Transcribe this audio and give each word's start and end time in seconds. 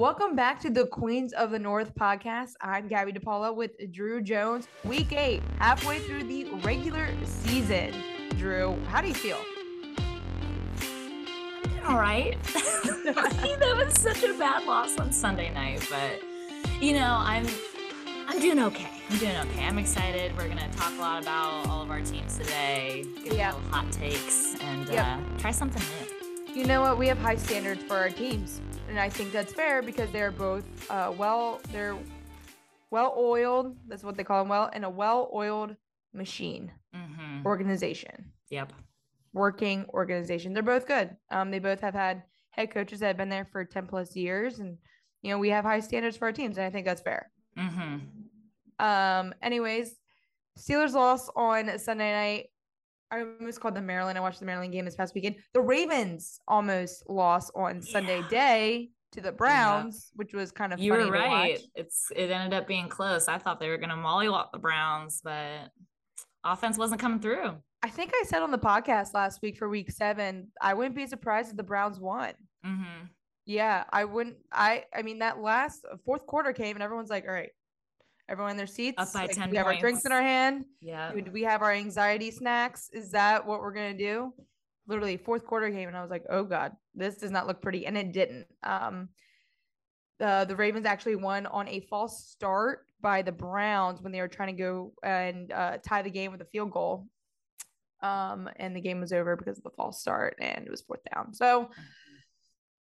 Welcome 0.00 0.34
back 0.34 0.58
to 0.60 0.70
the 0.70 0.86
Queens 0.86 1.34
of 1.34 1.50
the 1.50 1.58
North 1.58 1.94
podcast. 1.94 2.52
I'm 2.62 2.88
Gabby 2.88 3.12
DePaula 3.12 3.54
with 3.54 3.72
Drew 3.92 4.22
Jones. 4.22 4.66
Week 4.82 5.12
eight, 5.12 5.42
halfway 5.58 5.98
through 5.98 6.24
the 6.24 6.44
regular 6.62 7.06
season. 7.26 7.92
Drew, 8.38 8.78
how 8.88 9.02
do 9.02 9.08
you 9.08 9.12
feel? 9.14 9.36
All 11.86 11.98
right. 11.98 12.42
that 13.04 13.74
was 13.76 14.00
such 14.00 14.22
a 14.22 14.32
bad 14.38 14.64
loss 14.64 14.96
on 14.96 15.12
Sunday 15.12 15.52
night, 15.52 15.86
but 15.90 16.22
you 16.82 16.94
know, 16.94 17.16
I'm 17.18 17.46
I'm 18.26 18.40
doing 18.40 18.58
okay. 18.58 18.88
I'm 19.10 19.18
doing 19.18 19.36
okay. 19.36 19.64
I'm 19.66 19.76
excited. 19.76 20.34
We're 20.34 20.48
gonna 20.48 20.72
talk 20.72 20.94
a 20.96 21.00
lot 21.02 21.20
about 21.22 21.66
all 21.68 21.82
of 21.82 21.90
our 21.90 22.00
teams 22.00 22.38
today, 22.38 23.04
give 23.22 23.34
Yeah. 23.34 23.52
little 23.52 23.68
hot 23.68 23.92
takes, 23.92 24.56
and 24.62 24.88
Yep. 24.88 25.06
uh, 25.06 25.18
try 25.38 25.50
something 25.50 25.82
new. 25.82 26.54
You 26.58 26.64
know 26.66 26.80
what? 26.80 26.96
We 26.96 27.06
have 27.08 27.18
high 27.18 27.36
standards 27.36 27.82
for 27.82 27.96
our 27.96 28.08
teams, 28.08 28.62
and 28.90 28.98
I 28.98 29.08
think 29.08 29.32
that's 29.32 29.52
fair 29.52 29.80
because 29.82 30.10
they're 30.10 30.32
both 30.32 30.64
uh, 30.90 31.12
well, 31.16 31.60
they're 31.72 31.96
well 32.90 33.14
oiled. 33.16 33.76
That's 33.88 34.02
what 34.02 34.16
they 34.16 34.24
call 34.24 34.40
them. 34.42 34.48
Well, 34.48 34.68
and 34.72 34.84
a 34.84 34.90
well 34.90 35.30
oiled 35.32 35.76
machine 36.12 36.72
Mm-hmm. 36.94 37.46
organization, 37.46 38.32
Yep. 38.50 38.72
working 39.32 39.86
organization. 39.94 40.52
They're 40.52 40.62
both 40.64 40.88
good. 40.88 41.16
Um, 41.30 41.52
they 41.52 41.60
both 41.60 41.80
have 41.82 41.94
had 41.94 42.24
head 42.50 42.72
coaches 42.72 42.98
that 42.98 43.06
have 43.06 43.16
been 43.16 43.28
there 43.28 43.44
for 43.52 43.64
ten 43.64 43.86
plus 43.86 44.16
years, 44.16 44.58
and 44.58 44.76
you 45.22 45.30
know 45.30 45.38
we 45.38 45.50
have 45.50 45.64
high 45.64 45.78
standards 45.78 46.16
for 46.16 46.24
our 46.26 46.32
teams, 46.32 46.58
and 46.58 46.66
I 46.66 46.70
think 46.70 46.84
that's 46.84 47.00
fair. 47.00 47.30
Mm-hmm. 47.56 48.84
Um, 48.84 49.34
anyways, 49.40 49.94
Steelers 50.58 50.94
lost 50.94 51.30
on 51.36 51.78
Sunday 51.78 52.12
night. 52.12 52.46
I 53.10 53.20
almost 53.22 53.60
called 53.60 53.74
them 53.74 53.86
Maryland. 53.86 54.16
I 54.16 54.20
watched 54.20 54.40
the 54.40 54.46
Maryland 54.46 54.72
game 54.72 54.84
this 54.84 54.94
past 54.96 55.14
weekend. 55.14 55.36
The 55.54 55.60
Ravens 55.60 56.38
almost 56.46 57.08
lost 57.08 57.50
on 57.54 57.82
Sunday 57.82 58.20
Yeah. 58.20 58.28
day 58.28 58.90
to 59.12 59.20
the 59.20 59.32
Browns, 59.32 60.12
which 60.14 60.32
was 60.32 60.52
kind 60.52 60.72
of 60.72 60.78
You 60.78 60.92
funny 60.92 61.06
were 61.06 61.16
to 61.16 61.18
right. 61.18 61.60
It's 61.74 62.12
it 62.14 62.30
ended 62.30 62.54
up 62.54 62.68
being 62.68 62.88
close. 62.88 63.26
I 63.26 63.38
thought 63.38 63.58
they 63.58 63.68
were 63.68 63.78
gonna 63.78 63.96
mollywop 63.96 64.52
the 64.52 64.58
Browns, 64.58 65.20
but 65.24 65.70
offense 66.44 66.78
wasn't 66.78 67.00
coming 67.00 67.20
through. 67.20 67.56
I 67.82 67.88
think 67.88 68.12
I 68.14 68.24
said 68.26 68.42
on 68.42 68.50
the 68.50 68.58
podcast 68.58 69.14
last 69.14 69.40
week 69.42 69.56
for 69.56 69.68
week 69.68 69.90
seven, 69.90 70.48
I 70.60 70.74
wouldn't 70.74 70.94
be 70.94 71.06
surprised 71.06 71.50
if 71.50 71.56
the 71.56 71.62
Browns 71.62 71.98
won. 71.98 72.34
Mm-hmm. 72.64 73.06
Yeah, 73.46 73.84
I 73.90 74.04
wouldn't. 74.04 74.36
I 74.52 74.84
I 74.94 75.02
mean 75.02 75.18
that 75.20 75.40
last 75.40 75.84
fourth 76.04 76.26
quarter 76.26 76.52
came 76.52 76.76
and 76.76 76.82
everyone's 76.82 77.10
like, 77.10 77.24
all 77.26 77.32
right, 77.34 77.50
everyone 78.30 78.52
in 78.52 78.56
their 78.56 78.66
seats. 78.66 79.12
by 79.12 79.22
like, 79.22 79.32
10 79.32 79.50
we 79.50 79.56
have 79.56 79.66
our 79.66 79.76
drinks 79.76 80.04
in 80.04 80.12
our 80.12 80.22
hand. 80.22 80.64
Yeah. 80.80 81.12
Do 81.12 81.30
we 81.30 81.42
have 81.42 81.62
our 81.62 81.72
anxiety 81.72 82.30
snacks? 82.30 82.88
Is 82.92 83.10
that 83.10 83.46
what 83.46 83.60
we're 83.60 83.72
gonna 83.72 83.96
do? 83.96 84.32
Literally, 84.86 85.16
fourth 85.16 85.44
quarter 85.44 85.70
came, 85.70 85.88
and 85.88 85.96
I 85.96 86.02
was 86.02 86.10
like, 86.10 86.24
"Oh 86.30 86.44
God, 86.44 86.72
this 86.94 87.16
does 87.16 87.30
not 87.30 87.46
look 87.46 87.60
pretty," 87.60 87.86
and 87.86 87.98
it 87.98 88.12
didn't. 88.12 88.46
Um, 88.62 89.08
the 90.18 90.44
the 90.48 90.56
Ravens 90.56 90.86
actually 90.86 91.16
won 91.16 91.46
on 91.46 91.68
a 91.68 91.80
false 91.80 92.26
start 92.28 92.86
by 93.00 93.22
the 93.22 93.32
Browns 93.32 94.02
when 94.02 94.12
they 94.12 94.20
were 94.20 94.28
trying 94.28 94.54
to 94.54 94.62
go 94.62 94.92
and 95.02 95.52
uh, 95.52 95.78
tie 95.78 96.02
the 96.02 96.10
game 96.10 96.32
with 96.32 96.40
a 96.40 96.46
field 96.46 96.70
goal. 96.70 97.06
Um, 98.02 98.48
and 98.56 98.74
the 98.74 98.80
game 98.80 99.00
was 99.00 99.12
over 99.12 99.36
because 99.36 99.58
of 99.58 99.64
the 99.64 99.70
false 99.70 100.00
start, 100.00 100.36
and 100.40 100.64
it 100.66 100.70
was 100.70 100.80
fourth 100.80 101.00
down. 101.14 101.34
So, 101.34 101.70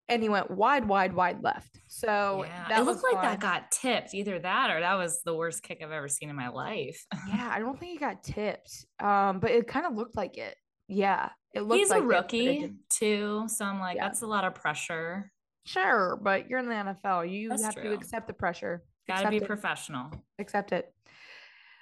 and 0.08 0.22
he 0.22 0.28
went 0.28 0.50
wide, 0.50 0.86
wide, 0.86 1.12
wide 1.14 1.42
left. 1.42 1.80
So 1.88 2.44
yeah. 2.46 2.66
that 2.68 2.80
it 2.80 2.84
looked 2.84 3.02
like 3.02 3.22
that 3.22 3.40
got 3.40 3.70
tipped. 3.70 4.14
Either 4.14 4.38
that 4.38 4.70
or 4.70 4.80
that 4.80 4.94
was 4.94 5.22
the 5.24 5.34
worst 5.34 5.62
kick 5.62 5.80
I've 5.82 5.90
ever 5.90 6.08
seen 6.08 6.30
in 6.30 6.36
my 6.36 6.48
life. 6.48 7.04
Yeah, 7.28 7.50
I 7.52 7.58
don't 7.58 7.78
think 7.78 7.92
he 7.92 7.98
got 7.98 8.22
tipped. 8.22 8.86
Um, 9.00 9.40
but 9.40 9.50
it 9.50 9.66
kind 9.66 9.84
of 9.86 9.94
looked 9.94 10.16
like 10.16 10.36
it. 10.38 10.54
Yeah, 10.88 11.30
it 11.52 11.62
looked 11.62 11.78
He's 11.80 11.90
like 11.90 12.02
a 12.02 12.06
but 12.06 12.14
it 12.14 12.16
rookie 12.16 12.74
too, 12.88 13.44
so 13.48 13.64
I'm 13.64 13.80
like, 13.80 13.96
Yeah. 13.96 14.06
that's 14.06 14.22
a 14.22 14.26
lot 14.26 14.44
of 14.44 14.54
pressure. 14.54 15.32
Sure, 15.64 16.18
but 16.22 16.48
you're 16.48 16.60
in 16.60 16.68
the 16.68 16.74
NFL. 16.74 17.28
You 17.28 17.48
That's 17.48 17.64
have 17.64 17.74
to 17.74 17.92
accept 17.92 18.28
the 18.28 18.32
pressure. 18.32 18.84
Got 19.08 19.22
to 19.22 19.30
be 19.30 19.38
it. 19.38 19.46
professional. 19.46 20.10
Accept 20.38 20.70
it. 20.72 20.92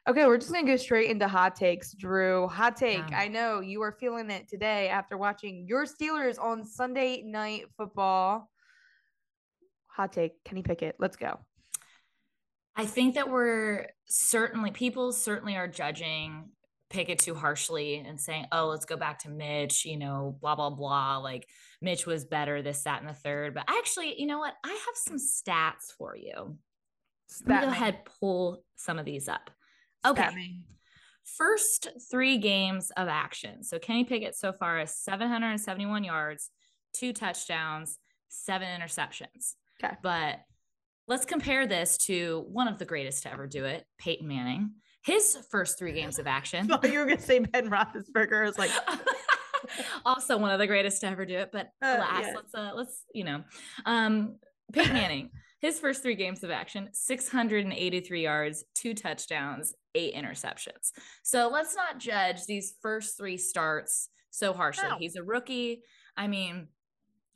Okay, 0.06 0.27
we're 0.27 0.36
just 0.36 0.52
gonna 0.52 0.66
go 0.66 0.77
straight 0.77 1.10
into 1.10 1.27
hot 1.27 1.56
takes, 1.56 1.94
Drew. 1.94 2.47
Hot 2.48 2.77
take. 2.77 3.10
I 3.15 3.26
know 3.26 3.60
you 3.60 3.81
are 3.82 3.92
feeling 3.92 4.31
it 4.31 4.48
today 4.48 4.88
after 4.88 5.16
watching 5.16 5.65
your 5.66 5.87
Steelers 5.87 6.38
on 6.38 6.62
Sunday 6.62 7.22
night 7.22 7.65
football. 7.78 8.50
Hot 9.87 10.12
take, 10.12 10.44
Kenny 10.44 10.62
Pickett. 10.62 10.97
Let's 10.98 11.16
go. 11.16 11.38
I 12.76 12.84
think 12.84 13.14
that 13.14 13.31
we're 13.31 13.87
certainly 14.04 14.72
people 14.72 15.12
certainly 15.12 15.56
are 15.56 15.69
judging 15.69 16.50
Pickett 16.91 17.20
too 17.20 17.34
harshly 17.34 17.97
and 17.97 18.20
saying, 18.20 18.47
"Oh, 18.53 18.66
let's 18.66 18.84
go 18.84 18.98
back 18.98 19.20
to 19.20 19.31
Mitch," 19.31 19.87
you 19.87 19.97
know, 19.97 20.37
blah 20.43 20.54
blah 20.54 20.69
blah. 20.69 21.16
Like 21.16 21.48
Mitch 21.81 22.04
was 22.04 22.26
better, 22.26 22.60
this, 22.60 22.82
that, 22.82 23.00
and 23.00 23.09
the 23.09 23.14
third. 23.14 23.54
But 23.54 23.64
actually, 23.69 24.20
you 24.20 24.26
know 24.26 24.38
what? 24.38 24.53
I 24.62 24.69
have 24.69 24.97
some 24.97 25.16
stats 25.16 25.94
for 25.97 26.14
you. 26.14 26.34
Let 26.34 26.47
me 26.47 26.56
Stat 27.26 27.62
go 27.62 27.69
ahead, 27.69 28.04
pull 28.20 28.64
some 28.76 28.98
of 28.98 29.06
these 29.06 29.28
up. 29.28 29.50
Okay. 30.06 30.28
First 31.25 31.88
three 32.10 32.37
games 32.38 32.91
of 32.97 33.09
action. 33.09 33.62
So 33.65 33.78
Kenny 33.78 34.04
Pickett 34.04 34.37
so 34.37 34.53
far 34.53 34.81
is 34.81 34.94
771 34.94 36.04
yards, 36.04 36.50
two 36.92 37.12
touchdowns, 37.12 37.98
seven 38.28 38.69
interceptions. 38.69 39.54
Okay. 39.82 39.94
But 40.03 40.41
let's 41.09 41.25
compare 41.25 41.66
this 41.66 41.97
to 41.98 42.44
one 42.50 42.69
of 42.69 42.78
the 42.78 42.84
greatest 42.84 43.22
to 43.22 43.32
ever 43.32 43.47
do 43.47 43.64
it, 43.64 43.84
Peyton 43.98 44.28
Manning. 44.28 44.72
His 45.04 45.37
first 45.50 45.78
three 45.78 45.93
games 45.93 46.19
of 46.19 46.26
action. 46.26 46.66
Thought 46.69 46.91
you 46.93 46.98
were 46.98 47.06
gonna 47.06 47.20
say 47.20 47.38
Ben 47.38 47.70
Roethlisberger. 47.70 48.43
I 48.43 48.47
was 48.47 48.59
like, 48.59 48.70
also 50.04 50.37
one 50.37 50.50
of 50.50 50.59
the 50.59 50.66
greatest 50.66 51.00
to 51.03 51.09
ever 51.09 51.25
do 51.26 51.38
it, 51.38 51.50
but 51.53 51.70
Uh, 51.82 51.97
alas, 51.97 52.22
yeah. 52.22 52.32
let's 52.34 52.54
uh 52.54 52.70
let's 52.75 53.04
you 53.14 53.25
know. 53.25 53.43
Um 53.87 54.37
Peyton 54.72 54.93
Manning, 54.94 55.31
his 55.64 55.80
first 55.80 56.02
three 56.02 56.14
games 56.14 56.44
of 56.44 56.50
action, 56.50 56.91
683 56.92 58.22
yards, 58.22 58.64
two 58.75 58.92
touchdowns, 58.92 59.72
eight 59.94 60.14
interceptions. 60.14 60.92
So 61.22 61.48
let's 61.50 61.75
not 61.75 61.98
judge 61.98 62.44
these 62.44 62.75
first 62.82 63.16
three 63.16 63.38
starts 63.38 64.10
so 64.28 64.52
harshly. 64.52 64.91
No. 64.91 64.98
He's 64.98 65.16
a 65.16 65.22
rookie. 65.22 65.82
I 66.19 66.26
mean, 66.26 66.69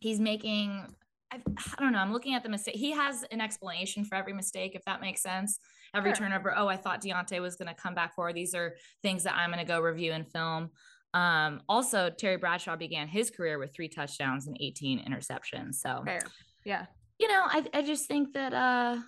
he's 0.00 0.20
making 0.20 0.94
I, 1.32 1.36
I 1.36 1.80
don't 1.82 1.92
know. 1.92 1.98
I'm 1.98 2.12
looking 2.12 2.34
at 2.34 2.42
the 2.42 2.50
mistake. 2.50 2.74
He 2.74 2.90
has 2.92 3.24
an 3.30 3.40
explanation 3.40 4.04
for 4.04 4.14
every 4.14 4.34
mistake, 4.34 4.74
if 4.74 4.84
that 4.84 5.00
makes 5.00 5.22
sense. 5.22 5.58
Every 5.94 6.10
Sure. 6.10 6.26
turnover. 6.26 6.54
Oh, 6.54 6.68
I 6.68 6.76
thought 6.76 7.02
Diontae 7.02 7.40
was 7.40 7.56
going 7.56 7.68
to 7.68 7.74
come 7.74 7.94
back 7.94 8.14
for. 8.14 8.32
These 8.34 8.54
are 8.54 8.76
things 9.02 9.22
that 9.24 9.34
I'm 9.36 9.50
going 9.50 9.64
to 9.64 9.70
go 9.70 9.80
review 9.80 10.12
and 10.12 10.30
film. 10.30 10.70
Um, 11.14 11.62
also, 11.66 12.10
Terry 12.10 12.36
Bradshaw 12.36 12.76
began 12.76 13.08
his 13.08 13.30
career 13.30 13.58
with 13.58 13.74
three 13.74 13.88
touchdowns 13.88 14.46
and 14.46 14.56
18 14.60 15.02
interceptions. 15.04 15.76
So, 15.76 16.02
fair. 16.04 16.20
Yeah. 16.64 16.86
You 17.18 17.28
know, 17.28 17.42
I, 17.46 17.64
I 17.74 17.82
just 17.82 18.06
think 18.06 18.32
that 18.34 18.52
uh 18.52 18.98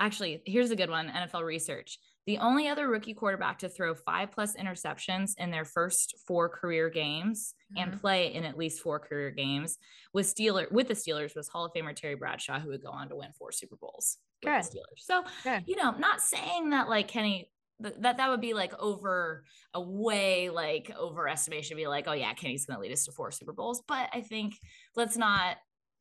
actually 0.00 0.42
here's 0.46 0.70
a 0.70 0.76
good 0.76 0.90
one 0.90 1.08
NFL 1.08 1.44
research. 1.44 1.98
The 2.26 2.38
only 2.38 2.68
other 2.68 2.88
rookie 2.88 3.12
quarterback 3.12 3.58
to 3.58 3.68
throw 3.68 3.94
five 3.94 4.30
plus 4.30 4.56
interceptions 4.56 5.32
in 5.36 5.50
their 5.50 5.66
first 5.66 6.14
four 6.26 6.48
career 6.48 6.88
games 6.88 7.54
and 7.76 7.92
Mhm. 7.92 8.00
play 8.00 8.32
in 8.32 8.44
at 8.44 8.56
least 8.56 8.80
four 8.80 8.98
career 8.98 9.30
games 9.30 9.76
was 10.14 10.32
Steeler 10.32 10.70
with 10.72 10.88
the 10.88 10.94
Steelers 10.94 11.36
was 11.36 11.48
Hall 11.48 11.66
of 11.66 11.72
Famer 11.74 11.94
Terry 11.94 12.14
Bradshaw, 12.14 12.60
who 12.60 12.70
would 12.70 12.82
go 12.82 12.88
on 12.90 13.10
to 13.10 13.16
win 13.16 13.32
four 13.38 13.52
Super 13.52 13.76
Bowls 13.76 14.16
with 14.42 14.52
Good. 14.52 14.64
the 14.64 14.78
Steelers. 14.78 15.00
So, 15.00 15.24
Good. 15.42 15.64
you 15.66 15.76
know, 15.76 15.90
not 15.92 16.20
saying 16.22 16.70
that 16.70 16.88
like 16.88 17.08
Kenny 17.08 17.50
that 17.80 18.16
that 18.16 18.30
would 18.30 18.40
be 18.40 18.54
like 18.54 18.72
over 18.80 19.44
a 19.74 19.80
way 19.80 20.48
like 20.48 20.90
overestimation 20.96 21.74
be 21.76 21.88
like 21.88 22.06
oh 22.06 22.12
yeah 22.12 22.32
kenny's 22.32 22.66
going 22.66 22.76
to 22.76 22.80
lead 22.80 22.92
us 22.92 23.04
to 23.04 23.10
four 23.10 23.32
super 23.32 23.52
bowls 23.52 23.82
but 23.88 24.08
i 24.12 24.20
think 24.20 24.54
let's 24.94 25.16
not 25.16 25.56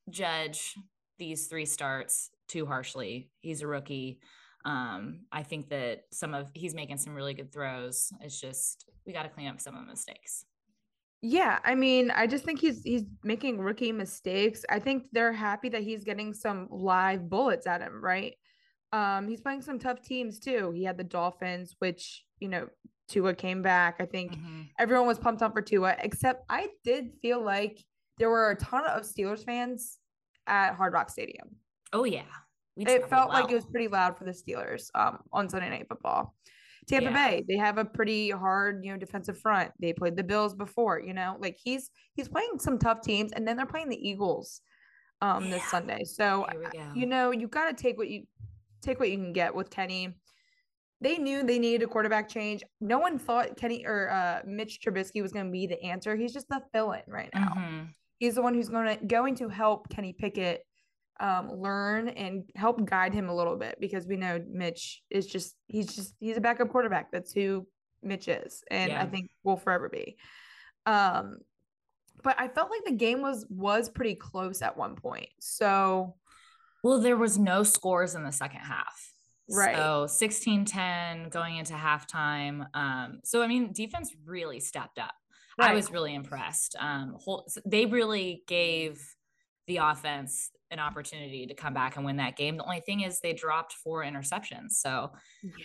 judge 0.07 0.75
these 1.17 1.47
three 1.47 1.65
starts 1.65 2.29
too 2.47 2.65
harshly 2.65 3.31
he's 3.41 3.61
a 3.61 3.67
rookie 3.67 4.19
um 4.65 5.25
i 5.31 5.43
think 5.43 5.69
that 5.69 6.03
some 6.11 6.33
of 6.33 6.49
he's 6.53 6.73
making 6.75 6.97
some 6.97 7.13
really 7.15 7.33
good 7.33 7.51
throws 7.51 8.11
it's 8.21 8.39
just 8.39 8.85
we 9.05 9.13
got 9.13 9.23
to 9.23 9.29
clean 9.29 9.47
up 9.47 9.59
some 9.59 9.75
of 9.75 9.81
the 9.81 9.87
mistakes 9.87 10.45
Yeah, 11.21 11.59
I 11.63 11.75
mean, 11.75 12.11
I 12.11 12.27
just 12.27 12.43
think 12.43 12.59
he's 12.59 12.83
he's 12.83 13.03
making 13.23 13.57
rookie 13.59 13.93
mistakes. 13.93 14.65
I 14.69 14.79
think 14.79 15.07
they're 15.13 15.31
happy 15.31 15.69
that 15.69 15.81
he's 15.83 16.03
getting 16.03 16.33
some 16.33 16.67
live 16.69 17.29
bullets 17.29 17.65
at 17.65 17.79
him, 17.81 18.03
right? 18.03 18.35
Um, 18.91 19.27
he's 19.29 19.39
playing 19.41 19.61
some 19.61 19.79
tough 19.79 20.01
teams 20.01 20.37
too. 20.39 20.71
He 20.71 20.83
had 20.83 20.97
the 20.97 21.03
Dolphins, 21.05 21.75
which 21.79 22.25
you 22.39 22.49
know 22.49 22.67
Tua 23.07 23.35
came 23.35 23.61
back. 23.61 24.01
I 24.01 24.05
think 24.05 24.35
Mhm. 24.35 24.67
everyone 24.77 25.07
was 25.07 25.17
pumped 25.17 25.41
up 25.41 25.53
for 25.53 25.61
Tua, 25.61 25.95
except 25.99 26.43
I 26.49 26.69
did 26.83 27.13
feel 27.21 27.41
like 27.41 27.79
there 28.19 28.29
were 28.29 28.51
a 28.51 28.55
ton 28.57 28.85
of 28.85 29.03
Steelers 29.03 29.45
fans 29.45 29.99
at 30.47 30.75
Hard 30.75 30.93
Rock 30.93 31.09
Stadium. 31.09 31.47
oh 31.93 32.03
yeah 32.03 32.23
we 32.75 32.85
It 32.85 33.07
felt 33.09 33.29
like 33.29 33.51
it 33.51 33.55
was 33.55 33.65
pretty 33.65 33.87
loud 33.87 34.17
for 34.17 34.23
the 34.23 34.31
Steelers 34.31 34.89
um, 34.95 35.19
on 35.31 35.47
Sunday 35.47 35.69
Night 35.69 35.87
Football. 35.87 36.33
Tampa 36.87 37.11
Yeah. 37.11 37.29
Bay, 37.29 37.43
they 37.47 37.55
have 37.57 37.77
a 37.77 37.85
pretty 37.85 38.29
hard, 38.29 38.83
you 38.83 38.91
know, 38.91 38.97
defensive 38.97 39.37
front. 39.39 39.71
They 39.79 39.93
played 39.93 40.15
the 40.15 40.23
Bills 40.23 40.53
before, 40.55 40.99
you 40.99 41.13
know, 41.13 41.37
like 41.39 41.57
he's 41.63 41.91
he's 42.15 42.27
playing 42.27 42.59
some 42.59 42.77
tough 42.77 43.01
teams, 43.01 43.31
and 43.31 43.47
then 43.47 43.57
they're 43.57 43.65
playing 43.65 43.89
the 43.89 44.09
Eagles 44.09 44.61
um 45.21 45.49
this 45.49 45.63
Sunday. 45.69 46.03
So 46.03 46.45
go. 46.73 46.91
you 46.95 47.05
know, 47.05 47.31
you 47.31 47.47
got 47.47 47.75
to 47.75 47.81
take 47.81 47.97
what 47.97 48.09
you 48.09 48.23
take 48.81 48.99
what 48.99 49.09
you 49.09 49.17
can 49.17 49.33
get 49.33 49.53
with 49.53 49.69
Kenny. 49.69 50.15
They 50.99 51.17
knew 51.17 51.43
they 51.43 51.59
needed 51.59 51.83
a 51.83 51.87
quarterback 51.87 52.29
change. 52.29 52.63
No 52.81 52.97
one 52.97 53.19
thought 53.19 53.57
Kenny 53.57 53.85
or 53.85 54.09
uh, 54.09 54.41
Mitch 54.45 54.79
Trubisky 54.81 55.21
was 55.21 55.31
going 55.33 55.45
to 55.45 55.51
be 55.51 55.67
the 55.67 55.81
answer. 55.83 56.15
He's 56.15 56.33
just 56.33 56.47
the 56.47 56.61
fill-in 56.71 57.01
right 57.07 57.29
now. 57.33 57.53
Mhm. 57.57 57.87
He's 58.23 58.35
the 58.35 58.41
one 58.41 58.53
who's 58.53 58.69
going 58.69 58.97
to 58.97 59.05
going 59.05 59.35
to 59.35 59.49
help 59.49 59.89
Kenny 59.89 60.13
Pickett 60.13 60.65
um, 61.19 61.51
learn 61.51 62.07
and 62.07 62.45
help 62.55 62.85
guide 62.85 63.13
him 63.13 63.27
a 63.27 63.35
little 63.35 63.57
bit 63.57 63.75
because 63.81 64.07
we 64.07 64.15
know 64.15 64.41
Mitch 64.49 65.01
is 65.09 65.27
just 65.27 65.57
he's 65.67 65.93
just 65.93 66.15
he's 66.21 66.37
a 66.37 66.39
backup 66.39 66.69
quarterback. 66.69 67.11
That's 67.11 67.33
who 67.33 67.67
Mitch 68.01 68.29
is, 68.29 68.63
and 68.71 68.93
Yeah. 68.93 69.01
I 69.01 69.07
think 69.07 69.29
will 69.43 69.57
forever 69.57 69.89
be. 69.89 70.15
Um, 70.85 71.39
but 72.23 72.39
I 72.39 72.47
felt 72.47 72.71
like 72.71 72.85
the 72.85 72.93
game 72.93 73.21
was 73.21 73.45
was 73.49 73.89
pretty 73.89 74.15
close 74.15 74.61
at 74.61 74.77
one 74.77 74.95
point. 74.95 75.27
So 75.41 76.15
Well, 76.81 77.01
there 77.01 77.17
was 77.17 77.37
no 77.37 77.63
scores 77.63 78.15
in 78.15 78.23
the 78.23 78.31
second 78.31 78.61
half. 78.61 79.11
Right. 79.49 79.75
So 79.75 80.07
16 80.07 80.63
10 80.63 81.27
going 81.27 81.57
into 81.57 81.73
halftime. 81.73 82.67
Um, 82.73 83.19
so 83.25 83.43
I 83.43 83.47
mean, 83.47 83.73
defense 83.73 84.15
really 84.25 84.61
stepped 84.61 84.97
up. 84.97 85.13
I 85.59 85.73
was 85.73 85.91
really 85.91 86.13
impressed. 86.15 86.75
Um, 86.79 87.15
whole, 87.19 87.47
they 87.65 87.85
really 87.85 88.43
gave 88.47 89.03
the 89.67 89.77
offense 89.77 90.51
an 90.71 90.79
opportunity 90.79 91.45
to 91.47 91.53
come 91.53 91.73
back 91.73 91.95
and 91.95 92.05
win 92.05 92.17
that 92.17 92.35
game. 92.35 92.57
The 92.57 92.63
only 92.63 92.81
thing 92.81 93.01
is 93.01 93.19
they 93.19 93.33
dropped 93.33 93.73
four 93.73 94.03
interceptions. 94.03 94.71
So 94.71 95.11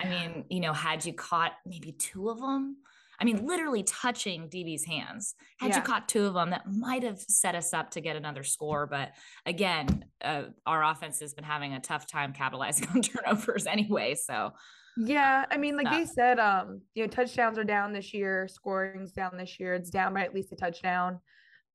I 0.01 0.09
mean, 0.09 0.45
you 0.51 0.61
know, 0.61 0.73
had 0.73 1.05
you 1.05 1.15
caught 1.15 1.53
maybe 1.67 1.93
two 1.93 2.29
of 2.29 2.39
them, 2.39 2.77
I 3.21 3.25
mean, 3.25 3.47
literally 3.47 3.83
touching 3.83 4.49
DB's 4.49 4.85
hands, 4.85 5.35
had 5.59 5.71
Yeah. 5.71 5.77
you 5.79 5.83
caught 5.83 6.09
two 6.09 6.27
of 6.27 6.35
them, 6.35 6.51
that 6.51 6.71
might 6.71 7.03
have 7.03 7.19
set 7.21 7.55
us 7.57 7.73
up 7.75 7.91
to 7.93 8.01
get 8.01 8.15
another 8.15 8.45
score. 8.45 8.87
But 8.87 9.13
again, 9.45 10.05
uh, 10.23 10.45
our 10.67 10.85
offense 10.85 11.19
has 11.21 11.35
been 11.35 11.45
having 11.45 11.73
a 11.73 11.81
tough 11.81 12.07
time 12.07 12.33
capitalizing 12.33 12.89
on 12.95 13.03
turnovers 13.03 13.67
anyway. 13.67 14.15
So 14.15 14.53
Yeah, 15.01 15.45
I 15.49 15.57
mean, 15.57 15.77
like 15.77 15.91
they 15.91 16.05
said, 16.05 16.41
um, 16.41 16.81
you 16.95 17.05
know, 17.05 17.09
touchdowns 17.09 17.57
are 17.57 17.65
down 17.65 17.93
this 17.93 18.13
year, 18.13 18.49
scoring's 18.49 19.13
down 19.13 19.37
this 19.37 19.61
year. 19.61 19.75
It's 19.75 19.91
down 19.91 20.13
by 20.13 20.23
at 20.23 20.35
least 20.35 20.53
a 20.53 20.57
touchdown. 20.57 21.21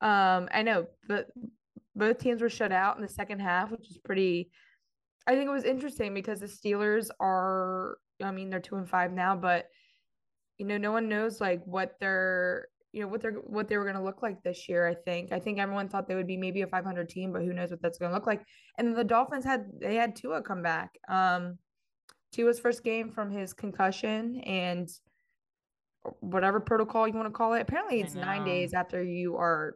Um, 0.01 0.49
I 0.51 0.61
know, 0.61 0.87
but 1.07 1.27
both 1.95 2.17
teams 2.17 2.41
were 2.41 2.49
shut 2.49 2.73
out 2.73 2.97
in 2.97 3.01
the 3.01 3.07
second 3.07 3.39
half, 3.39 3.71
which 3.71 3.89
is 3.89 3.97
pretty. 3.97 4.51
I 5.25 5.35
think 5.35 5.47
it 5.47 5.53
was 5.53 5.63
interesting 5.63 6.13
because 6.13 6.41
the 6.41 6.47
Steelers 6.47 7.07
are, 7.21 7.97
I 8.21 8.31
mean, 8.31 8.49
they're 8.49 8.59
two 8.59 8.75
and 8.75 8.89
five 8.89 9.13
now, 9.13 9.37
but 9.37 9.67
you 10.57 10.65
know, 10.65 10.77
no 10.77 10.91
one 10.91 11.07
knows 11.07 11.39
like 11.39 11.61
what 11.65 11.95
they're, 12.01 12.67
you 12.91 13.01
know, 13.01 13.07
what 13.07 13.21
they're 13.21 13.31
what 13.31 13.69
they 13.69 13.77
were 13.77 13.85
going 13.85 13.95
to 13.95 14.03
look 14.03 14.21
like 14.21 14.43
this 14.43 14.67
year. 14.67 14.85
I 14.85 14.95
think. 14.95 15.31
I 15.31 15.39
think 15.39 15.59
everyone 15.59 15.87
thought 15.87 16.09
they 16.09 16.15
would 16.15 16.27
be 16.27 16.35
maybe 16.35 16.61
a 16.61 16.67
500 16.67 17.07
team, 17.07 17.31
but 17.31 17.43
who 17.43 17.53
knows 17.53 17.71
what 17.71 17.81
that's 17.81 17.97
going 17.97 18.11
to 18.11 18.15
look 18.15 18.27
like. 18.27 18.43
And 18.77 18.93
the 18.93 19.03
Dolphins 19.05 19.45
had 19.45 19.67
they 19.79 19.95
had 19.95 20.17
Tua 20.17 20.41
come 20.41 20.61
back. 20.61 20.89
Um, 21.07 21.57
Tua's 22.33 22.59
first 22.59 22.83
game 22.83 23.09
from 23.11 23.31
his 23.31 23.53
concussion 23.53 24.41
and 24.41 24.89
whatever 26.19 26.59
protocol 26.59 27.07
you 27.07 27.13
want 27.13 27.27
to 27.27 27.31
call 27.31 27.53
it. 27.53 27.61
Apparently, 27.61 28.01
it's 28.01 28.15
nine 28.15 28.43
days 28.43 28.73
after 28.73 29.01
you 29.01 29.37
are 29.37 29.75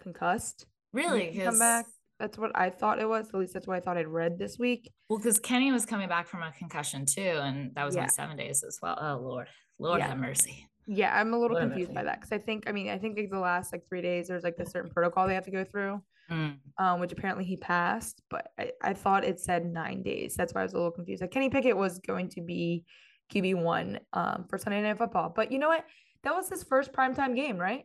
concussed. 0.00 0.66
you 0.92 1.00
really, 1.00 1.40
come 1.44 1.58
back. 1.58 1.86
That's 2.18 2.36
what 2.36 2.50
I 2.56 2.70
thought 2.70 2.98
it 2.98 3.08
was. 3.08 3.28
At 3.28 3.34
least 3.34 3.54
that's 3.54 3.66
what 3.68 3.76
I 3.76 3.80
thought 3.80 3.96
I'd 3.96 4.08
read 4.08 4.38
this 4.38 4.58
week. 4.58 4.90
Well, 5.08 5.18
because 5.18 5.38
Kenny 5.38 5.70
was 5.70 5.86
coming 5.86 6.08
back 6.08 6.26
from 6.26 6.42
a 6.42 6.50
concussion 6.50 7.06
too, 7.06 7.20
and 7.20 7.72
that 7.76 7.84
was 7.84 7.94
Yeah. 7.94 8.00
only 8.02 8.10
seven 8.10 8.36
days 8.36 8.64
as 8.64 8.78
well. 8.82 8.98
Oh 9.00 9.22
Lord, 9.22 9.46
Lord 9.78 10.00
Yeah. 10.00 10.08
have 10.08 10.18
mercy. 10.18 10.66
Yeah, 10.86 11.14
I'm 11.14 11.32
a 11.34 11.38
little 11.38 11.58
a 11.58 11.60
confused 11.60 11.94
by 11.94 12.02
that 12.04 12.16
because 12.20 12.32
I 12.32 12.38
think, 12.38 12.64
I 12.66 12.72
mean, 12.72 12.88
I 12.88 12.96
think 12.98 13.18
like 13.18 13.30
the 13.30 13.38
last 13.38 13.70
like 13.72 13.86
three 13.86 14.00
days, 14.00 14.26
there's 14.28 14.42
like 14.42 14.56
a 14.58 14.66
certain 14.66 14.90
protocol 14.90 15.28
they 15.28 15.34
have 15.34 15.44
to 15.44 15.50
go 15.50 15.62
through, 15.62 16.02
Mm. 16.30 16.56
um, 16.76 17.00
which 17.00 17.12
apparently 17.12 17.44
he 17.44 17.56
passed, 17.56 18.20
but 18.28 18.48
I, 18.58 18.72
I 18.82 18.92
thought 18.92 19.24
it 19.24 19.40
said 19.40 19.64
nine 19.64 20.02
days. 20.02 20.34
That's 20.34 20.52
why 20.52 20.60
I 20.60 20.64
was 20.64 20.74
a 20.74 20.76
little 20.76 20.90
confused. 20.90 21.22
Like 21.22 21.30
Kenny 21.30 21.48
Pickett 21.48 21.76
was 21.76 21.98
going 22.00 22.28
to 22.30 22.42
be 22.42 22.84
QB 23.32 23.62
one 23.62 23.98
um, 24.12 24.44
for 24.48 24.58
Sunday 24.58 24.82
Night 24.82 24.98
Football, 24.98 25.32
but 25.34 25.50
you 25.50 25.58
know 25.58 25.68
what? 25.68 25.84
That 26.24 26.34
was 26.34 26.48
his 26.50 26.62
first 26.64 26.92
primetime 26.92 27.34
game, 27.34 27.56
right? 27.56 27.84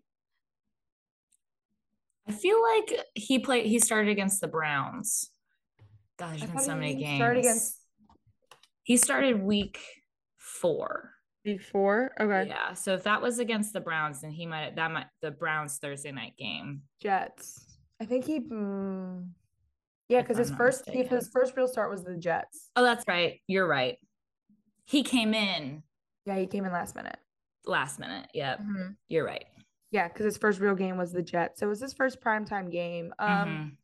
I 2.27 2.31
feel 2.31 2.61
like 2.61 3.05
he 3.15 3.39
played. 3.39 3.65
He 3.65 3.79
started 3.79 4.09
against 4.09 4.41
the 4.41 4.47
Browns. 4.47 5.29
God, 6.17 6.31
there's 6.31 6.49
been 6.49 6.59
so 6.59 6.75
many 6.75 6.95
games. 6.95 7.17
started 7.17 7.39
against- 7.39 7.79
He 8.83 8.97
started 8.97 9.41
week 9.41 9.79
four. 10.37 11.11
Before, 11.43 12.13
okay. 12.21 12.47
Yeah. 12.47 12.71
So 12.71 12.93
if 12.93 13.03
that 13.03 13.21
was 13.21 13.39
against 13.39 13.73
the 13.73 13.81
Browns, 13.81 14.21
then 14.21 14.31
he 14.31 14.45
might 14.45 14.77
that 14.77 14.91
might 14.91 15.07
the 15.21 15.29
Browns 15.31 15.77
Thursday 15.77 16.13
night 16.13 16.37
game. 16.37 16.83
Jets. 17.01 17.62
I 18.03 18.05
think 18.05 18.25
he. 18.25 18.41
Mm, 18.41 19.29
yeah, 20.09 20.21
because 20.21 20.37
his 20.37 20.51
first 20.51 20.85
mistaken. 20.87 21.15
his 21.17 21.29
first 21.29 21.55
real 21.55 21.67
start 21.69 21.89
was 21.89 22.03
the 22.03 22.17
Jets. 22.17 22.69
Oh, 22.75 22.83
that's 22.83 23.05
right. 23.07 23.39
You're 23.47 23.65
right. 23.67 23.97
He 24.85 25.03
came 25.03 25.33
in 25.33 25.83
Yeah, 26.25 26.37
he 26.37 26.45
came 26.47 26.65
in 26.65 26.73
last 26.73 26.95
minute. 26.95 27.17
last 27.65 27.97
minute. 27.99 28.27
Yep. 28.33 28.59
Mhm. 28.59 28.95
You're 29.07 29.23
right. 29.25 29.45
Yeah, 29.91 30.09
because 30.09 30.25
his 30.25 30.37
first 30.37 30.59
real 30.59 30.75
game 30.75 30.97
was 30.97 31.13
the 31.13 31.21
Jets. 31.21 31.61
So 31.61 31.67
it 31.67 31.69
was 31.69 31.79
his 31.79 31.93
first 31.93 32.19
primetime 32.21 32.69
game. 32.69 33.13
Um, 33.19 33.29
Mhm. 33.29 33.77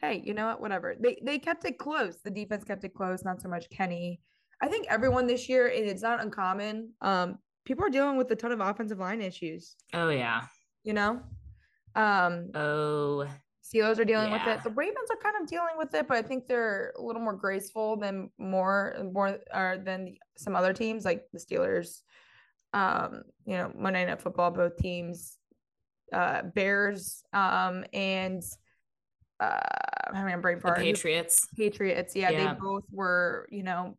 hey, 0.00 0.22
you 0.24 0.32
know 0.32 0.46
what? 0.46 0.62
Whatever. 0.62 0.94
They 0.98 1.18
they 1.22 1.38
kept 1.38 1.66
it 1.66 1.76
close. 1.78 2.16
The 2.22 2.30
defense 2.30 2.64
kept 2.64 2.84
it 2.84 2.94
close. 2.94 3.22
Not 3.24 3.42
so 3.42 3.48
much 3.50 3.68
Kenny. 3.68 4.22
I 4.62 4.68
think 4.68 4.86
everyone 4.88 5.26
this 5.26 5.46
year, 5.50 5.66
and 5.66 5.84
it's 5.84 6.00
not 6.02 6.22
uncommon. 6.22 6.94
Um, 7.02 7.38
people 7.66 7.84
are 7.84 7.90
dealing 7.90 8.16
with 8.16 8.30
a 8.30 8.36
ton 8.36 8.50
of 8.52 8.60
offensive 8.60 8.98
line 8.98 9.20
issues. 9.20 9.76
Oh 9.92 10.08
yeah. 10.08 10.46
You 10.84 10.94
know, 10.94 11.22
um, 11.94 12.50
Oh 12.54 13.28
Steelers 13.68 13.98
are 13.98 14.04
dealing 14.04 14.30
with 14.30 14.46
it. 14.46 14.62
The 14.62 14.70
Ravens 14.70 15.10
are 15.10 15.16
kind 15.16 15.36
of 15.42 15.48
dealing 15.48 15.76
with 15.76 15.92
it, 15.94 16.08
but 16.08 16.16
I 16.16 16.22
think 16.22 16.46
they're 16.46 16.92
a 16.98 17.02
little 17.02 17.20
more 17.20 17.34
graceful 17.34 17.96
than 17.96 18.30
more 18.38 18.96
more 19.12 19.38
or 19.52 19.78
than 19.84 20.14
some 20.38 20.56
other 20.56 20.72
teams 20.72 21.04
like 21.04 21.24
the 21.32 21.38
Steelers. 21.38 22.02
Um, 22.72 23.22
you 23.44 23.56
know, 23.56 23.72
Monday 23.76 24.06
Night 24.06 24.20
Football, 24.22 24.50
both 24.52 24.76
teams, 24.76 25.36
uh, 26.12 26.42
Bears, 26.54 27.22
um, 27.32 27.84
and 27.92 28.42
uh, 29.40 29.58
I'm 30.06 30.14
having 30.14 30.34
a 30.34 30.38
brain 30.38 30.56
the 30.56 30.62
fart. 30.62 30.78
Patriots. 30.78 31.48
Patriots, 31.56 32.14
yeah, 32.16 32.30
Yeah. 32.30 32.54
they 32.54 32.60
both 32.60 32.84
were, 32.90 33.48
you 33.50 33.62
know, 33.62 33.96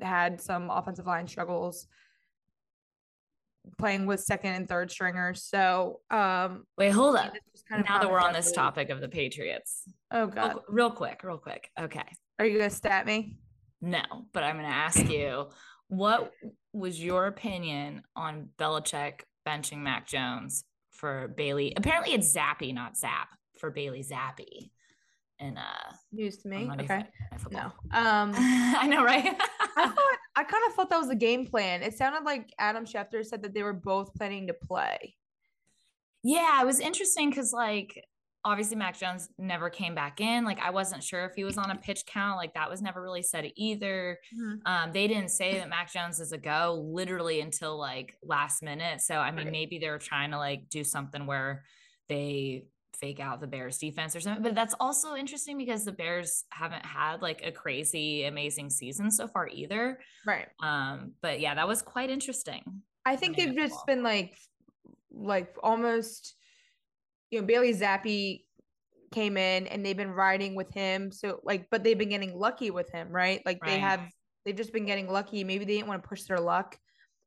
had 0.00 0.40
some 0.40 0.70
offensive 0.70 1.06
line 1.06 1.26
struggles 1.26 1.86
playing 3.78 4.06
with 4.06 4.20
second 4.20 4.52
and 4.54 4.68
third 4.68 4.90
stringers. 4.90 5.42
So, 5.44 6.00
um, 6.10 6.64
Wait, 6.76 6.90
hold 6.90 7.16
up. 7.16 7.32
kind 7.68 7.80
of 7.82 7.88
Now 7.88 7.98
that 8.00 8.10
we're 8.10 8.20
on 8.20 8.32
this 8.32 8.52
topic 8.52 8.90
of 8.90 9.00
the 9.00 9.08
Patriots, 9.08 9.82
Oh 10.10 10.26
real, 10.26 10.28
God, 10.28 10.52
qu- 10.54 10.60
real 10.68 10.90
quick, 10.90 11.22
real 11.24 11.38
quick. 11.38 11.70
Okay. 11.80 12.04
are 12.38 12.46
you 12.46 12.58
gonna 12.58 12.70
stat 12.70 13.06
me? 13.06 13.36
No, 13.80 14.02
but 14.32 14.42
I'm 14.42 14.56
going 14.56 14.64
to 14.64 14.74
ask 14.74 15.10
you 15.10 15.48
what 15.88 16.32
was 16.72 17.02
your 17.02 17.26
opinion 17.26 18.02
on 18.16 18.48
Belichick 18.58 19.20
benching 19.46 19.78
Mac 19.78 20.06
Jones 20.06 20.64
for 20.90 21.28
Bailey? 21.28 21.74
Apparently, 21.76 22.14
it's 22.14 22.34
Zappy, 22.34 22.72
not 22.72 22.96
Zap, 22.96 23.28
for 23.58 23.70
Bailey 23.70 24.02
Zappe. 24.02 24.70
And 25.40 25.58
uh, 25.58 25.92
News 26.12 26.38
to 26.38 26.48
me. 26.48 26.70
Okay. 26.80 27.04
No. 27.50 27.72
Um, 27.92 28.32
I 28.36 28.86
know, 28.88 29.04
right? 29.04 29.24
I 29.76 29.86
thought 29.88 30.18
I 30.36 30.44
kind 30.44 30.62
of 30.68 30.74
thought 30.74 30.90
that 30.90 30.98
was 31.00 31.10
a 31.10 31.14
game 31.14 31.46
plan. 31.46 31.82
It 31.82 31.94
sounded 31.96 32.24
like 32.24 32.52
Adam 32.58 32.84
Schefter 32.84 33.24
said 33.24 33.42
that 33.42 33.54
they 33.54 33.62
were 33.62 33.72
both 33.72 34.14
planning 34.14 34.46
to 34.48 34.54
play. 34.54 35.16
yeah, 36.22 36.60
it 36.62 36.66
was 36.66 36.80
interesting 36.80 37.30
because, 37.30 37.52
like, 37.52 38.02
obviously 38.44 38.76
Mac 38.76 38.98
Jones 38.98 39.28
never 39.38 39.70
came 39.70 39.94
back 39.94 40.20
in. 40.20 40.44
Like, 40.44 40.58
I 40.60 40.70
wasn't 40.70 41.02
sure 41.02 41.24
if 41.26 41.34
he 41.34 41.44
was 41.44 41.56
on 41.58 41.70
a 41.70 41.76
pitch 41.76 42.04
count. 42.06 42.36
Like, 42.36 42.54
that 42.54 42.68
was 42.70 42.80
never 42.82 43.00
really 43.02 43.22
said 43.22 43.50
either. 43.56 44.18
Um, 44.66 44.92
they 44.92 45.06
didn't 45.08 45.30
say 45.30 45.54
that 45.58 45.68
Mac 45.68 45.92
Jones 45.92 46.20
is 46.20 46.32
a 46.32 46.38
go 46.38 46.82
literally 46.86 47.40
until 47.40 47.78
like 47.78 48.16
last 48.22 48.62
minute. 48.62 49.00
So 49.02 49.16
I 49.16 49.30
mean, 49.30 49.46
Right. 49.46 49.52
maybe 49.52 49.78
they 49.78 49.88
were 49.90 49.98
trying 49.98 50.30
to 50.32 50.38
like 50.38 50.68
do 50.68 50.84
something 50.84 51.26
where 51.26 51.64
they 52.08 52.64
fake 52.94 53.20
out 53.20 53.40
the 53.40 53.46
Bears 53.46 53.78
defense 53.78 54.14
or 54.14 54.20
something. 54.20 54.42
But 54.42 54.54
that's 54.54 54.74
also 54.80 55.14
interesting 55.14 55.58
because 55.58 55.84
the 55.84 55.92
Bears 55.92 56.44
haven't 56.50 56.84
had 56.84 57.22
like 57.22 57.42
a 57.44 57.52
crazy 57.52 58.24
amazing 58.24 58.70
season 58.70 59.10
so 59.10 59.28
far 59.28 59.48
either. 59.48 60.00
Right. 60.26 60.48
Um, 60.62 61.12
but 61.22 61.40
yeah, 61.40 61.54
that 61.54 61.68
was 61.68 61.82
quite 61.82 62.10
interesting. 62.10 62.82
I 63.04 63.16
think 63.16 63.36
they've 63.36 63.54
just 63.54 63.86
been 63.86 64.02
like, 64.02 64.36
like 65.12 65.54
almost, 65.62 66.34
you 67.30 67.40
know, 67.40 67.46
Bailey 67.46 67.74
Zappe 67.74 68.40
came 69.12 69.36
in 69.36 69.66
and 69.66 69.84
they've 69.84 69.96
been 69.96 70.10
riding 70.10 70.54
with 70.54 70.72
him. 70.72 71.12
So 71.12 71.40
like, 71.44 71.68
but 71.70 71.84
they've 71.84 71.98
been 71.98 72.08
getting 72.08 72.36
lucky 72.36 72.70
with 72.70 72.90
him, 72.90 73.10
right? 73.10 73.42
Like 73.44 73.60
they 73.64 73.78
have, 73.78 74.00
they've 74.44 74.56
just 74.56 74.72
been 74.72 74.86
getting 74.86 75.08
lucky. 75.08 75.44
Maybe 75.44 75.64
they 75.64 75.74
didn't 75.74 75.88
want 75.88 76.02
to 76.02 76.08
push 76.08 76.22
their 76.24 76.40
luck, 76.40 76.76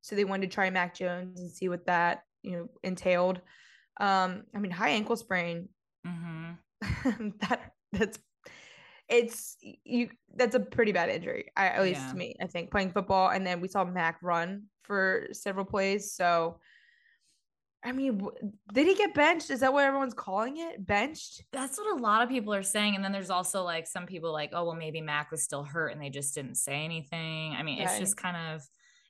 so 0.01 0.15
they 0.15 0.25
wanted 0.25 0.49
to 0.49 0.53
try 0.53 0.69
Mac 0.69 0.95
Jones 0.95 1.39
and 1.39 1.51
see 1.51 1.69
what 1.69 1.85
that 1.87 2.21
you 2.43 2.51
know 2.51 2.69
entailed. 2.83 3.41
Um, 3.99 4.43
I 4.55 4.59
mean, 4.59 4.71
high 4.71 4.89
ankle 4.91 5.15
sprain. 5.15 5.69
hmm 6.05 6.51
that 7.41 7.73
that's 7.91 8.19
it's 9.09 9.57
you 9.83 10.09
that's 10.35 10.53
a 10.53 10.59
pretty 10.59 10.91
bad 10.91 11.09
injury 11.09 11.45
I, 11.55 11.67
at 11.69 11.81
least 11.81 12.01
Yeah. 12.01 12.11
to 12.11 12.17
me 12.17 12.35
i 12.41 12.45
think 12.45 12.69
playing 12.71 12.91
football 12.91 13.29
and 13.29 13.47
then 13.47 13.61
we 13.61 13.67
saw 13.67 13.83
mac 13.85 14.19
run 14.21 14.63
for 14.83 15.27
several 15.31 15.65
plays 15.65 16.11
so 16.13 16.59
i 17.83 17.91
mean 17.93 18.17
w- 18.17 18.37
did 18.73 18.85
he 18.85 18.95
get 18.95 19.13
benched 19.13 19.49
is 19.49 19.61
that 19.61 19.71
what 19.73 19.85
everyone's 19.85 20.13
calling 20.13 20.57
it 20.57 20.85
benched 20.85 21.43
That's 21.53 21.77
what 21.77 21.97
a 21.97 22.01
lot 22.01 22.21
of 22.21 22.29
people 22.29 22.53
are 22.53 22.63
saying. 22.63 22.95
And 22.95 23.03
then 23.03 23.11
there's 23.13 23.29
also 23.29 23.63
like 23.63 23.87
some 23.87 24.05
people 24.05 24.31
like, 24.33 24.51
oh, 24.53 24.65
well, 24.65 24.75
maybe 24.75 24.99
Mac 25.01 25.31
was 25.31 25.41
still 25.43 25.63
hurt 25.63 25.89
and 25.93 26.01
they 26.01 26.09
just 26.09 26.35
didn't 26.35 26.55
say 26.55 26.83
anything. 26.83 27.53
I 27.55 27.63
mean, 27.63 27.79
it's 27.79 27.97
just 27.99 28.17
kind 28.17 28.35
of, 28.53 28.61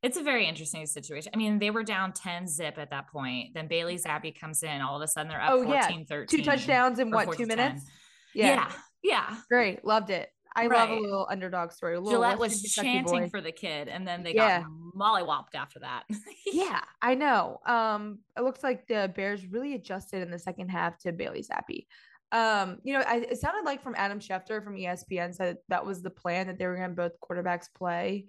it's 0.04 0.18
a 0.18 0.24
very 0.24 0.46
interesting 0.48 0.86
situation. 0.86 1.32
I 1.34 1.38
mean, 1.38 1.60
they 1.60 1.72
were 1.72 1.84
down 1.84 2.14
10 2.14 2.48
zip 2.48 2.78
at 2.78 2.92
that 2.92 3.10
point. 3.10 3.54
Then 3.54 3.68
Bailey 3.68 3.98
Zappe 3.98 4.40
comes 4.40 4.62
in. 4.64 4.82
All 4.82 4.96
of 4.96 5.02
a 5.02 5.08
sudden 5.08 5.30
they're 5.30 5.42
up 5.42 5.52
Oh, 5.52 5.64
14, 5.64 6.00
yeah. 6.00 6.06
13. 6.08 6.40
two 6.40 6.44
touchdowns 6.46 7.00
in 7.00 7.10
what 7.12 7.36
two 7.36 7.46
minutes 7.48 7.86
Yeah. 8.34 8.48
yeah. 8.56 8.72
Yeah. 9.04 9.36
Great. 9.50 9.84
Loved 9.86 10.10
it. 10.10 10.30
I 10.56 10.66
love 10.68 10.90
a 10.90 10.96
little 11.00 11.28
underdog 11.30 11.72
story. 11.72 11.96
A 11.96 12.00
little 12.00 12.14
Gillette 12.20 12.40
was 12.40 12.64
chanting 12.64 13.24
boy. 13.26 13.30
for 13.30 13.42
the 13.42 13.52
kid, 13.52 13.88
and 13.90 14.08
then 14.08 14.24
they 14.24 14.34
Yeah. 14.34 14.62
got 14.62 14.70
mollywopped 14.96 15.54
after 15.56 15.80
that. 15.80 16.04
Yeah, 16.52 16.80
I 17.02 17.14
know. 17.14 17.60
Um, 17.66 18.20
it 18.38 18.42
looks 18.42 18.64
like 18.64 18.88
the 18.88 19.12
Bears 19.16 19.46
really 19.46 19.76
adjusted 19.76 20.22
in 20.24 20.32
the 20.32 20.40
second 20.40 20.70
half 20.70 20.98
to 21.00 21.12
Bailey 21.12 21.44
Zappe. 21.44 21.86
Um, 22.32 22.80
you 22.84 22.94
know, 22.94 23.02
I, 23.06 23.18
it 23.18 23.38
sounded 23.38 23.66
like 23.66 23.84
from 23.84 23.94
Adam 23.98 24.20
Schefter 24.20 24.64
from 24.64 24.76
ESPN 24.76 25.36
said 25.36 25.58
that 25.70 25.86
was 25.86 26.02
the 26.02 26.10
plan 26.10 26.48
that 26.48 26.58
they 26.58 26.66
were 26.66 26.76
going 26.76 26.90
to 26.90 26.96
both 26.96 27.12
quarterbacks 27.22 27.68
play. 27.78 28.26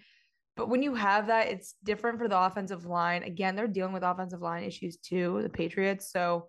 But 0.59 0.69
when 0.69 0.83
you 0.83 0.97
have 0.97 1.29
that, 1.29 1.47
it's 1.47 1.77
different 1.85 2.19
for 2.19 2.27
the 2.27 2.37
offensive 2.37 2.85
line. 2.85 3.23
Again, 3.23 3.55
they're 3.55 3.69
dealing 3.69 3.93
with 3.93 4.03
offensive 4.03 4.43
line 4.43 4.65
issues 4.65 4.97
too, 4.97 5.39
the 5.41 5.49
Patriots. 5.49 6.11
So 6.11 6.49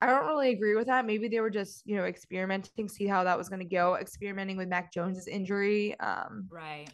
I 0.00 0.06
don't 0.06 0.26
really 0.26 0.50
agree 0.50 0.74
with 0.74 0.88
that. 0.88 1.06
Maybe 1.06 1.28
they 1.28 1.38
were 1.38 1.50
just, 1.50 1.86
you 1.86 1.94
know, 1.94 2.04
experimenting, 2.04 2.88
see 2.88 3.06
how 3.06 3.22
that 3.22 3.38
was 3.38 3.48
going 3.48 3.60
to 3.60 3.64
go, 3.64 3.94
experimenting 3.94 4.56
with 4.56 4.66
Mac 4.66 4.92
Jones's 4.92 5.28
injury. 5.28 5.98
Um, 6.00 6.48
right. 6.50 6.88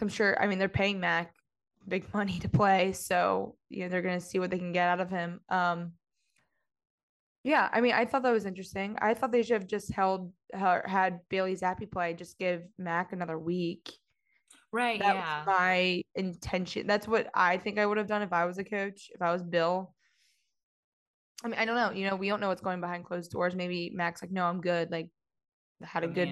I'm 0.00 0.08
sure. 0.08 0.40
I 0.40 0.46
mean, 0.46 0.60
they're 0.60 0.68
paying 0.68 1.00
Mac 1.00 1.34
big 1.88 2.06
money 2.14 2.38
to 2.38 2.48
play, 2.48 2.92
so 2.92 3.56
you 3.68 3.82
know 3.82 3.88
they're 3.88 4.02
gonna 4.02 4.20
see 4.20 4.38
what 4.38 4.50
they 4.50 4.58
can 4.58 4.72
get 4.72 4.88
out 4.88 5.00
of 5.00 5.10
him. 5.10 5.40
Um, 5.48 5.92
yeah, 7.42 7.68
I 7.72 7.80
mean, 7.80 7.94
I 7.94 8.04
thought 8.04 8.22
that 8.24 8.32
was 8.32 8.44
interesting. 8.44 8.96
I 9.00 9.14
thought 9.14 9.32
they 9.32 9.42
should 9.42 9.60
have 9.60 9.66
just 9.66 9.90
held 9.92 10.32
ha- 10.54 10.82
had 10.84 11.20
Bailey 11.30 11.56
Zappe 11.56 11.90
play, 11.90 12.12
just 12.12 12.38
give 12.38 12.62
Mac 12.76 13.12
another 13.12 13.38
week. 13.38 13.92
Right. 14.72 14.98
That 15.00 15.14
yeah. 15.14 15.38
was 15.38 15.46
my 15.46 16.02
intention. 16.14 16.86
That's 16.86 17.08
what 17.08 17.28
I 17.34 17.56
think 17.56 17.78
I 17.78 17.86
would 17.86 17.98
have 17.98 18.08
done 18.08 18.22
if 18.22 18.32
I 18.32 18.44
was 18.44 18.58
a 18.58 18.64
coach, 18.64 19.10
if 19.14 19.22
I 19.22 19.32
was 19.32 19.42
Bill. 19.42 19.94
I 21.44 21.48
mean, 21.48 21.58
I 21.58 21.64
don't 21.64 21.76
know. 21.76 21.92
You 21.92 22.08
know, 22.08 22.16
we 22.16 22.28
don't 22.28 22.40
know 22.40 22.48
what's 22.48 22.62
going 22.62 22.80
behind 22.80 23.04
closed 23.04 23.30
doors. 23.30 23.54
Maybe 23.54 23.90
Mac's 23.94 24.22
like, 24.22 24.32
no, 24.32 24.44
I'm 24.44 24.60
good. 24.60 24.90
Like, 24.90 25.10
had 25.82 26.04
a 26.04 26.06
Come 26.06 26.14
good 26.14 26.28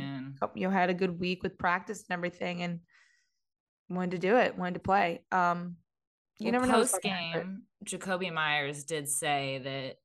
you 0.54 0.66
know 0.66 0.70
had 0.70 0.88
a 0.88 0.94
good 0.94 1.20
week 1.20 1.42
with 1.42 1.58
practice 1.58 2.02
and 2.08 2.16
everything 2.16 2.62
and 2.62 2.80
wanted 3.90 4.12
to 4.12 4.18
do 4.18 4.38
it 4.38 4.56
wanted 4.56 4.72
to 4.72 4.80
play 4.80 5.22
um 5.32 5.76
you 6.38 6.46
Well, 6.46 6.52
never 6.52 6.66
know 6.66 6.72
Post 6.74 7.00
game, 7.02 7.62
Jakobi 7.84 8.32
Meyers 8.32 8.84
did 8.84 9.08
say 9.08 9.60
that 9.62 9.96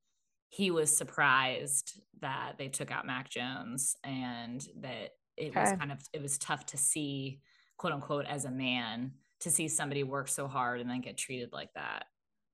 he 0.50 0.72
was 0.72 0.96
surprised 0.96 2.00
that 2.22 2.54
they 2.58 2.68
took 2.68 2.92
out 2.92 3.06
Mac 3.06 3.30
Jones 3.30 3.96
and 4.04 4.66
that 4.82 5.12
it 5.38 5.56
was 5.56 5.72
kind 5.72 5.92
of 5.92 6.00
it 6.14 6.22
was 6.22 6.38
tough 6.38 6.66
to 6.68 6.78
see, 6.78 7.40
quote 7.80 7.94
unquote, 7.94 8.26
as 8.28 8.46
a 8.46 8.52
man 8.52 9.14
to 9.40 9.50
see 9.50 9.68
somebody 9.68 10.04
work 10.04 10.28
so 10.28 10.48
hard 10.48 10.82
and 10.82 10.90
then 10.90 11.02
get 11.02 11.18
treated 11.18 11.52
like 11.52 11.74
that. 11.74 12.06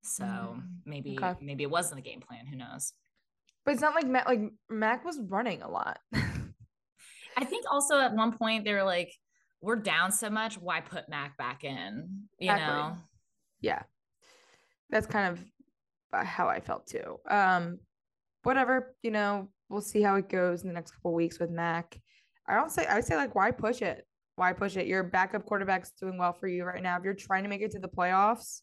So 0.03 0.23
Mm, 0.23 0.63
maybe 0.85 1.17
okay. 1.21 1.35
maybe 1.41 1.63
it 1.63 1.69
wasn't 1.69 1.97
the 1.97 2.09
game 2.09 2.21
plan. 2.21 2.45
Who 2.47 2.55
knows? 2.55 2.93
but 3.65 3.71
it's 3.73 3.81
not 3.81 3.95
like 3.95 4.05
mac 4.05 4.27
like 4.27 4.41
mac 4.69 5.03
was 5.03 5.19
running 5.27 5.63
a 5.63 5.67
lot 5.69 5.97
I 7.37 7.43
think 7.43 7.65
also 7.69 7.99
at 7.99 8.13
one 8.13 8.37
point 8.37 8.63
they 8.63 8.73
were 8.73 8.83
like, 8.83 9.11
"We're 9.59 9.75
down 9.75 10.11
so 10.11 10.29
much, 10.29 10.57
why 10.57 10.79
put 10.81 11.09
Mac 11.09 11.35
back 11.37 11.63
in?" 11.63 12.27
You 12.39 12.51
Exactly. 12.51 12.75
know. 12.75 12.97
yeah 13.61 13.81
that's 14.91 15.07
kind 15.07 15.31
of 15.33 15.43
uh, 16.13 16.23
how 16.23 16.47
i 16.47 16.59
felt 16.59 16.85
too 16.85 17.19
um 17.29 17.79
whatever 18.43 18.95
you 19.01 19.09
know 19.11 19.49
we'll 19.69 19.81
see 19.81 20.01
how 20.01 20.15
it 20.15 20.29
goes 20.29 20.61
in 20.61 20.67
the 20.67 20.73
next 20.73 20.91
couple 20.91 21.13
weeks 21.13 21.39
with 21.39 21.49
mac 21.49 21.99
i 22.47 22.53
don't 22.53 22.71
say 22.71 22.85
i 22.87 23.01
say 23.01 23.15
like 23.15 23.33
why 23.33 23.49
push 23.51 23.81
it 23.81 24.05
why 24.35 24.53
push 24.53 24.75
it 24.77 24.87
your 24.87 25.03
backup 25.03 25.45
quarterback's 25.45 25.91
doing 25.91 26.17
well 26.17 26.33
for 26.33 26.47
you 26.47 26.63
right 26.65 26.83
now 26.83 26.97
if 26.97 27.03
you're 27.03 27.13
trying 27.13 27.43
to 27.43 27.49
make 27.49 27.61
it 27.61 27.71
to 27.71 27.79
the 27.79 27.87
playoffs 27.87 28.61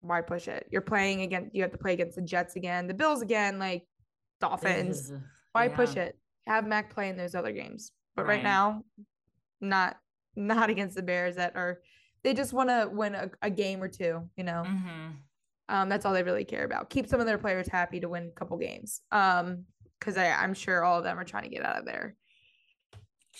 why 0.00 0.20
push 0.22 0.48
it 0.48 0.66
you're 0.70 0.80
playing 0.80 1.20
against 1.22 1.54
you 1.54 1.62
have 1.62 1.72
to 1.72 1.78
play 1.78 1.92
against 1.92 2.16
the 2.16 2.22
jets 2.22 2.56
again 2.56 2.86
the 2.86 2.94
bills 2.94 3.20
again 3.22 3.58
like 3.58 3.84
dolphins 4.40 5.12
why 5.52 5.68
push 5.68 5.96
it 5.96 6.18
have 6.46 6.66
mac 6.66 6.92
play 6.92 7.08
in 7.08 7.16
those 7.16 7.34
other 7.34 7.52
games 7.52 7.92
but 8.16 8.26
right, 8.26 8.36
Right. 8.36 8.42
now 8.44 8.82
not 9.60 9.96
not 10.36 10.70
against 10.70 10.96
the 10.96 11.02
bears 11.02 11.36
that 11.36 11.54
are 11.56 11.80
they 12.22 12.32
just 12.34 12.52
want 12.52 12.68
to 12.70 12.88
win 12.90 13.14
a, 13.14 13.30
a 13.42 13.50
game 13.50 13.82
or 13.82 13.88
two 13.88 14.28
you 14.36 14.44
know 14.44 14.62
Mhm. 14.66 15.12
um, 15.68 15.88
that's 15.88 16.04
all 16.06 16.12
they 16.14 16.22
really 16.24 16.44
care 16.44 16.64
about. 16.64 16.90
Keep 16.90 17.06
some 17.06 17.20
of 17.20 17.26
their 17.26 17.38
players 17.38 17.68
happy 17.68 18.00
to 18.00 18.08
win 18.08 18.24
a 18.26 18.30
couple 18.38 18.56
games. 18.58 19.02
Um, 19.12 19.66
because 19.98 20.16
I'm 20.18 20.52
sure 20.54 20.82
all 20.82 20.98
of 20.98 21.04
them 21.04 21.16
are 21.18 21.24
trying 21.24 21.44
to 21.44 21.48
get 21.48 21.64
out 21.64 21.78
of 21.78 21.84
there. 21.84 22.16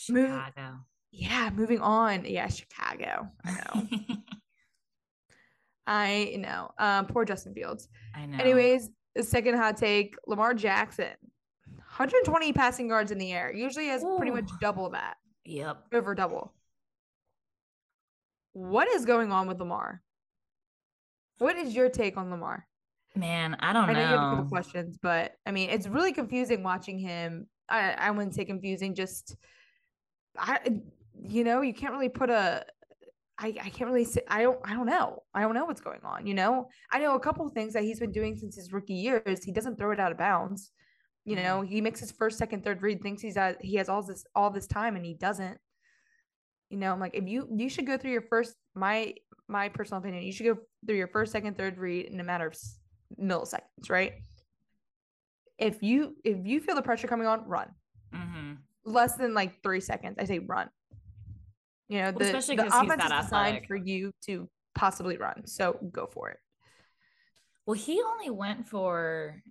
Move- 0.08 0.28
Chicago. 0.28 0.78
Yeah, 1.12 1.50
moving 1.54 1.80
on. 1.80 2.24
Yeah, 2.24 2.46
Chicago. 2.48 3.28
I 3.44 3.52
know. 3.52 3.86
I 5.86 6.36
know. 6.38 6.70
Um, 6.78 7.06
poor 7.06 7.24
Justin 7.24 7.54
Fields. 7.54 7.88
I 8.14 8.26
know. 8.26 8.38
Anyways, 8.38 8.90
the 9.16 9.22
second 9.22 9.56
hot 9.56 9.76
take: 9.76 10.14
Lamar 10.26 10.54
Jackson, 10.54 11.12
120 11.66 12.52
passing 12.52 12.88
yards 12.88 13.10
in 13.10 13.18
the 13.18 13.32
air. 13.32 13.52
Usually 13.52 13.86
has 13.86 14.04
pretty 14.16 14.30
much 14.32 14.48
double 14.60 14.90
that, 14.90 15.16
Yep. 15.44 15.86
over 15.92 16.14
double. 16.14 16.54
What 18.52 18.88
is 18.88 19.04
going 19.04 19.32
on 19.32 19.46
with 19.48 19.58
Lamar? 19.58 20.02
What 21.38 21.56
is 21.56 21.74
your 21.74 21.88
take 21.88 22.16
on 22.16 22.30
Lamar? 22.30 22.66
Man, 23.16 23.56
I 23.60 23.72
don't 23.72 23.86
know. 23.86 23.92
I 23.92 23.94
know 23.94 24.00
you 24.00 24.06
have 24.06 24.32
a 24.32 24.36
couple 24.36 24.48
questions, 24.48 24.96
but 25.02 25.32
I 25.44 25.50
mean, 25.50 25.70
it's 25.70 25.88
really 25.88 26.12
confusing 26.12 26.62
watching 26.62 26.98
him. 26.98 27.48
I 27.68 27.92
I 27.92 28.10
wouldn't 28.12 28.34
say 28.34 28.44
confusing, 28.44 28.94
just 28.94 29.34
I 30.38 30.80
you 31.28 31.44
know, 31.44 31.60
you 31.60 31.74
can't 31.74 31.92
really 31.92 32.08
put 32.08 32.30
a 32.30 32.64
I, 33.38 33.48
I 33.62 33.70
can't 33.70 33.90
really 33.90 34.04
say 34.04 34.22
I 34.28 34.42
don't 34.42 34.58
I 34.64 34.74
don't 34.74 34.86
know. 34.86 35.22
I 35.34 35.40
don't 35.42 35.54
know 35.54 35.64
what's 35.64 35.80
going 35.80 36.00
on, 36.04 36.26
you 36.26 36.34
know? 36.34 36.68
I 36.92 36.98
know 36.98 37.14
a 37.14 37.20
couple 37.20 37.46
of 37.46 37.52
things 37.52 37.72
that 37.72 37.82
he's 37.84 38.00
been 38.00 38.12
doing 38.12 38.36
since 38.36 38.56
his 38.56 38.72
rookie 38.72 38.94
years. 38.94 39.42
He 39.44 39.52
doesn't 39.52 39.78
throw 39.78 39.92
it 39.92 40.00
out 40.00 40.12
of 40.12 40.18
bounds. 40.18 40.72
You 41.24 41.36
Mhm. 41.36 41.42
know, 41.42 41.60
he 41.62 41.80
makes 41.80 42.00
his 42.00 42.10
first, 42.12 42.38
second, 42.38 42.64
third 42.64 42.82
read, 42.82 43.02
thinks 43.02 43.22
he's 43.22 43.36
at 43.36 43.62
he 43.64 43.76
has 43.76 43.88
all 43.88 44.02
this 44.02 44.24
all 44.34 44.50
this 44.50 44.66
time 44.66 44.96
and 44.96 45.04
he 45.04 45.14
doesn't. 45.14 45.58
You 46.68 46.78
know, 46.78 46.92
I'm 46.92 47.00
like, 47.00 47.14
if 47.14 47.26
you 47.26 47.48
you 47.56 47.68
should 47.68 47.86
go 47.86 47.96
through 47.96 48.12
your 48.12 48.22
first 48.22 48.54
my 48.74 49.14
my 49.48 49.68
personal 49.68 50.00
opinion, 50.00 50.22
you 50.22 50.32
should 50.32 50.46
go 50.46 50.58
through 50.86 50.96
your 50.96 51.08
first, 51.08 51.32
second, 51.32 51.56
third 51.56 51.78
read 51.78 52.06
in 52.06 52.20
a 52.20 52.24
matter 52.24 52.46
of 52.46 52.56
milliseconds, 53.20 53.88
right? 53.90 54.12
If 55.58 55.82
you 55.82 56.16
if 56.24 56.46
you 56.46 56.60
feel 56.60 56.74
the 56.74 56.82
pressure 56.82 57.08
coming 57.08 57.26
on, 57.26 57.46
run. 57.48 57.68
hmm 58.12 58.52
Less 58.84 59.16
than 59.16 59.34
like 59.34 59.62
three 59.62 59.80
seconds, 59.80 60.16
I 60.18 60.24
say 60.24 60.38
run. 60.38 60.70
You 61.90 62.02
know, 62.02 62.12
the, 62.12 62.24
especially 62.24 62.54
the 62.54 62.68
offense 62.68 63.02
that 63.02 63.18
is 63.18 63.24
designed 63.26 63.66
for 63.66 63.74
you 63.74 64.12
to 64.26 64.48
possibly 64.76 65.16
run. 65.16 65.44
So 65.46 65.76
go 65.92 66.06
for 66.06 66.30
it. 66.30 66.38
Well, 67.66 67.74
he 67.74 68.00
only 68.00 68.30
went 68.30 68.68
for. 68.68 69.42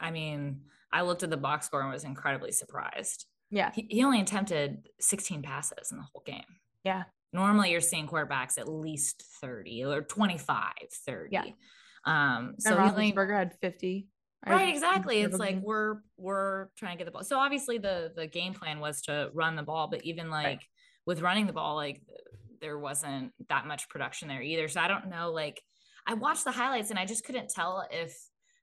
I 0.00 0.10
mean, 0.10 0.62
I 0.92 1.02
looked 1.02 1.22
at 1.22 1.30
the 1.30 1.36
box 1.36 1.66
score 1.66 1.82
and 1.82 1.90
was 1.92 2.02
incredibly 2.02 2.50
surprised. 2.50 3.26
Yeah. 3.48 3.70
He, 3.72 3.86
he 3.88 4.02
only 4.02 4.20
attempted 4.20 4.88
16 4.98 5.42
passes 5.42 5.92
in 5.92 5.98
the 5.98 6.04
whole 6.12 6.22
game. 6.26 6.42
Yeah. 6.82 7.04
Normally, 7.32 7.70
you're 7.70 7.80
seeing 7.80 8.08
quarterbacks 8.08 8.58
at 8.58 8.68
least 8.68 9.22
30 9.40 9.84
or 9.84 10.02
25, 10.02 10.72
30. 11.06 11.54
Um, 12.06 12.54
So 12.58 12.70
so 12.70 12.76
he 12.76 12.88
only 12.88 13.12
Roethlisberger 13.12 13.38
had 13.38 13.54
50. 13.60 14.08
Right 14.46 14.70
exactly 14.70 15.20
it's 15.20 15.36
like 15.36 15.60
we're 15.60 15.96
we're 16.16 16.68
trying 16.78 16.96
to 16.96 16.98
get 16.98 17.04
the 17.04 17.10
ball 17.10 17.22
so 17.22 17.38
obviously 17.38 17.76
the 17.76 18.10
the 18.16 18.26
game 18.26 18.54
plan 18.54 18.80
was 18.80 19.02
to 19.02 19.28
run 19.34 19.54
the 19.54 19.62
ball 19.62 19.88
but 19.88 20.02
even 20.02 20.30
like 20.30 20.62
with 21.06 21.20
running 21.22 21.46
the 21.46 21.52
ball 21.52 21.74
like 21.76 22.00
there 22.60 22.78
wasn't 22.78 23.32
that 23.48 23.66
much 23.66 23.88
production 23.88 24.28
there 24.28 24.42
either 24.42 24.68
so 24.68 24.80
i 24.80 24.88
don't 24.88 25.08
know 25.08 25.30
like 25.32 25.60
i 26.06 26.14
watched 26.14 26.44
the 26.44 26.50
highlights 26.50 26.90
and 26.90 26.98
i 26.98 27.04
just 27.06 27.24
couldn't 27.24 27.48
tell 27.48 27.86
if 27.90 28.16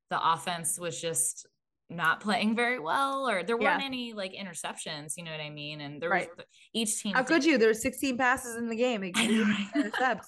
the 0.10 0.34
offense 0.34 0.80
was 0.80 1.00
just 1.02 1.48
not 1.90 2.20
playing 2.20 2.56
very 2.56 2.80
well 2.80 3.28
or 3.30 3.44
there 3.44 3.58
weren't 3.58 3.80
Yeah. 3.82 3.86
any 3.86 4.14
like 4.14 4.34
interceptions 4.34 5.14
you 5.18 5.24
know 5.24 5.32
what 5.32 5.40
i 5.40 5.50
mean 5.50 5.82
and 5.82 6.02
there 6.02 6.10
Right. 6.10 6.30
was 6.38 6.46
each 6.74 7.02
team 7.02 7.14
How 7.16 7.24
could 7.24 7.46
you? 7.46 7.58
There's 7.58 7.82
16 7.82 8.18
passes 8.18 8.58
in 8.58 8.68
the 8.68 8.76
game. 8.76 9.04
It- 9.04 9.16
I 9.18 9.22
you 9.24 9.28
know, 9.30 9.46
didn't 9.46 9.50
right? 9.50 9.68
intercept. 9.86 10.26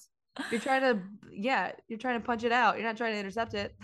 You're 0.51 0.61
trying 0.61 0.81
to, 0.81 1.01
yeah, 1.33 1.73
you're 1.89 1.99
trying 1.99 2.19
to 2.19 2.25
punch 2.25 2.43
it 2.45 2.53
out. 2.53 2.75
You're 2.77 2.85
not 2.87 2.95
trying 2.95 3.13
to 3.13 3.19
intercept 3.19 3.53
it. 3.55 3.75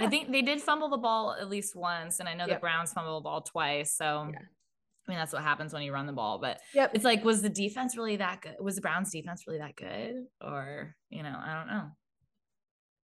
I 0.00 0.06
think 0.10 0.32
they 0.32 0.42
did 0.42 0.60
fumble 0.60 0.88
the 0.88 0.98
ball 0.98 1.36
at 1.40 1.48
least 1.48 1.76
once, 1.76 2.18
and 2.18 2.28
I 2.28 2.34
know 2.34 2.46
the 2.48 2.56
Browns 2.56 2.92
fumbled 2.92 3.22
the 3.22 3.24
ball 3.24 3.42
twice. 3.42 3.94
So, 3.94 4.28
Yeah. 4.32 4.38
I 5.10 5.12
mean, 5.12 5.18
that's 5.18 5.32
what 5.32 5.42
happens 5.42 5.72
when 5.72 5.82
you 5.82 5.92
run 5.92 6.06
the 6.06 6.12
ball. 6.12 6.38
But 6.38 6.60
Yep. 6.72 6.92
it's 6.94 7.04
like, 7.04 7.24
was 7.24 7.42
the 7.42 7.48
defense 7.48 7.96
really 7.96 8.14
that 8.16 8.42
good? 8.42 8.54
Was 8.60 8.76
the 8.76 8.80
Browns 8.80 9.10
defense 9.10 9.44
really 9.44 9.58
that 9.58 9.74
good? 9.74 10.26
Or, 10.40 10.94
you 11.08 11.24
know, 11.24 11.36
I 11.36 11.54
don't 11.54 11.66
know. 11.66 11.88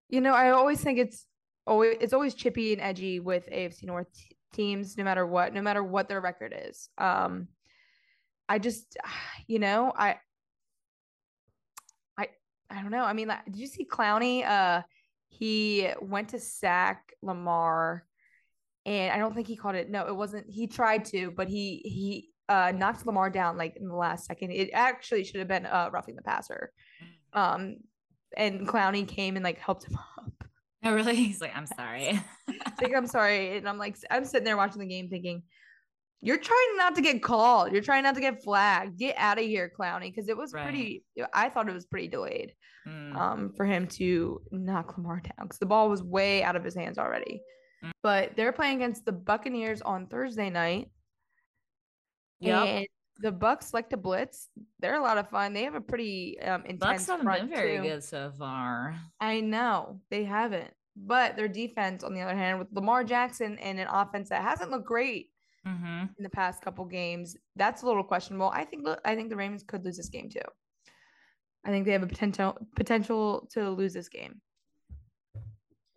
You 0.08 0.20
know, 0.20 0.34
I 0.34 0.50
always 0.50 0.80
think 0.80 0.98
it's 0.98 1.26
always 1.64 1.96
it's 2.00 2.12
always 2.12 2.34
chippy 2.34 2.72
and 2.72 2.82
edgy 2.82 3.20
with 3.20 3.48
AFC 3.48 3.84
North 3.84 4.12
t- 4.12 4.36
teams, 4.52 4.98
no 4.98 5.04
matter 5.04 5.24
what, 5.24 5.54
no 5.54 5.62
matter 5.62 5.84
what 5.84 6.08
their 6.08 6.20
record 6.20 6.52
is. 6.66 6.88
Um, 6.98 7.46
I 8.48 8.58
just, 8.58 8.96
you 9.46 9.60
know, 9.60 9.92
I, 9.96 10.16
I, 12.18 12.26
I 12.68 12.82
don't 12.82 12.90
know. 12.90 13.04
I 13.04 13.12
mean, 13.12 13.28
like, 13.28 13.44
did 13.44 13.56
you 13.58 13.68
see 13.68 13.84
Clowney? 13.86 14.44
Uh, 14.44 14.82
he 15.28 15.88
went 16.00 16.30
to 16.30 16.40
sack 16.40 17.12
Lamar, 17.22 18.04
and 18.86 19.12
I 19.12 19.18
don't 19.18 19.34
think 19.34 19.46
he 19.46 19.56
caught 19.56 19.74
it. 19.74 19.90
No, 19.90 20.06
it 20.06 20.16
wasn't. 20.16 20.50
He 20.50 20.66
tried 20.66 21.04
to, 21.06 21.30
but 21.30 21.48
he 21.48 21.82
he 21.84 22.28
uh 22.48 22.72
knocked 22.74 23.06
Lamar 23.06 23.30
down 23.30 23.56
like 23.56 23.76
in 23.76 23.88
the 23.88 23.94
last 23.94 24.26
second. 24.26 24.50
It 24.50 24.70
actually 24.72 25.24
should 25.24 25.36
have 25.38 25.48
been 25.48 25.66
uh 25.66 25.90
roughing 25.92 26.16
the 26.16 26.22
passer. 26.22 26.72
Um, 27.32 27.76
and 28.36 28.66
Clowney 28.66 29.06
came 29.06 29.36
and 29.36 29.44
like 29.44 29.58
helped 29.58 29.84
him 29.84 29.96
up. 30.18 30.32
Oh, 30.84 30.92
really? 30.94 31.14
He's 31.14 31.40
like, 31.40 31.56
I'm 31.56 31.66
sorry. 31.66 32.20
Like, 32.80 32.92
I'm 32.96 33.06
sorry. 33.06 33.56
And 33.56 33.68
I'm 33.68 33.78
like, 33.78 33.96
I'm 34.10 34.24
sitting 34.24 34.44
there 34.44 34.56
watching 34.56 34.80
the 34.80 34.86
game 34.88 35.08
thinking, 35.08 35.44
you're 36.20 36.38
trying 36.38 36.76
not 36.76 36.96
to 36.96 37.02
get 37.02 37.22
called. 37.22 37.70
You're 37.72 37.82
trying 37.82 38.02
not 38.02 38.16
to 38.16 38.20
get 38.20 38.42
flagged. 38.42 38.98
Get 38.98 39.14
out 39.16 39.38
of 39.38 39.44
here, 39.44 39.70
Clowney, 39.78 40.12
because 40.12 40.28
it 40.28 40.36
was 40.36 40.52
Right. 40.52 40.64
pretty. 40.64 41.04
I 41.32 41.48
thought 41.50 41.68
it 41.68 41.74
was 41.74 41.86
pretty 41.86 42.08
delayed 42.08 42.54
Mm. 42.88 43.14
um, 43.14 43.52
for 43.56 43.64
him 43.64 43.86
to 43.86 44.42
knock 44.50 44.96
Lamar 44.98 45.20
down 45.20 45.46
because 45.46 45.60
the 45.60 45.66
ball 45.66 45.88
was 45.88 46.02
way 46.02 46.42
out 46.42 46.56
of 46.56 46.64
his 46.64 46.74
hands 46.74 46.98
already. 46.98 47.40
But 48.02 48.36
they're 48.36 48.52
playing 48.52 48.76
against 48.76 49.04
the 49.04 49.12
Buccaneers 49.12 49.82
on 49.82 50.06
Thursday 50.06 50.50
night, 50.50 50.90
Yeah. 52.40 52.62
and 52.64 52.86
the 53.18 53.32
Bucks 53.32 53.72
like 53.74 53.90
to 53.90 53.96
blitz. 53.96 54.48
They're 54.80 54.96
a 54.96 55.02
lot 55.02 55.18
of 55.18 55.28
fun. 55.30 55.52
They 55.52 55.64
have 55.64 55.74
a 55.74 55.80
pretty 55.80 56.40
um, 56.40 56.62
intense 56.64 57.06
Bucks 57.06 57.06
haven't 57.06 57.26
been 57.26 57.48
very 57.48 57.76
too. 57.76 57.82
good 57.82 58.04
so 58.04 58.32
far. 58.38 58.96
I 59.20 59.40
know 59.40 60.00
they 60.10 60.24
haven't, 60.24 60.72
but 60.96 61.36
their 61.36 61.48
defense, 61.48 62.02
on 62.02 62.14
the 62.14 62.20
other 62.20 62.34
hand, 62.36 62.58
with 62.58 62.68
Lamar 62.72 63.04
Jackson 63.04 63.58
and 63.58 63.78
an 63.78 63.86
offense 63.88 64.28
that 64.30 64.42
hasn't 64.42 64.70
looked 64.70 64.86
great 64.86 65.30
hmm 65.64 66.06
in 66.18 66.24
the 66.24 66.30
past 66.30 66.60
couple 66.60 66.84
games, 66.84 67.36
that's 67.54 67.82
a 67.82 67.86
little 67.86 68.02
questionable. 68.02 68.50
I 68.52 68.64
think 68.64 68.84
I 69.04 69.14
think 69.14 69.30
the 69.30 69.36
Ravens 69.36 69.62
could 69.62 69.84
lose 69.84 69.96
this 69.96 70.08
game 70.08 70.28
too. 70.28 70.40
I 71.64 71.70
think 71.70 71.86
they 71.86 71.92
have 71.92 72.02
a 72.02 72.08
potential 72.08 72.58
potential 72.74 73.48
to 73.52 73.70
lose 73.70 73.92
this 73.92 74.08
game. 74.08 74.40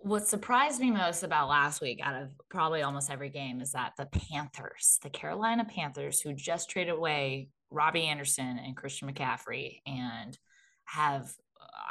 What 0.05 0.27
surprised 0.27 0.79
me 0.79 0.91
most 0.91 1.23
about 1.23 1.49
last 1.49 1.81
week, 1.81 1.99
out 2.03 2.21
of 2.21 2.29
probably 2.47 2.83
almost 2.83 3.09
every 3.09 3.29
game, 3.29 3.59
is 3.59 3.71
that 3.71 3.93
the 3.97 4.05
Panthers, 4.05 4.99
the 5.01 5.09
Carolina 5.09 5.65
Panthers, 5.65 6.21
who 6.21 6.31
just 6.31 6.69
traded 6.69 6.93
away 6.93 7.49
Robbie 7.71 8.05
Anderson 8.05 8.59
and 8.63 8.77
Christian 8.77 9.11
McCaffrey, 9.11 9.79
and 9.87 10.37
have, 10.83 11.33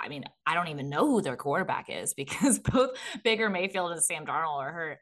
I 0.00 0.06
mean, 0.06 0.26
I 0.46 0.54
don't 0.54 0.68
even 0.68 0.88
know 0.88 1.08
who 1.08 1.22
their 1.22 1.36
quarterback 1.36 1.86
is 1.88 2.14
because 2.14 2.58
both 2.72 2.90
Baker 3.24 3.50
Mayfield 3.50 3.90
and 3.90 4.00
Sam 4.00 4.24
Darnold 4.24 4.60
are 4.60 4.72
hurt, 4.72 4.98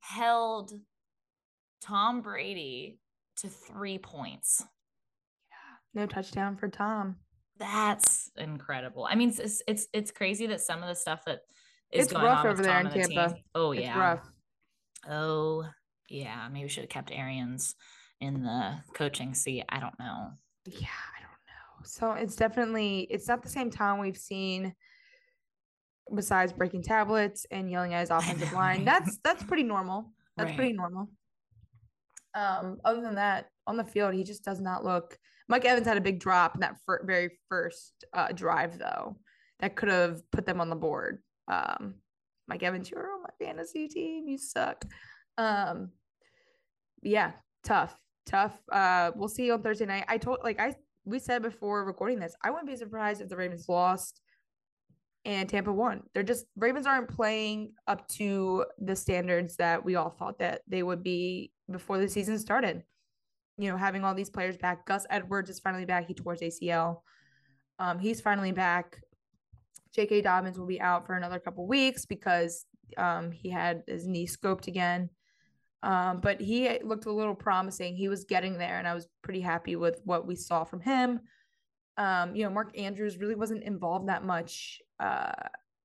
held 0.00 0.72
Tom 1.82 2.20
Brady 2.20 2.98
to 3.36 3.48
three 3.48 3.98
points. 3.98 4.64
No 5.94 6.04
touchdown 6.04 6.56
for 6.56 6.66
Tom. 6.66 7.14
That's 7.60 8.32
incredible. 8.36 9.06
I 9.08 9.14
mean, 9.14 9.28
it's 9.28 9.62
it's 9.68 9.86
it's 9.92 10.10
crazy 10.10 10.48
that 10.48 10.60
some 10.60 10.82
of 10.82 10.88
the 10.88 10.96
stuff 10.96 11.24
that 11.26 11.42
is 11.98 12.04
It's 12.04 12.12
going 12.12 12.24
rough 12.24 12.44
on 12.44 12.46
over 12.52 12.62
there 12.62 12.72
Tom 12.72 12.86
in 12.86 12.92
and 12.92 13.02
the 13.02 13.08
Tampa. 13.14 13.36
Oh 13.54 13.72
It's 13.72 13.82
yeah. 13.82 13.98
rough. 13.98 14.28
Oh 15.08 15.64
yeah. 16.08 16.48
Maybe 16.50 16.64
we 16.64 16.68
should 16.68 16.82
have 16.84 16.90
kept 16.90 17.10
Arians 17.10 17.74
in 18.20 18.42
the 18.42 18.78
coaching 18.94 19.34
seat. 19.34 19.64
I 19.68 19.80
don't 19.80 19.98
know. 19.98 20.30
Yeah, 20.66 20.88
I 20.88 21.20
don't 21.20 21.30
know. 21.30 21.84
So 21.84 22.12
it's 22.12 22.36
definitely 22.36 23.06
it's 23.10 23.28
not 23.28 23.42
the 23.42 23.48
same 23.48 23.70
Tom 23.70 23.98
we've 23.98 24.16
seen 24.16 24.74
besides 26.14 26.52
breaking 26.52 26.82
tablets 26.82 27.46
and 27.50 27.70
yelling 27.70 27.92
at 27.94 28.00
his 28.00 28.10
offensive 28.10 28.52
know, 28.52 28.58
line. 28.58 28.76
right? 28.78 28.84
That's 28.84 29.18
that's 29.24 29.42
pretty 29.42 29.64
normal. 29.64 30.12
That's 30.36 30.48
Right. 30.50 30.56
pretty 30.56 30.72
normal. 30.74 31.08
Um, 32.34 32.78
other 32.84 33.00
than 33.00 33.14
that, 33.14 33.46
on 33.66 33.76
the 33.78 33.84
field, 33.84 34.12
he 34.14 34.22
just 34.22 34.44
does 34.44 34.60
not 34.60 34.84
look. 34.84 35.16
Mike 35.48 35.64
Evans 35.64 35.86
had 35.86 35.96
a 35.96 36.00
big 36.02 36.20
drop 36.20 36.54
in 36.54 36.60
that 36.60 36.76
fir- 36.84 37.04
very 37.06 37.30
first 37.48 38.04
uh, 38.12 38.32
drive, 38.32 38.78
though, 38.78 39.16
that 39.60 39.74
could 39.76 39.88
have 39.88 40.20
put 40.32 40.44
them 40.44 40.60
on 40.60 40.68
the 40.68 40.76
board. 40.76 41.22
Um, 41.48 41.94
Mike 42.48 42.62
Evans, 42.62 42.92
on 42.92 43.22
my 43.22 43.44
fantasy 43.44 43.88
team. 43.88 44.28
You 44.28 44.38
suck. 44.38 44.84
Um, 45.38 45.90
yeah, 47.02 47.32
tough, 47.64 47.96
tough. 48.24 48.56
Uh, 48.70 49.10
we'll 49.14 49.28
see 49.28 49.50
on 49.50 49.62
Thursday 49.62 49.86
night. 49.86 50.04
I 50.08 50.18
told, 50.18 50.38
like 50.42 50.60
I 50.60 50.74
we 51.04 51.18
said 51.18 51.42
before 51.42 51.84
recording 51.84 52.18
this, 52.18 52.34
I 52.42 52.50
wouldn't 52.50 52.68
be 52.68 52.76
surprised 52.76 53.20
if 53.20 53.28
the 53.28 53.36
Ravens 53.36 53.68
lost 53.68 54.20
and 55.24 55.48
Tampa 55.48 55.72
won. 55.72 56.02
They're 56.12 56.22
just 56.22 56.46
Ravens 56.56 56.86
aren't 56.86 57.08
playing 57.08 57.72
up 57.86 58.06
to 58.10 58.64
the 58.78 58.96
standards 58.96 59.56
that 59.56 59.84
we 59.84 59.96
all 59.96 60.10
thought 60.10 60.38
that 60.40 60.62
they 60.68 60.82
would 60.82 61.02
be 61.02 61.52
before 61.70 61.98
the 61.98 62.08
season 62.08 62.38
started. 62.38 62.82
You 63.58 63.70
know, 63.70 63.76
having 63.76 64.04
all 64.04 64.14
these 64.14 64.30
players 64.30 64.56
back. 64.56 64.86
Gus 64.86 65.06
Edwards 65.08 65.48
is 65.48 65.60
finally 65.60 65.84
back. 65.84 66.06
He 66.06 66.14
tore 66.14 66.34
his 66.34 66.60
ACL. 66.60 67.00
Um, 67.78 67.98
he's 67.98 68.20
finally 68.20 68.52
back. 68.52 69.00
J.K. 69.96 70.20
Dobbins 70.20 70.58
will 70.58 70.66
be 70.66 70.80
out 70.80 71.06
for 71.06 71.16
another 71.16 71.38
couple 71.38 71.66
weeks 71.66 72.04
because 72.04 72.66
um, 72.98 73.32
he 73.32 73.48
had 73.48 73.82
his 73.86 74.06
knee 74.06 74.26
scoped 74.26 74.68
again. 74.68 75.08
Um, 75.82 76.20
but 76.20 76.40
he 76.40 76.78
looked 76.82 77.06
a 77.06 77.12
little 77.12 77.34
promising. 77.34 77.96
He 77.96 78.08
was 78.08 78.24
getting 78.24 78.58
there, 78.58 78.78
and 78.78 78.86
I 78.86 78.94
was 78.94 79.08
pretty 79.22 79.40
happy 79.40 79.74
with 79.74 80.00
what 80.04 80.26
we 80.26 80.36
saw 80.36 80.64
from 80.64 80.80
him. 80.80 81.20
Um, 81.96 82.36
you 82.36 82.44
know, 82.44 82.50
Mark 82.50 82.78
Andrews 82.78 83.18
really 83.18 83.34
wasn't 83.34 83.62
involved 83.62 84.08
that 84.08 84.24
much 84.24 84.80
uh, 85.00 85.32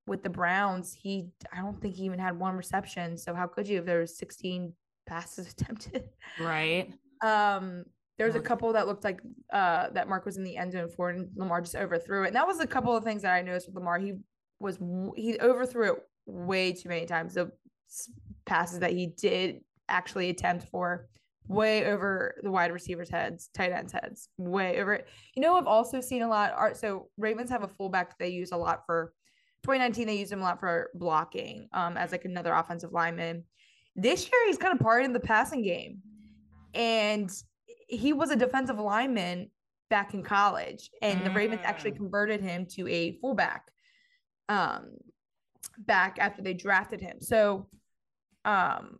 with 0.07 0.23
the 0.23 0.29
Browns. 0.29 0.93
He, 0.93 1.29
I 1.53 1.61
don't 1.61 1.81
think 1.81 1.95
he 1.95 2.03
even 2.03 2.19
had 2.19 2.37
one 2.37 2.55
reception. 2.55 3.17
So 3.17 3.33
how 3.33 3.47
could 3.47 3.67
you 3.67 3.79
if 3.79 3.85
there 3.85 3.99
was 3.99 4.17
16 4.17 4.73
passes 5.05 5.47
attempted? 5.51 6.09
Right. 6.39 6.91
Um, 7.23 7.85
there 8.21 8.27
was 8.27 8.35
a 8.35 8.39
couple 8.39 8.71
that 8.71 8.85
looked 8.85 9.03
like 9.03 9.19
uh 9.51 9.89
that 9.93 10.07
Mark 10.07 10.25
was 10.25 10.37
in 10.37 10.43
the 10.43 10.55
end 10.55 10.73
zone 10.73 10.87
for, 10.87 11.09
and 11.09 11.27
Lamar 11.35 11.59
just 11.59 11.75
overthrew 11.75 12.23
it. 12.23 12.27
And 12.27 12.35
that 12.35 12.45
was 12.45 12.59
a 12.59 12.67
couple 12.67 12.95
of 12.95 13.03
things 13.03 13.23
that 13.23 13.33
I 13.33 13.41
noticed 13.41 13.65
with 13.65 13.75
Lamar. 13.75 13.97
He 13.97 14.13
was 14.59 14.77
he 15.15 15.39
overthrew 15.39 15.93
it 15.93 15.99
way 16.27 16.71
too 16.71 16.87
many 16.87 17.07
times. 17.07 17.33
The 17.33 17.51
passes 18.45 18.77
that 18.77 18.91
he 18.91 19.07
did 19.07 19.61
actually 19.89 20.29
attempt 20.29 20.69
for 20.69 21.07
way 21.47 21.85
over 21.85 22.35
the 22.43 22.51
wide 22.51 22.71
receivers' 22.71 23.09
heads, 23.09 23.49
tight 23.55 23.71
ends' 23.71 23.91
heads, 23.91 24.29
way 24.37 24.79
over 24.79 24.93
it. 24.93 25.07
You 25.35 25.41
know, 25.41 25.55
I've 25.55 25.65
also 25.65 25.99
seen 25.99 26.21
a 26.21 26.29
lot. 26.29 26.53
Art 26.55 26.77
so 26.77 27.07
Ravens 27.17 27.49
have 27.49 27.63
a 27.63 27.67
fullback 27.67 28.19
they 28.19 28.29
use 28.29 28.51
a 28.51 28.57
lot 28.57 28.85
for. 28.85 29.13
2019, 29.63 30.05
they 30.05 30.17
used 30.17 30.31
him 30.31 30.41
a 30.41 30.43
lot 30.43 30.59
for 30.59 30.91
blocking, 30.93 31.67
um, 31.73 31.97
as 31.97 32.11
like 32.11 32.25
another 32.25 32.53
offensive 32.53 32.91
lineman. 32.91 33.43
This 33.95 34.29
year, 34.31 34.45
he's 34.45 34.57
kind 34.57 34.73
of 34.73 34.79
part 34.79 35.05
in 35.05 35.11
the 35.11 35.19
passing 35.19 35.63
game, 35.63 36.01
and 36.75 37.31
he 37.91 38.13
was 38.13 38.31
a 38.31 38.35
defensive 38.35 38.79
lineman 38.79 39.51
back 39.89 40.13
in 40.13 40.23
college, 40.23 40.89
and 41.01 41.25
the 41.25 41.31
Ravens 41.31 41.61
actually 41.63 41.91
Mm. 41.91 41.97
converted 41.97 42.41
him 42.41 42.65
to 42.67 42.87
a 42.87 43.19
fullback, 43.19 43.69
um, 44.47 44.95
back 45.77 46.17
after 46.19 46.41
they 46.41 46.53
drafted 46.53 47.01
him. 47.01 47.19
So, 47.19 47.69
um, 48.45 48.97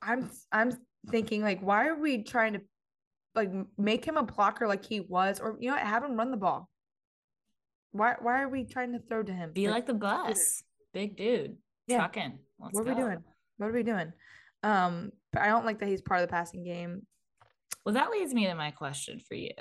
I'm 0.00 0.30
I'm 0.52 0.72
thinking 1.10 1.42
like, 1.42 1.60
why 1.60 1.88
are 1.88 1.98
we 1.98 2.22
trying 2.22 2.52
to 2.54 2.60
like 3.34 3.50
make 3.76 4.04
him 4.04 4.16
a 4.16 4.22
blocker 4.22 4.66
like 4.68 4.84
he 4.84 5.00
was, 5.00 5.40
or 5.40 5.56
you 5.60 5.70
know, 5.70 5.76
have 5.76 6.04
him 6.04 6.16
run 6.16 6.30
the 6.30 6.36
ball? 6.36 6.70
Why 7.90 8.14
why 8.20 8.40
are 8.42 8.48
we 8.48 8.64
trying 8.64 8.92
to 8.92 9.00
throw 9.00 9.22
to 9.24 9.32
him? 9.32 9.52
Be 9.52 9.68
like 9.68 9.86
the 9.86 9.94
bus. 9.94 10.62
Big 10.94 11.16
dude. 11.16 11.56
Yeah. 11.88 11.98
Trucking. 11.98 12.38
What 12.58 12.74
are 12.76 12.84
go. 12.84 12.94
we 12.94 12.94
doing? 12.94 13.24
What 13.56 13.70
are 13.70 13.72
we 13.72 13.82
doing? 13.82 14.12
Um, 14.62 15.10
but 15.32 15.42
I 15.42 15.48
don't 15.48 15.64
like 15.64 15.80
that 15.80 15.88
he's 15.88 16.02
part 16.02 16.22
of 16.22 16.28
the 16.28 16.32
passing 16.32 16.64
game. 16.64 17.06
Well, 17.84 17.94
that 17.94 18.10
leads 18.10 18.34
me 18.34 18.46
to 18.46 18.54
my 18.54 18.70
question 18.70 19.18
for 19.18 19.34
you. 19.34 19.52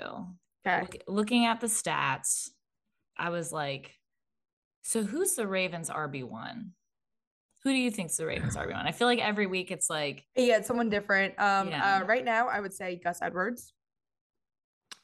Okay. 0.67 0.81
Look, 0.81 0.95
looking 1.07 1.45
at 1.45 1.61
the 1.61 1.67
stats, 1.67 2.49
I 3.17 3.29
was 3.29 3.51
like, 3.51 3.93
so 4.83 5.03
who's 5.03 5.33
the 5.35 5.47
Ravens 5.47 5.89
RB1? 5.89 6.69
Who 7.63 7.71
do 7.71 7.75
you 7.77 7.89
think's 7.91 8.17
the 8.17 8.25
Ravens 8.25 8.55
RB1? 8.57 8.85
I 8.85 8.91
feel 8.91 9.07
like 9.07 9.19
every 9.19 9.47
week 9.47 9.71
it's 9.71 9.89
like, 9.89 10.25
Yeah, 10.35 10.57
it's 10.57 10.67
someone 10.67 10.89
different. 10.89 11.39
Um, 11.39 11.69
Yeah. 11.69 11.99
uh, 12.01 12.05
right 12.05 12.23
now 12.25 12.47
I 12.47 12.59
would 12.59 12.73
say 12.73 12.99
Gus 13.01 13.19
Edwards. 13.21 13.73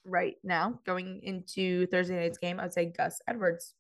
Right 0.05 0.35
now, 0.43 0.81
going 0.85 1.21
into 1.23 1.87
Thursday 1.87 2.17
night's 2.17 2.37
game, 2.37 2.59
I 2.59 2.63
would 2.63 2.73
say 2.73 2.87
Gus 2.87 3.21
Edwards 3.25 3.73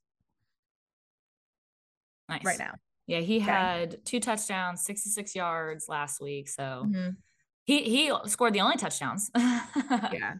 nice. 2.29 2.45
right 2.45 2.57
now. 2.59 2.75
Yeah, 3.07 3.19
he 3.19 3.35
Okay. 3.37 3.43
had 3.45 4.05
two 4.05 4.21
touchdowns, 4.21 4.85
66 4.85 5.35
yards 5.35 5.89
last 5.89 6.21
week. 6.21 6.47
So 6.47 6.85
Mhm. 6.87 7.17
He 7.65 7.83
he 7.83 8.11
scored 8.27 8.53
the 8.53 8.61
only 8.61 8.77
touchdowns. 8.77 9.31
Yeah. 10.11 10.35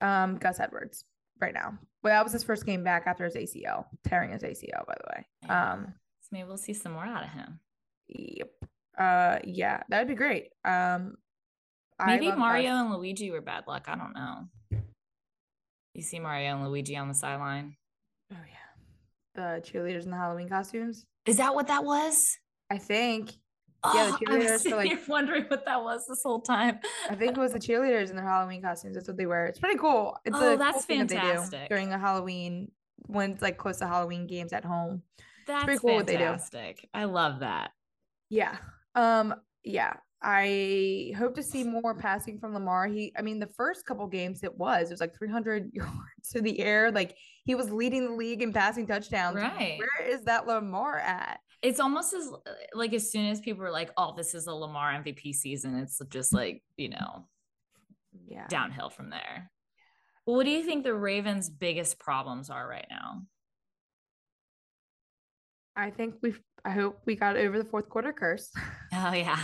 Um, 0.00 0.36
Gus 0.38 0.58
Edwards 0.60 1.04
right 1.40 1.54
now. 1.54 1.78
Well, 2.02 2.12
that 2.14 2.24
was 2.24 2.32
his 2.32 2.42
first 2.42 2.66
game 2.66 2.82
back 2.82 3.04
after 3.06 3.24
his 3.24 3.36
ACL, 3.36 3.86
tearing 4.04 4.32
his 4.32 4.42
ACL, 4.42 4.84
by 4.86 4.94
the 5.00 5.06
way. 5.16 5.26
Yeah. 5.44 5.72
Um, 5.74 5.94
So 6.22 6.28
maybe 6.32 6.48
we'll 6.48 6.56
see 6.56 6.72
some 6.74 6.92
more 6.92 7.04
out 7.04 7.22
of 7.24 7.30
him. 7.30 7.60
yep. 8.08 8.50
Uh, 8.98 9.38
yeah, 9.44 9.82
that'd 9.88 10.08
be 10.08 10.14
great. 10.14 10.48
Um, 10.64 11.16
Maybe 12.04 12.32
Mario 12.32 12.70
Gus. 12.72 12.80
and 12.80 12.90
Luigi 12.94 13.30
were 13.30 13.40
bad 13.40 13.64
luck. 13.68 13.84
I 13.86 13.94
don't 13.94 14.12
know. 14.14 14.48
You 15.94 16.02
see 16.02 16.18
Mario 16.18 16.56
and 16.56 16.64
Luigi 16.68 16.96
on 16.96 17.06
the 17.08 17.14
sideline. 17.14 17.76
Oh 18.32 18.36
yeah, 18.36 18.80
the 19.36 19.60
cheerleaders 19.62 20.04
in 20.04 20.10
the 20.10 20.16
Halloween 20.16 20.48
costumes. 20.48 21.04
Is 21.26 21.36
that 21.36 21.54
what 21.54 21.68
that 21.68 21.84
was? 21.84 22.36
I 22.70 22.78
think. 22.78 23.34
Yeah, 23.94 24.16
the 24.18 24.26
Oh, 24.30 24.34
I 24.34 24.38
was 24.38 24.46
cheerleaders 24.64 24.70
for, 24.70 24.76
like- 24.76 25.08
wondering 25.08 25.44
what 25.44 25.64
that 25.66 25.82
was 25.82 26.06
this 26.06 26.22
whole 26.22 26.40
time. 26.40 26.78
I 27.10 27.14
think 27.14 27.36
it 27.36 27.40
was 27.40 27.52
the 27.52 27.58
cheerleaders 27.58 28.10
in 28.10 28.16
their 28.16 28.24
Halloween 28.26 28.62
costumes. 28.62 28.94
That's 28.94 29.08
what 29.08 29.16
they 29.16 29.26
wear. 29.26 29.46
It's 29.46 29.58
pretty 29.58 29.78
cool. 29.78 30.16
It's 30.24 30.36
Oh, 30.38 30.56
that's 30.56 30.72
cool 30.74 30.82
thing 30.82 30.98
that 31.00 31.08
they 31.08 31.14
do 31.16 31.20
fantastic. 31.20 31.68
during 31.68 31.88
the 31.90 31.98
Halloween 31.98 32.70
when 33.06 33.32
it's 33.32 33.42
like 33.42 33.58
close 33.58 33.78
to 33.78 33.86
Halloween 33.88 34.26
games 34.26 34.52
at 34.52 34.64
home. 34.64 35.02
That's 35.46 35.64
pretty 35.64 35.80
cool 35.80 35.94
what 35.96 36.06
they 36.06 36.12
do. 36.16 36.24
fantastic. 36.24 36.88
I 36.94 37.04
love 37.04 37.40
that. 37.40 37.72
Yeah. 38.30 38.56
Um. 38.94 39.34
Yeah. 39.64 39.94
I 40.24 41.12
hope 41.18 41.34
to 41.34 41.42
see 41.42 41.64
more 41.64 41.96
passing 41.96 42.38
from 42.38 42.54
Lamar. 42.54 42.86
He, 42.86 43.12
I 43.18 43.22
mean, 43.22 43.40
the 43.40 43.48
first 43.48 43.84
couple 43.86 44.06
games 44.06 44.44
it 44.44 44.56
was 44.56 44.88
it 44.88 44.92
was 44.92 45.00
like 45.00 45.16
300 45.18 45.70
yards 45.74 46.28
to 46.32 46.40
the 46.40 46.60
air. 46.60 46.92
Like 46.92 47.16
he 47.44 47.56
was 47.56 47.70
leading 47.72 48.04
the 48.06 48.12
league 48.14 48.40
in 48.40 48.52
passing 48.52 48.86
touchdowns. 48.86 49.34
Right. 49.34 49.78
Where 49.80 50.08
is 50.08 50.22
that 50.26 50.46
Lamar 50.46 50.98
at? 51.00 51.40
It's 51.62 51.80
almost 51.80 52.12
as 52.12 52.28
like 52.74 52.92
as 52.92 53.10
soon 53.10 53.26
as 53.26 53.40
people 53.40 53.64
are 53.64 53.70
like, 53.70 53.90
"Oh, 53.96 54.14
this 54.16 54.34
is 54.34 54.46
a 54.46 54.52
Lamar 54.54 54.92
MVP 54.92 55.32
season," 55.34 55.76
it's 55.78 56.00
just 56.10 56.32
like 56.32 56.62
you 56.76 56.88
know, 56.90 57.28
Yeah. 58.26 58.46
downhill 58.48 58.90
from 58.90 59.10
there. 59.10 59.50
What 60.24 60.44
do 60.44 60.50
you 60.50 60.62
think 60.64 60.84
the 60.84 60.94
Ravens' 60.94 61.48
biggest 61.50 61.98
problems 61.98 62.50
are 62.50 62.66
right 62.68 62.86
now? 62.90 63.22
I 65.74 65.90
think 65.90 66.16
we've 66.22 66.40
I 66.64 66.70
hope 66.70 67.00
we 67.06 67.16
got 67.16 67.36
over 67.36 67.58
the 67.58 67.64
fourth 67.68 67.88
quarter 67.88 68.12
curse. 68.12 68.50
Oh 68.94 69.12
yeah, 69.14 69.38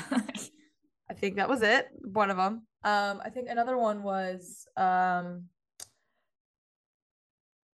I 1.11 1.15
think 1.15 1.37
that 1.37 1.49
was 1.49 1.63
it. 1.63 1.89
One 2.05 2.31
of 2.31 2.37
them. 2.37 2.67
Um, 2.85 3.23
I 3.25 3.31
think 3.31 3.49
another 3.49 3.79
one 3.79 4.03
was 4.03 4.67
um 4.77 5.45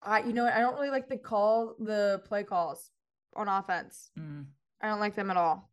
I 0.01 0.19
you 0.21 0.31
know 0.33 0.45
I 0.47 0.59
don't 0.61 0.75
really 0.75 0.89
like 0.89 1.09
the 1.09 1.17
call 1.17 1.75
the 1.79 2.21
play 2.25 2.43
calls 2.43 2.91
on 3.35 3.47
offense. 3.47 4.11
Mm, 4.19 4.45
I 4.81 4.87
don't 4.87 4.99
like 4.99 5.15
them 5.15 5.31
at 5.31 5.37
all. 5.37 5.69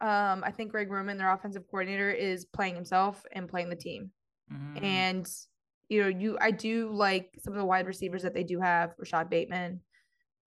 Um, 0.00 0.42
I 0.44 0.50
think 0.50 0.70
Greg 0.70 0.90
Roman, 0.90 1.18
their 1.18 1.32
offensive 1.32 1.64
coordinator, 1.70 2.10
is 2.10 2.44
playing 2.44 2.74
himself 2.74 3.22
and 3.32 3.48
playing 3.48 3.68
the 3.68 3.76
team. 3.76 4.10
mm. 4.52 4.82
And 4.82 5.28
you 5.88 6.02
know, 6.02 6.08
you 6.08 6.38
I 6.40 6.52
do 6.52 6.90
like 6.92 7.32
some 7.42 7.52
of 7.52 7.58
the 7.58 7.64
wide 7.64 7.86
receivers 7.86 8.22
that 8.22 8.32
they 8.32 8.44
do 8.44 8.60
have, 8.60 8.94
Rashod 8.96 9.28
Bateman, 9.28 9.80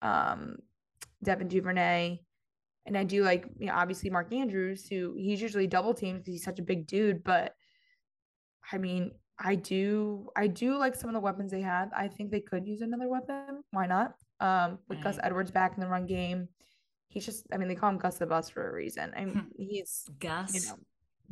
um, 0.02 0.56
Devin 1.22 1.48
Duvernay, 1.48 2.20
and 2.86 2.96
I 2.96 3.04
do 3.04 3.24
like 3.24 3.46
you 3.58 3.66
know 3.66 3.74
obviously 3.74 4.10
Mark 4.10 4.32
Andrews, 4.32 4.86
who 4.86 5.14
he's 5.16 5.40
usually 5.40 5.66
double 5.66 5.94
teamed 5.94 6.20
because 6.20 6.34
he's 6.34 6.44
such 6.44 6.58
a 6.58 6.62
big 6.62 6.86
dude. 6.86 7.24
But 7.24 7.54
I 8.70 8.78
mean, 8.78 9.12
I 9.38 9.54
do 9.54 10.28
I 10.36 10.46
do 10.46 10.76
like 10.76 10.94
some 10.94 11.08
of 11.08 11.14
the 11.14 11.20
weapons 11.20 11.50
they 11.50 11.62
have. 11.62 11.90
I 11.96 12.08
think 12.08 12.30
they 12.30 12.40
could 12.40 12.66
use 12.66 12.82
another 12.82 13.08
weapon. 13.08 13.64
Why 13.70 13.86
not? 13.86 14.14
Um, 14.40 14.79
with 14.88 15.03
Gus 15.03 15.18
Edwards 15.22 15.50
back 15.50 15.74
in 15.74 15.81
the 15.81 15.87
run 15.88 16.07
game, 16.07 16.48
he's 17.09 17.26
just 17.26 17.46
I 17.53 17.57
mean 17.59 17.68
they 17.68 17.74
call 17.74 17.90
him 17.90 17.98
Gus 17.98 18.18
the 18.18 18.26
Bus 18.26 18.48
for 18.48 18.68
a 18.68 18.72
reason. 18.72 19.12
I 19.14 19.22
Hmm. 19.24 19.29
mean 19.29 19.53
he's 19.59 20.07
Gus, 20.18 20.55
you 20.55 20.70
know 20.70 20.79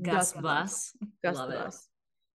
Gus, 0.02 0.32
the 0.32 0.42
Bus, 0.42 0.96
Gus 1.24 1.36
love 1.36 1.48
the 1.50 1.56
it. 1.56 1.64
Bus. 1.64 1.88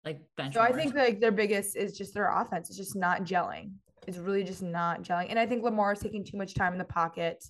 Like 0.04 0.22
bench. 0.36 0.54
So 0.54 0.60
I 0.62 0.72
think 0.72 0.94
like 0.94 1.20
their 1.20 1.32
biggest 1.32 1.76
is 1.76 1.98
just 1.98 2.14
their 2.14 2.30
offense. 2.30 2.68
It's 2.70 2.78
just 2.78 2.96
not 2.96 3.22
gelling. 3.24 3.72
It's 4.06 4.16
really 4.16 4.44
just 4.44 4.62
not 4.62 5.02
gelling. 5.02 5.26
And 5.28 5.38
I 5.38 5.46
think 5.46 5.62
Lamar 5.62 5.92
is 5.92 5.98
taking 5.98 6.24
too 6.24 6.38
much 6.38 6.54
time 6.54 6.72
in 6.72 6.78
the 6.78 6.84
pocket 6.84 7.44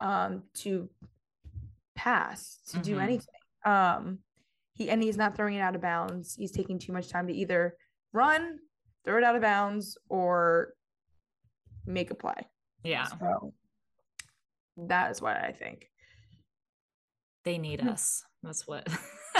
um 0.00 0.42
to 0.54 0.88
pass, 1.94 2.60
to 2.68 2.78
do 2.78 2.96
Mhm. 2.96 3.02
anything. 3.02 3.34
Um 3.64 4.18
he 4.72 4.90
and 4.90 5.02
he's 5.02 5.16
not 5.16 5.34
throwing 5.34 5.54
it 5.54 5.60
out 5.60 5.74
of 5.74 5.80
bounds. 5.80 6.34
He's 6.36 6.52
taking 6.52 6.78
too 6.78 6.92
much 6.92 7.08
time 7.08 7.26
to 7.26 7.32
either 7.32 7.76
run, 8.12 8.58
throw 9.04 9.18
it 9.18 9.24
out 9.24 9.34
of 9.34 9.42
bounds, 9.42 9.98
or 10.08 10.74
make 11.88 12.10
a 12.10 12.14
play. 12.14 12.46
yeah, 12.84 13.06
So 13.06 13.52
that 14.76 15.10
is 15.10 15.20
what 15.22 15.36
I 15.36 15.52
think. 15.52 15.86
they 17.44 17.58
need 17.58 17.80
Hmm. 17.80 17.88
us. 17.90 18.22
That's 18.42 18.66
what. 18.66 18.86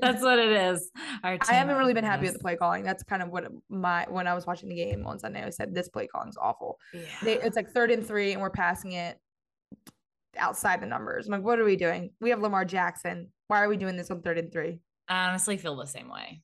That's 0.00 0.22
what 0.22 0.38
it 0.38 0.52
is. 0.52 0.90
Our 1.24 1.36
I 1.48 1.52
haven't 1.54 1.76
really 1.76 1.94
been 1.94 2.04
happy 2.04 2.24
with 2.24 2.34
the 2.34 2.38
play 2.38 2.56
calling. 2.56 2.82
That's 2.84 3.02
kind 3.02 3.22
of 3.22 3.28
what 3.30 3.44
my 3.68 4.06
when 4.08 4.26
I 4.26 4.34
was 4.34 4.46
watching 4.46 4.68
the 4.68 4.74
game 4.76 5.06
on 5.06 5.18
Sunday, 5.18 5.42
I 5.44 5.50
said 5.50 5.74
this 5.74 5.88
play 5.88 6.06
calling 6.06 6.28
is 6.28 6.36
awful. 6.40 6.78
Yeah. 6.92 7.00
they, 7.22 7.34
it's 7.40 7.56
like 7.56 7.70
third 7.70 7.90
and 7.90 8.06
three, 8.06 8.32
and 8.32 8.40
we're 8.40 8.50
passing 8.50 8.92
it 8.92 9.18
outside 10.38 10.80
the 10.80 10.86
numbers. 10.86 11.26
I'm 11.26 11.32
like, 11.32 11.42
what 11.42 11.58
are 11.58 11.64
we 11.64 11.76
doing? 11.76 12.10
We 12.20 12.30
have 12.30 12.40
Lamar 12.40 12.64
Jackson. 12.64 13.28
Why 13.48 13.62
are 13.62 13.68
we 13.68 13.76
doing 13.76 13.96
this 13.96 14.10
on 14.10 14.22
third 14.22 14.38
and 14.38 14.52
three? 14.52 14.80
I 15.08 15.28
honestly 15.28 15.56
feel 15.56 15.76
the 15.76 15.86
same 15.86 16.08
way. 16.08 16.42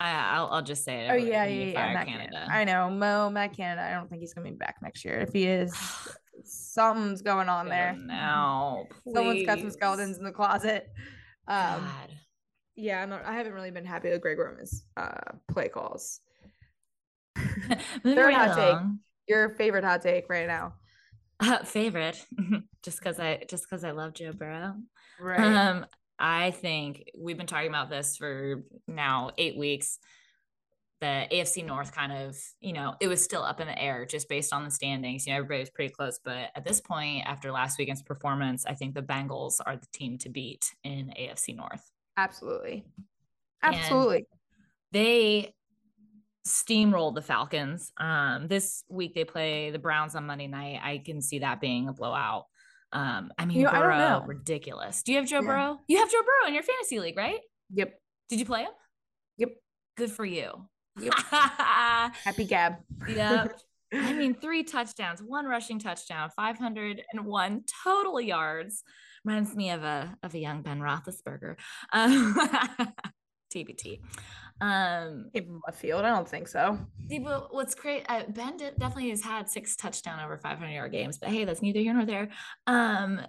I, 0.00 0.36
I'll, 0.36 0.48
I'll 0.48 0.62
just 0.62 0.84
say 0.84 1.06
it. 1.06 1.10
Oh 1.10 1.14
yeah, 1.14 1.44
yeah, 1.46 1.64
yeah. 1.64 1.94
Matt 1.94 2.06
Canada. 2.06 2.32
Canada. 2.32 2.48
I 2.50 2.64
know 2.64 2.90
Mo 2.90 3.30
Matt 3.30 3.56
Canada. 3.56 3.82
I 3.82 3.94
don't 3.94 4.08
think 4.08 4.20
he's 4.20 4.34
be 4.34 4.50
back 4.50 4.76
next 4.82 5.04
year. 5.04 5.18
If 5.20 5.32
he 5.32 5.46
is, 5.46 5.74
something's 6.44 7.22
going 7.22 7.48
on 7.48 7.68
there. 7.68 7.96
Now, 7.98 8.86
Someone's 9.12 9.46
got 9.46 9.58
some 9.58 9.70
skeletons 9.70 10.18
in 10.18 10.24
the 10.24 10.32
closet. 10.32 10.88
Um, 11.48 11.80
God. 11.80 12.12
yeah, 12.74 13.02
I'm 13.02 13.08
not, 13.08 13.24
I 13.24 13.34
haven't 13.34 13.52
really 13.52 13.70
been 13.70 13.84
happy 13.84 14.10
with 14.10 14.20
Greg 14.20 14.38
Roman's 14.38 14.84
uh, 14.96 15.32
play 15.50 15.68
calls. 15.68 16.20
Third 17.36 18.16
right 18.16 18.34
hot 18.34 18.56
take. 18.56 18.90
Your 19.28 19.50
favorite 19.50 19.84
hot 19.84 20.02
take 20.02 20.28
right 20.28 20.46
now? 20.46 20.74
Uh, 21.40 21.58
favorite, 21.64 22.24
just 22.82 22.98
because 22.98 23.20
I 23.20 23.42
just 23.48 23.64
because 23.68 23.84
I 23.84 23.90
love 23.90 24.14
Joe 24.14 24.32
Burrow. 24.32 24.74
Right. 25.20 25.40
Um, 25.40 25.86
I 26.18 26.50
think 26.50 27.10
we've 27.18 27.36
been 27.36 27.46
talking 27.46 27.68
about 27.68 27.90
this 27.90 28.16
for 28.16 28.64
now 28.88 29.30
eight 29.38 29.56
weeks. 29.56 29.98
The 31.00 31.26
AFC 31.30 31.64
North 31.64 31.94
kind 31.94 32.10
of, 32.10 32.38
you 32.60 32.72
know, 32.72 32.94
it 33.00 33.08
was 33.08 33.22
still 33.22 33.42
up 33.42 33.60
in 33.60 33.66
the 33.66 33.78
air 33.78 34.06
just 34.06 34.28
based 34.30 34.52
on 34.54 34.64
the 34.64 34.70
standings. 34.70 35.26
You 35.26 35.32
know, 35.32 35.38
everybody 35.38 35.60
was 35.60 35.70
pretty 35.70 35.92
close. 35.92 36.18
But 36.24 36.50
at 36.54 36.64
this 36.64 36.80
point, 36.80 37.26
after 37.26 37.52
last 37.52 37.78
weekend's 37.78 38.02
performance, 38.02 38.64
I 38.64 38.74
think 38.74 38.94
the 38.94 39.02
Bengals 39.02 39.60
are 39.66 39.76
the 39.76 39.86
team 39.92 40.16
to 40.18 40.30
beat 40.30 40.74
in 40.84 41.12
AFC 41.18 41.54
North. 41.54 41.90
Absolutely. 42.16 42.86
And- 43.62 43.74
Absolutely. 43.74 44.26
They 44.92 45.54
steamrolled 46.46 47.14
the 47.14 47.22
Falcons. 47.22 47.92
Um, 47.98 48.48
this 48.48 48.84
week 48.88 49.14
they 49.14 49.24
play 49.24 49.70
the 49.70 49.78
Browns 49.78 50.14
on 50.14 50.24
Monday 50.24 50.46
night. 50.46 50.80
I 50.82 50.98
can 51.04 51.20
see 51.20 51.40
that 51.40 51.60
being 51.60 51.88
a 51.88 51.92
blowout. 51.92 52.46
Um, 52.96 53.30
I 53.38 53.44
mean, 53.44 53.58
You 53.58 53.64
know, 53.64 53.70
I 53.70 53.72
don't 53.74 53.82
Burrow, 53.82 53.98
know. 54.20 54.24
ridiculous. 54.26 55.02
Do 55.02 55.12
you 55.12 55.18
have 55.18 55.28
Joe 55.28 55.40
Yeah. 55.42 55.46
Burrow? 55.46 55.80
You 55.86 55.98
have 55.98 56.10
Joe 56.10 56.22
Burrow 56.22 56.48
in 56.48 56.54
your 56.54 56.62
fantasy 56.62 56.98
league, 56.98 57.16
right? 57.16 57.40
Yep. 57.74 58.00
Did 58.30 58.38
you 58.38 58.46
play 58.46 58.62
him? 58.62 58.72
Yep. 59.36 59.50
Good 59.98 60.10
for 60.10 60.24
you. 60.24 60.68
Yep. 60.98 61.12
Happy 61.30 62.44
Gab. 62.44 62.76
yep. 63.08 63.60
I 63.92 64.12
mean, 64.14 64.34
three 64.34 64.62
touchdowns, 64.64 65.22
one 65.22 65.44
rushing 65.46 65.78
touchdown, 65.78 66.30
501 66.34 67.64
total 67.84 68.20
yards. 68.20 68.82
Reminds 69.24 69.54
me 69.54 69.70
of 69.70 69.82
a 69.84 70.16
of 70.22 70.34
a 70.34 70.38
young 70.38 70.62
Ben 70.62 70.80
Roethlisberger. 70.80 71.56
Um, 71.92 72.34
TBT. 73.54 74.00
Um, 74.60 75.30
Came 75.34 75.60
left 75.66 75.78
field. 75.80 76.04
I 76.04 76.08
don't 76.10 76.28
think 76.28 76.48
so. 76.48 76.78
See, 77.08 77.18
but 77.18 77.54
what's 77.54 77.74
great, 77.74 78.04
uh, 78.08 78.22
Ben 78.28 78.56
de- 78.56 78.72
definitely 78.72 79.10
has 79.10 79.22
had 79.22 79.48
six 79.50 79.76
touchdown 79.76 80.18
over 80.24 80.38
500 80.38 80.70
yard 80.72 80.92
games, 80.92 81.18
but 81.18 81.28
hey, 81.28 81.44
that's 81.44 81.62
neither 81.62 81.80
here 81.80 81.92
nor 81.94 82.04
there. 82.06 82.28
Um, 82.66 83.20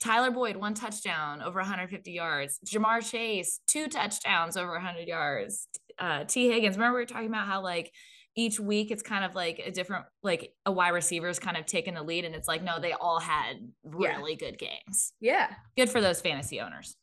Tyler 0.00 0.30
Boyd, 0.30 0.56
one 0.56 0.74
touchdown 0.74 1.42
over 1.42 1.60
150 1.60 2.10
yards. 2.12 2.58
Ja'Marr 2.66 3.08
Chase, 3.08 3.60
two 3.66 3.86
touchdowns 3.88 4.56
over 4.56 4.72
100 4.72 5.06
yards. 5.06 5.68
Uh, 5.98 6.24
Tee 6.24 6.48
Higgins, 6.50 6.76
remember 6.76 6.96
we 6.98 7.02
were 7.02 7.06
talking 7.06 7.28
about 7.28 7.46
how 7.46 7.62
like 7.62 7.92
each 8.36 8.58
week 8.60 8.90
it's 8.90 9.02
kind 9.02 9.24
of 9.24 9.34
like 9.34 9.58
a 9.58 9.70
different, 9.70 10.06
like 10.22 10.54
a 10.64 10.72
wide 10.72 10.90
receiver 10.90 11.28
is 11.28 11.38
kind 11.38 11.56
of 11.56 11.66
taking 11.66 11.94
the 11.94 12.02
lead, 12.02 12.24
and 12.24 12.34
it's 12.34 12.48
like, 12.48 12.62
no, 12.62 12.78
they 12.80 12.92
all 12.92 13.18
had 13.20 13.56
Yeah. 13.98 14.16
really 14.16 14.36
good 14.36 14.58
games. 14.58 15.12
Yeah. 15.20 15.52
Good 15.76 15.90
for 15.90 16.00
those 16.00 16.20
fantasy 16.20 16.60
owners. 16.60 16.96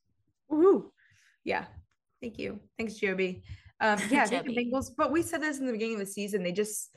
Woohoo. 0.51 0.85
Yeah. 1.43 1.65
Thank 2.21 2.37
you. 2.39 2.59
Thanks, 2.77 2.95
Joby. 2.95 3.43
Um, 3.79 3.99
yeah, 4.09 4.23
I 4.23 4.27
think 4.27 4.45
the 4.45 4.55
Bengals, 4.55 4.91
but 4.97 5.11
we 5.11 5.21
said 5.21 5.41
this 5.41 5.59
in 5.59 5.65
the 5.65 5.71
beginning 5.71 5.95
of 5.95 5.99
the 6.01 6.05
season. 6.05 6.43
They 6.43 6.51
just, 6.51 6.95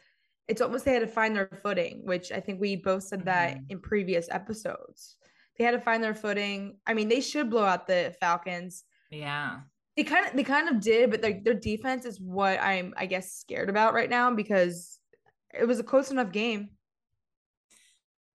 it's 0.48 0.60
almost 0.60 0.84
they 0.84 0.92
had 0.94 1.00
to 1.00 1.06
find 1.06 1.36
their 1.36 1.60
footing, 1.62 2.02
which 2.04 2.32
I 2.32 2.40
think 2.40 2.60
we 2.60 2.76
both 2.76 3.04
said 3.04 3.24
that 3.26 3.56
Mhm. 3.56 3.64
in 3.70 3.80
previous 3.80 4.28
episodes. 4.30 5.16
They 5.58 5.64
had 5.64 5.72
to 5.72 5.80
find 5.80 6.02
their 6.02 6.14
footing. 6.14 6.78
I 6.86 6.94
mean, 6.94 7.08
they 7.08 7.20
should 7.20 7.50
blow 7.50 7.64
out 7.64 7.86
the 7.86 8.14
Falcons. 8.18 8.84
Yeah. 9.10 9.60
They 9.96 10.04
kind 10.04 10.26
of, 10.26 10.32
they 10.34 10.44
kind 10.44 10.68
of 10.68 10.80
did, 10.80 11.10
but 11.10 11.20
their 11.20 11.40
their 11.42 11.54
defense 11.54 12.06
is 12.06 12.18
what 12.20 12.60
I'm, 12.62 12.94
I 12.96 13.06
guess, 13.06 13.34
scared 13.34 13.68
about 13.68 13.92
right 13.92 14.08
now 14.08 14.32
because 14.34 14.98
it 15.52 15.66
was 15.66 15.78
a 15.80 15.84
close 15.84 16.10
enough 16.10 16.32
game. 16.32 16.70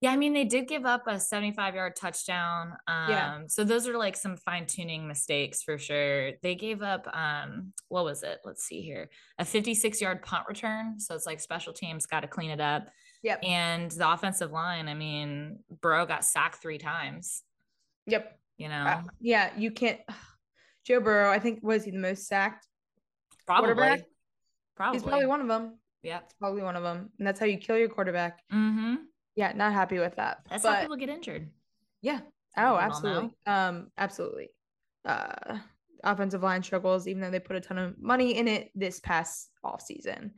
Yeah, 0.02 0.10
I 0.10 0.16
mean, 0.16 0.32
they 0.34 0.44
did 0.44 0.66
give 0.66 0.84
up 0.84 1.04
a 1.06 1.18
75 1.20 1.76
yard 1.76 1.94
touchdown. 1.96 2.72
Um, 2.88 3.08
Yeah. 3.10 3.40
so 3.46 3.62
those 3.62 3.86
are 3.86 3.96
like 3.96 4.16
some 4.16 4.36
fine 4.36 4.66
tuning 4.66 5.06
mistakes 5.06 5.62
for 5.62 5.78
sure. 5.78 6.32
They 6.42 6.56
gave 6.56 6.82
up, 6.82 7.06
um, 7.16 7.72
what 7.88 8.04
was 8.04 8.24
it? 8.24 8.40
Let's 8.44 8.64
see 8.64 8.82
here 8.82 9.08
a 9.38 9.44
56 9.44 10.00
yard 10.00 10.22
punt 10.22 10.46
return. 10.48 10.98
So 10.98 11.14
it's 11.14 11.24
like 11.24 11.38
special 11.38 11.72
teams 11.72 12.04
got 12.06 12.20
to 12.20 12.28
clean 12.28 12.50
it 12.50 12.60
up. 12.60 12.88
Yep. 13.22 13.44
And 13.44 13.90
the 13.92 14.10
offensive 14.12 14.50
line, 14.50 14.88
I 14.88 14.94
mean, 14.94 15.60
Burrow 15.80 16.04
got 16.04 16.24
sacked 16.24 16.60
three 16.60 16.78
times, 16.78 17.44
Yep. 18.06 18.36
you 18.58 18.68
know, 18.68 18.84
Uh, 18.84 19.02
yeah. 19.20 19.56
You 19.56 19.70
can't. 19.70 20.00
Joe 20.84 20.98
Burrow, 20.98 21.30
I 21.30 21.38
think, 21.38 21.60
was 21.62 21.84
he 21.84 21.92
the 21.92 21.98
most 21.98 22.26
sacked? 22.26 22.66
probably. 23.46 24.02
Probably. 24.74 24.98
He's 24.98 25.06
probably 25.06 25.26
one 25.26 25.40
of 25.40 25.46
them. 25.46 25.78
Yeah. 26.02 26.20
It's 26.24 26.34
probably 26.34 26.62
one 26.62 26.74
of 26.74 26.82
them. 26.82 27.10
And 27.18 27.26
that's 27.28 27.38
how 27.38 27.46
you 27.46 27.58
kill 27.58 27.78
your 27.78 27.88
quarterback. 27.88 28.40
Mm-hmm. 28.52 28.94
Yeah, 29.36 29.52
not 29.52 29.72
happy 29.72 29.98
with 29.98 30.16
that. 30.16 30.38
That's 30.50 30.62
but 30.62 30.74
how 30.74 30.80
people 30.82 30.96
get 30.96 31.08
injured. 31.08 31.50
yeah. 32.00 32.20
Oh, 32.56 32.76
absolutely. 32.76 33.34
Um, 33.46 33.90
absolutely. 33.96 34.50
Uh 35.04 35.58
offensive 36.04 36.42
line 36.42 36.62
struggles, 36.62 37.06
even 37.06 37.20
though 37.22 37.30
they 37.30 37.38
put 37.40 37.56
a 37.56 37.60
ton 37.60 37.78
of 37.78 37.96
money 37.98 38.36
in 38.36 38.48
it 38.48 38.70
this 38.74 38.98
past 39.00 39.50
off 39.62 39.80
season. 39.80 40.32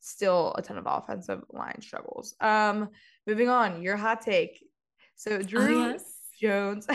Still 0.00 0.54
a 0.56 0.62
ton 0.62 0.78
of 0.78 0.84
offensive 0.86 1.42
line 1.50 1.80
struggles. 1.82 2.34
Um, 2.40 2.90
moving 3.26 3.48
on, 3.48 3.82
your 3.82 3.96
hot 3.96 4.22
take. 4.22 4.64
So 5.16 5.42
Drew 5.42 5.60
Oh, 5.84 5.88
yes. 5.90 6.04
Jones 6.40 6.86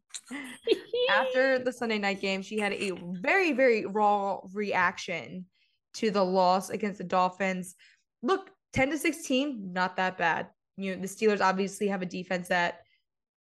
after 1.10 1.58
the 1.58 1.72
Sunday 1.72 1.98
night 1.98 2.20
game, 2.20 2.42
she 2.42 2.58
had 2.58 2.74
a 2.74 2.92
very, 3.20 3.52
very 3.52 3.86
raw 3.86 4.40
reaction 4.52 5.46
to 5.94 6.10
the 6.10 6.24
loss 6.24 6.70
against 6.70 6.98
the 6.98 7.04
Dolphins. 7.04 7.74
Look, 8.22 8.50
10 8.74 8.90
to 8.90 8.98
16, 8.98 9.72
not 9.72 9.96
that 9.96 10.18
bad. 10.18 10.48
You 10.76 10.94
know, 10.94 11.00
the 11.02 11.08
Steelers 11.08 11.40
obviously 11.40 11.88
have 11.88 12.02
a 12.02 12.06
defense 12.06 12.48
that 12.48 12.80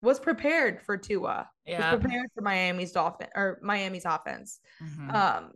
was 0.02 0.20
prepared 0.20 0.82
for 0.82 0.98
Tua, 0.98 1.50
Yeah. 1.66 1.92
was 1.94 2.02
prepared 2.02 2.28
for 2.34 2.42
Miami's 2.42 2.92
dolphin 2.92 3.28
or 3.36 3.60
Miami's 3.62 4.06
offense. 4.06 4.60
Mhm. 4.82 5.14
Um, 5.14 5.52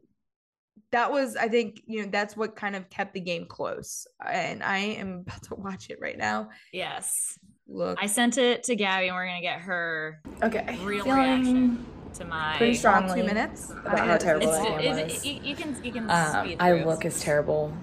that 0.91 1.11
was, 1.11 1.35
I 1.35 1.47
think, 1.47 1.81
you 1.85 2.03
know, 2.03 2.09
that's 2.11 2.35
what 2.37 2.55
kind 2.55 2.75
of 2.75 2.89
kept 2.89 3.13
the 3.13 3.19
game 3.19 3.45
close. 3.47 4.05
And 4.25 4.61
I 4.63 4.77
am 4.77 5.13
about 5.27 5.43
to 5.43 5.55
watch 5.55 5.89
it 5.89 5.97
right 6.01 6.17
now. 6.17 6.49
yes. 6.71 7.37
Look, 7.65 7.97
I 8.01 8.07
sent 8.07 8.37
it 8.37 8.63
to 8.63 8.75
Gabby 8.75 9.07
and 9.07 9.15
we're 9.15 9.25
gonna 9.25 9.39
get 9.41 9.61
her 9.61 10.21
Okay. 10.43 10.77
Real 10.83 11.05
Feeling 11.05 11.19
reaction. 11.21 11.85
to 12.15 12.25
my 12.25 12.57
pretty 12.57 12.73
strong. 12.73 13.03
two 13.03 13.07
strongly 13.09 13.25
minutes 13.25 13.69
about 13.71 13.99
how 13.99 14.17
terrible 14.17 14.49
It's, 14.49 14.57
that 14.57 14.81
game 14.81 14.97
it, 14.97 15.03
was. 15.05 15.25
you, 15.25 15.33
you 15.41 15.55
can 15.55 15.83
you 15.83 15.91
can 15.93 16.11
Um, 16.11 16.45
speed 16.45 16.57
I 16.59 16.83
look 16.83 17.05
as 17.05 17.21
terrible 17.21 17.73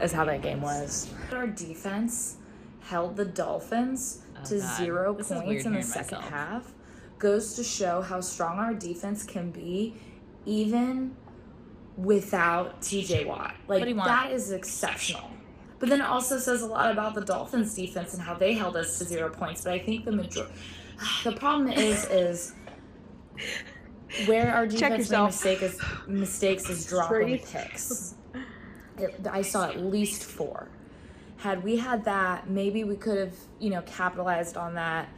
as 0.00 0.12
how 0.12 0.24
that 0.26 0.42
game 0.42 0.62
was. 0.62 1.12
Our 1.32 1.48
defense 1.48 2.36
held 2.90 3.16
the 3.16 3.24
Dolphins 3.24 4.22
Oh, 4.36 4.44
to 4.48 4.58
God. 4.58 4.76
zero 4.76 5.14
This 5.14 5.28
points 5.28 5.64
in 5.66 5.74
the 5.74 5.82
second 5.82 6.18
myself. 6.18 6.30
half. 6.32 6.72
Goes 7.18 7.54
to 7.54 7.62
show 7.64 8.00
how 8.02 8.20
strong 8.20 8.58
our 8.58 8.72
defense 8.74 9.22
can 9.24 9.50
be, 9.50 9.94
even 10.46 11.14
without 11.96 12.80
TJ 12.80 13.26
Watt. 13.26 13.54
Like 13.68 13.82
do 13.82 13.88
you 13.90 13.94
want? 13.96 14.08
that 14.08 14.32
is 14.32 14.50
exceptional. 14.50 15.30
But 15.78 15.88
then 15.90 16.00
it 16.00 16.06
also 16.06 16.38
says 16.38 16.62
a 16.62 16.66
lot 16.66 16.90
about 16.90 17.14
the 17.14 17.20
Dolphins 17.22 17.74
defense 17.74 18.14
and 18.14 18.22
how 18.22 18.34
they 18.34 18.54
held 18.54 18.76
us 18.76 18.98
to 18.98 19.04
zero 19.04 19.28
points. 19.30 19.62
But 19.64 19.74
I 19.74 19.78
think 19.78 20.04
the 20.06 20.12
major 20.12 20.46
the 21.24 21.32
problem 21.32 21.70
is 21.70 22.04
is 22.06 22.54
where 24.26 24.52
our 24.54 24.66
Check 24.66 24.90
defense 24.90 25.10
made 25.10 25.18
yourself. 25.18 25.28
mistake 25.28 25.62
is 25.62 25.80
mistakes 26.08 26.68
is 26.70 26.86
dropping 26.86 27.38
Straight. 27.38 27.46
picks. 27.68 28.14
It, 28.98 29.26
I 29.30 29.42
saw 29.42 29.68
at 29.68 29.80
least 29.80 30.24
four. 30.24 30.68
Had 31.40 31.64
we 31.64 31.76
had 31.76 32.04
that, 32.04 32.50
maybe 32.50 32.84
we 32.84 32.96
could 32.96 33.18
have, 33.18 33.34
you 33.58 33.70
know, 33.70 33.82
capitalized 33.82 34.56
on 34.56 34.74
that, 34.74 35.08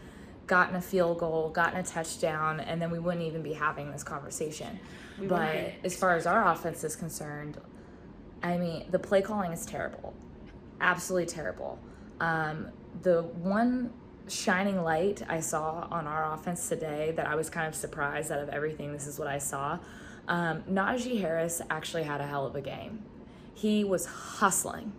gotten 0.46 0.76
a 0.76 0.80
field 0.80 1.18
goal, 1.18 1.50
gotten 1.50 1.80
a 1.80 1.82
touchdown, 1.82 2.60
and 2.60 2.80
then 2.80 2.90
we 2.90 2.98
wouldn't 2.98 3.24
even 3.24 3.42
be 3.42 3.52
having 3.52 3.90
this 3.90 4.04
conversation. 4.04 4.78
but 5.28 5.72
as 5.84 5.96
far 5.96 6.16
as 6.16 6.26
our 6.26 6.48
offense 6.52 6.84
is 6.84 6.94
concerned, 6.94 7.58
I 8.42 8.56
mean, 8.56 8.86
the 8.90 8.98
play 8.98 9.22
calling 9.22 9.52
is 9.52 9.66
terrible, 9.66 10.14
absolutely 10.80 11.26
terrible. 11.26 11.78
Um, 12.20 12.68
the 13.02 13.22
one 13.22 13.92
shining 14.28 14.82
light 14.82 15.22
I 15.28 15.40
saw 15.40 15.88
on 15.90 16.06
our 16.06 16.32
offense 16.34 16.68
today 16.68 17.12
that 17.16 17.26
I 17.26 17.34
was 17.34 17.50
kind 17.50 17.66
of 17.66 17.74
surprised 17.74 18.30
out 18.30 18.38
of 18.38 18.48
everything. 18.48 18.92
This 18.92 19.06
is 19.06 19.18
what 19.18 19.28
I 19.28 19.38
saw. 19.38 19.78
Um, 20.28 20.62
Najee 20.70 21.20
Harris 21.20 21.60
actually 21.68 22.04
had 22.04 22.20
a 22.20 22.26
hell 22.26 22.46
of 22.46 22.54
a 22.54 22.60
game. 22.60 23.02
He 23.54 23.84
was 23.84 24.06
hustling, 24.06 24.92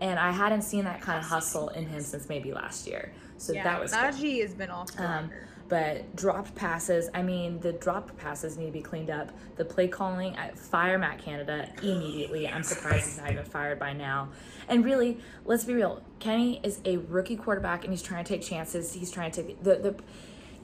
and 0.00 0.18
I 0.18 0.30
hadn't 0.30 0.62
seen 0.62 0.84
that 0.84 1.00
kind 1.00 1.18
of 1.18 1.24
hustle 1.24 1.68
in 1.68 1.86
him 1.86 2.00
since 2.00 2.28
maybe 2.28 2.52
last 2.52 2.86
year. 2.86 3.12
So 3.38 3.52
yeah, 3.52 3.64
that 3.64 3.80
was 3.80 3.92
good. 3.92 4.00
Najee 4.00 4.42
has 4.42 4.54
been 4.54 4.70
off. 4.70 4.98
Um, 4.98 5.30
but 5.70 6.16
dropped 6.16 6.56
passes, 6.56 7.08
I 7.14 7.22
mean, 7.22 7.60
the 7.60 7.72
dropped 7.72 8.16
passes 8.16 8.58
need 8.58 8.66
to 8.66 8.72
be 8.72 8.80
cleaned 8.82 9.08
up. 9.08 9.30
The 9.56 9.64
play 9.64 9.86
calling, 9.86 10.36
I 10.36 10.50
fire 10.50 10.98
Matt 10.98 11.18
Canada 11.18 11.68
immediately. 11.80 12.48
I'm 12.48 12.64
surprised 12.64 13.04
he's 13.04 13.18
not 13.18 13.30
even 13.30 13.44
fired 13.44 13.78
by 13.78 13.92
now. 13.92 14.30
And 14.68 14.84
really, 14.84 15.18
let's 15.44 15.64
be 15.64 15.74
real. 15.74 16.02
Kenny 16.18 16.60
is 16.64 16.80
a 16.84 16.96
rookie 16.96 17.36
quarterback, 17.36 17.84
and 17.84 17.92
he's 17.92 18.02
trying 18.02 18.24
to 18.24 18.28
take 18.28 18.42
chances. 18.42 18.92
He's 18.92 19.12
trying 19.12 19.30
to 19.30 19.42
take 19.42 19.62
the 19.62 19.76
the. 19.76 19.94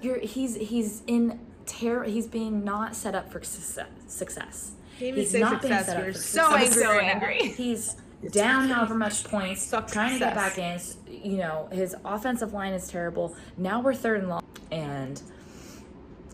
You're 0.02 0.18
he's 0.18 0.56
he's 0.56 1.02
in 1.06 1.38
terror. 1.66 2.02
He's 2.04 2.26
being 2.26 2.64
not 2.64 2.96
set 2.96 3.14
up 3.14 3.30
for 3.30 3.42
success. 3.44 3.86
success. 4.08 4.72
He's 4.98 5.30
so 5.30 5.38
not 5.38 5.62
being 5.62 5.72
set 5.74 5.88
up 5.96 6.04
We're 6.04 6.12
for 6.14 6.18
so 6.18 6.58
success. 6.58 6.82
angry. 6.82 6.82
so 6.82 6.98
angry. 6.98 7.48
He's 7.50 7.96
down 8.30 8.68
however 8.68 8.94
much 8.94 9.24
points, 9.24 9.62
Sucks 9.62 9.92
trying 9.92 10.14
to 10.14 10.18
get 10.18 10.34
back 10.34 10.58
in. 10.58 10.80
You 11.08 11.38
know, 11.38 11.68
his 11.72 11.94
offensive 12.04 12.52
line 12.52 12.72
is 12.72 12.88
terrible. 12.88 13.34
Now 13.56 13.80
we're 13.80 13.94
third 13.94 14.20
and 14.20 14.28
long. 14.28 14.42
And 14.70 15.20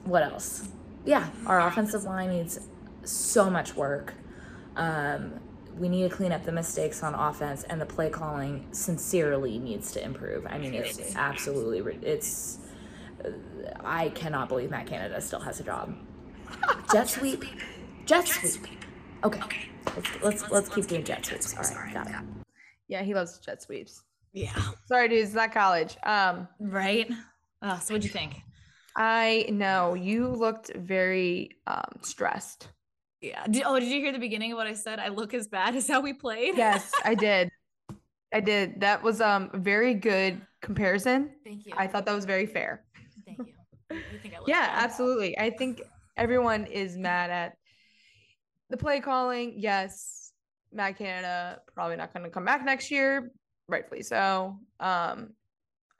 what 0.04 0.22
else? 0.22 0.68
Yeah, 1.04 1.28
our 1.46 1.60
offensive 1.66 2.04
line 2.04 2.30
needs 2.30 2.60
so 3.04 3.50
much 3.50 3.74
work. 3.74 4.14
Um, 4.76 5.40
we 5.76 5.88
need 5.88 6.08
to 6.08 6.14
clean 6.14 6.32
up 6.32 6.44
the 6.44 6.52
mistakes 6.52 7.02
on 7.02 7.14
offense, 7.14 7.62
and 7.64 7.80
the 7.80 7.86
play 7.86 8.10
calling 8.10 8.66
sincerely 8.72 9.58
needs 9.58 9.92
to 9.92 10.04
improve. 10.04 10.46
I 10.46 10.58
mean, 10.58 10.74
it's 10.74 11.16
absolutely 11.16 11.98
it's. 12.02 12.58
uh, 13.24 13.30
I 13.82 14.10
cannot 14.10 14.48
believe 14.48 14.70
Matt 14.70 14.86
Canada 14.86 15.20
still 15.20 15.40
has 15.40 15.60
a 15.60 15.64
job. 15.64 15.94
Jet 16.92 17.08
sweep, 17.08 17.44
jet 18.04 18.28
sweep. 18.28 18.66
Okay, 19.24 19.40
let's 19.94 20.22
let's, 20.22 20.50
let's 20.50 20.68
keep 20.68 20.86
doing 20.86 21.04
jet 21.04 21.24
sweeps. 21.24 21.56
All 21.56 21.76
right, 21.76 21.94
got 21.94 22.08
it. 22.08 22.14
Yeah, 22.88 23.02
he 23.02 23.14
loves 23.14 23.38
jet 23.38 23.62
sweeps. 23.62 24.02
Yeah. 24.32 24.52
Sorry, 24.86 25.08
dudes, 25.08 25.28
it's 25.28 25.34
not 25.34 25.52
college. 25.52 25.96
Um, 26.02 26.48
Right. 26.58 27.10
Oh, 27.62 27.78
so 27.82 27.94
what'd 27.94 28.04
you 28.04 28.10
think? 28.10 28.40
I 28.96 29.46
know 29.50 29.94
you 29.94 30.28
looked 30.28 30.74
very 30.74 31.56
um 31.66 32.00
stressed. 32.02 32.68
Yeah. 33.20 33.46
Did, 33.46 33.62
oh, 33.64 33.78
did 33.78 33.88
you 33.88 34.00
hear 34.00 34.12
the 34.12 34.18
beginning 34.18 34.52
of 34.52 34.56
what 34.56 34.66
I 34.66 34.74
said? 34.74 34.98
I 34.98 35.08
look 35.08 35.32
as 35.34 35.46
bad 35.46 35.76
as 35.80 35.86
how 35.88 36.00
we 36.00 36.12
played. 36.12 36.56
Yes, 36.56 36.90
I 37.04 37.14
did. 37.28 37.50
I 38.34 38.40
did. 38.40 38.80
That 38.80 39.02
was 39.02 39.20
um 39.20 39.50
a 39.52 39.58
very 39.58 39.94
good 39.94 40.40
comparison. 40.60 41.30
Thank 41.44 41.66
you. 41.66 41.74
I 41.76 41.86
thought 41.86 42.04
that 42.06 42.14
was 42.14 42.24
very 42.24 42.46
fair. 42.46 42.84
Thank 43.24 43.38
you. 43.38 43.44
You 43.90 44.18
think 44.22 44.34
I 44.34 44.38
Yeah, 44.46 44.66
bad? 44.68 44.84
absolutely. 44.84 45.38
I 45.38 45.50
think 45.50 45.82
everyone 46.16 46.64
is 46.64 46.96
mad 46.96 47.28
at 47.28 47.58
the 48.72 48.76
play 48.76 48.98
calling. 48.98 49.54
Yes, 49.56 50.32
Matt 50.72 50.98
Canada 50.98 51.60
probably 51.74 51.96
not 51.96 52.12
going 52.12 52.24
to 52.24 52.30
come 52.30 52.44
back 52.44 52.64
next 52.64 52.90
year, 52.90 53.30
rightfully 53.68 54.02
so. 54.02 54.58
Um, 54.80 55.34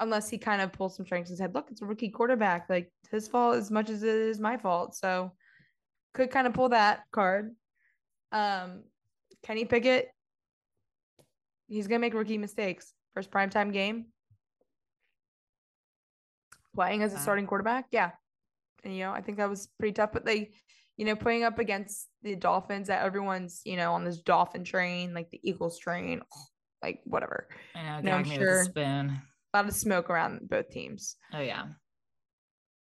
unless 0.00 0.28
he 0.28 0.38
kind 0.38 0.60
of 0.60 0.72
pulls 0.72 0.96
some 0.96 1.06
strings 1.06 1.28
and 1.28 1.38
said, 1.38 1.54
"Look, 1.54 1.68
it's 1.70 1.82
a 1.82 1.86
rookie 1.86 2.08
quarterback. 2.08 2.68
Like 2.68 2.90
his 3.10 3.28
fault 3.28 3.56
as 3.56 3.70
much 3.70 3.90
as 3.90 4.02
it 4.02 4.08
is 4.08 4.40
my 4.40 4.56
fault." 4.56 4.96
So 4.96 5.32
could 6.14 6.30
kind 6.30 6.46
of 6.46 6.54
pull 6.54 6.70
that 6.70 7.02
card. 7.12 7.54
Um, 8.32 8.84
Kenny 9.42 9.66
Pickett, 9.66 10.08
he's 11.68 11.86
gonna 11.86 12.00
make 12.00 12.14
rookie 12.14 12.38
mistakes. 12.38 12.92
First 13.14 13.30
primetime 13.30 13.72
game, 13.72 14.06
playing 16.74 17.02
as 17.02 17.12
a 17.12 17.18
starting 17.18 17.46
quarterback. 17.46 17.84
Yeah, 17.90 18.12
and 18.82 18.96
you 18.96 19.00
know 19.04 19.12
I 19.12 19.20
think 19.20 19.36
that 19.36 19.50
was 19.50 19.68
pretty 19.78 19.92
tough. 19.92 20.12
But 20.12 20.24
they, 20.24 20.52
you 20.96 21.04
know, 21.04 21.16
playing 21.16 21.44
up 21.44 21.58
against 21.58 22.08
the 22.22 22.36
Dolphins, 22.36 22.88
that 22.88 23.04
everyone's 23.04 23.62
you 23.64 23.76
know 23.76 23.92
on 23.92 24.04
this 24.04 24.18
Dolphin 24.18 24.64
train, 24.64 25.14
like 25.14 25.30
the 25.30 25.40
Eagles 25.42 25.78
train, 25.78 26.22
like 26.82 27.00
whatever. 27.04 27.48
I 27.74 27.82
know. 27.82 28.00
No, 28.00 28.16
I'm 28.16 28.24
sure. 28.24 28.64
with 28.64 28.76
a 28.76 29.20
lot 29.54 29.68
of 29.68 29.74
smoke 29.74 30.10
around 30.10 30.48
both 30.48 30.70
teams. 30.70 31.16
Oh 31.32 31.40
yeah. 31.40 31.64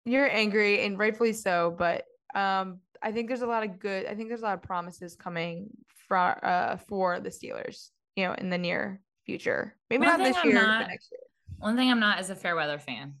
You're 0.05 0.29
angry 0.29 0.83
and 0.85 0.99
rightfully 0.99 1.33
so, 1.33 1.73
but 1.77 2.03
um, 2.35 2.79
I 3.01 3.11
think 3.11 3.27
there's 3.29 3.41
a 3.41 3.47
lot 3.47 3.63
of 3.63 3.79
good. 3.79 4.05
I 4.05 4.15
think 4.15 4.27
there's 4.29 4.41
a 4.41 4.45
lot 4.45 4.55
of 4.55 4.61
promises 4.61 5.15
coming 5.15 5.69
for 6.07 6.17
uh 6.17 6.77
for 6.87 7.19
the 7.19 7.29
Steelers. 7.29 7.89
You 8.15 8.27
know, 8.27 8.33
in 8.33 8.49
the 8.49 8.57
near 8.57 9.01
future. 9.25 9.75
Maybe 9.89 10.05
One 10.05 10.19
not 10.19 10.25
this 10.25 10.43
year, 10.43 10.53
not- 10.53 10.87
next 10.87 11.09
year. 11.11 11.19
One 11.59 11.77
thing 11.77 11.89
I'm 11.89 11.99
not 11.99 12.19
is 12.19 12.29
a 12.29 12.35
fair 12.35 12.55
weather 12.55 12.77
fan. 12.77 13.15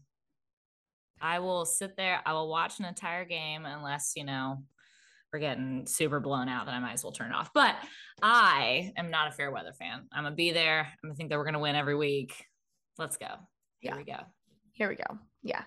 I 1.23 1.39
will 1.39 1.65
sit 1.65 1.95
there, 1.97 2.21
I 2.25 2.33
will 2.33 2.49
watch 2.49 2.79
an 2.79 2.85
entire 2.85 3.23
game 3.25 3.65
unless, 3.65 4.13
you 4.15 4.25
know, 4.25 4.61
we're 5.31 5.39
getting 5.39 5.87
super 5.87 6.19
blown 6.19 6.47
out, 6.49 6.65
then 6.67 6.75
I 6.75 6.79
might 6.79 6.93
as 6.93 7.03
well 7.03 7.13
turn 7.13 7.31
it 7.31 7.35
off. 7.35 7.49
But 7.53 7.75
I 8.21 8.91
am 8.97 9.09
not 9.09 9.29
a 9.29 9.31
fair 9.31 9.49
weather 9.49 9.73
fan. 9.73 10.05
I'm 10.11 10.23
gonna 10.25 10.35
be 10.35 10.51
there. 10.51 10.81
I'm 10.81 11.09
gonna 11.09 11.15
think 11.15 11.29
that 11.29 11.37
we're 11.39 11.45
gonna 11.45 11.59
win 11.59 11.75
every 11.75 11.95
week. 11.95 12.45
Let's 12.99 13.17
go. 13.17 13.27
Here 13.79 13.93
Yeah. 13.93 13.97
we 13.97 14.03
go. 14.03 14.19
Here 14.73 14.89
we 14.89 14.95
go. 14.95 15.17
Yeah. 15.41 15.63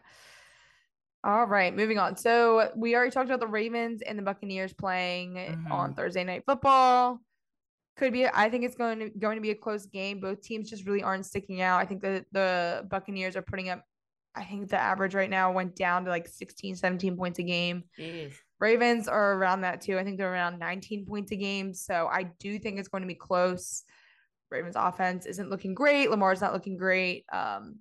All 1.24 1.46
right, 1.46 1.74
moving 1.74 1.98
on. 1.98 2.16
So 2.16 2.70
we 2.76 2.94
already 2.94 3.10
talked 3.10 3.28
about 3.28 3.40
the 3.40 3.48
Ravens 3.48 4.02
and 4.02 4.16
the 4.16 4.22
Buccaneers 4.22 4.72
playing 4.72 5.36
on 5.70 5.92
Mhm. 5.92 5.96
Thursday 5.96 6.22
night 6.22 6.44
football. 6.46 7.20
Could 7.96 8.12
be. 8.12 8.26
I 8.28 8.50
think 8.50 8.62
it's 8.64 8.76
going 8.76 8.98
to 9.00 9.08
going 9.10 9.36
to 9.36 9.40
be 9.42 9.50
a 9.50 9.54
close 9.56 9.86
game. 9.86 10.20
Both 10.20 10.42
teams 10.42 10.68
just 10.70 10.86
really 10.86 11.02
aren't 11.02 11.26
sticking 11.26 11.62
out. 11.62 11.78
I 11.80 11.86
think 11.86 12.02
the 12.02 12.24
the 12.30 12.86
Buccaneers 12.90 13.34
are 13.36 13.42
putting 13.42 13.70
up. 13.70 13.82
I 14.36 14.44
think 14.44 14.68
the 14.68 14.78
average 14.78 15.14
right 15.14 15.30
now 15.30 15.50
went 15.50 15.74
down 15.74 16.04
to 16.04 16.10
like 16.10 16.28
16, 16.28 16.76
17 16.76 17.16
points 17.16 17.38
a 17.38 17.42
game. 17.42 17.84
Ravens 18.60 19.08
are 19.08 19.34
around 19.34 19.62
that 19.62 19.80
too. 19.80 19.98
I 19.98 20.04
think 20.04 20.18
they're 20.18 20.32
around 20.32 20.58
19 20.58 21.06
points 21.06 21.32
a 21.32 21.36
game. 21.36 21.72
So 21.74 22.08
I 22.10 22.24
do 22.38 22.58
think 22.58 22.78
it's 22.78 22.88
going 22.88 23.02
to 23.02 23.08
be 23.08 23.14
close. 23.14 23.84
Ravens 24.50 24.76
offense 24.76 25.26
isn't 25.26 25.50
looking 25.50 25.74
great. 25.74 26.10
Lamar's 26.10 26.40
not 26.40 26.52
looking 26.52 26.76
great. 26.76 27.24
Um, 27.32 27.80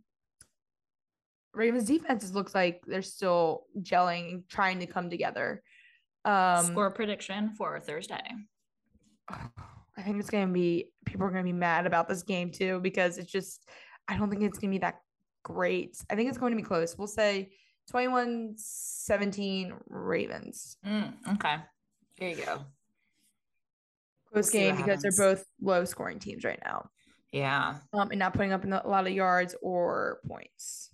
Ravens 1.54 1.86
defense 1.86 2.30
looks 2.32 2.56
like 2.56 2.82
they're 2.86 3.02
still 3.02 3.66
gelling 3.82 4.32
and 4.32 4.50
trying 4.50 4.80
to 4.80 4.86
come 4.86 5.10
together. 5.10 5.62
Um, 6.26 6.66
Score 6.66 6.92
prediction 6.92 7.52
for 7.58 7.80
Thursday. 7.80 8.24
I 9.98 10.02
think 10.02 10.20
it's 10.20 10.30
going 10.30 10.48
to 10.48 10.54
be 10.54 10.92
people 11.06 11.26
are 11.26 11.32
going 11.32 11.46
to 11.46 11.52
be 11.52 11.58
mad 11.58 11.86
about 11.86 12.10
this 12.10 12.24
game 12.24 12.52
too 12.52 12.82
because 12.82 13.18
it's 13.18 13.32
just 13.32 13.66
I 14.10 14.18
don't 14.18 14.30
think 14.30 14.44
it's 14.44 14.60
going 14.60 14.72
to 14.72 14.76
be 14.76 14.82
that 14.82 15.00
great. 15.46 15.96
I 16.10 16.16
think 16.16 16.28
it's 16.28 16.38
going 16.38 16.52
to 16.52 16.58
be 16.58 16.64
close. 16.64 16.98
We'll 16.98 17.08
say 17.08 17.52
21-17 17.94 19.74
Ravens. 19.88 20.78
Mm, 20.86 21.14
okay. 21.36 21.58
Here 22.16 22.30
you 22.30 22.36
go. 22.44 22.66
Close 24.34 24.50
see 24.50 24.60
game 24.60 24.76
because 24.76 25.02
they're 25.02 25.12
both 25.16 25.46
low 25.62 25.86
scoring 25.86 26.20
teams 26.20 26.44
right 26.44 26.60
now. 26.66 26.90
Yeah. 27.32 27.76
um, 27.94 28.10
and 28.10 28.20
not 28.20 28.34
putting 28.34 28.54
up 28.54 28.66
a 28.66 28.88
lot 28.88 29.08
of 29.08 29.14
yards 29.14 29.56
or 29.62 30.20
points. 30.28 30.90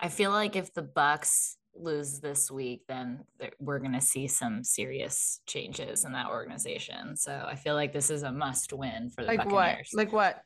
I 0.00 0.08
feel 0.08 0.30
like 0.30 0.56
if 0.56 0.72
the 0.72 0.82
Bucks 0.82 1.56
lose 1.74 2.20
this 2.20 2.50
week, 2.50 2.82
then 2.88 3.24
we're 3.58 3.78
going 3.78 3.92
to 3.92 4.00
see 4.00 4.26
some 4.26 4.64
serious 4.64 5.40
changes 5.46 6.04
in 6.04 6.12
that 6.12 6.28
organization. 6.28 7.16
So 7.16 7.44
I 7.46 7.56
feel 7.56 7.74
like 7.74 7.92
this 7.92 8.10
is 8.10 8.22
a 8.22 8.32
must 8.32 8.72
win 8.72 9.10
for 9.10 9.22
the 9.22 9.28
Like 9.28 9.50
what? 9.50 9.76
Like 9.92 10.12
what? 10.12 10.40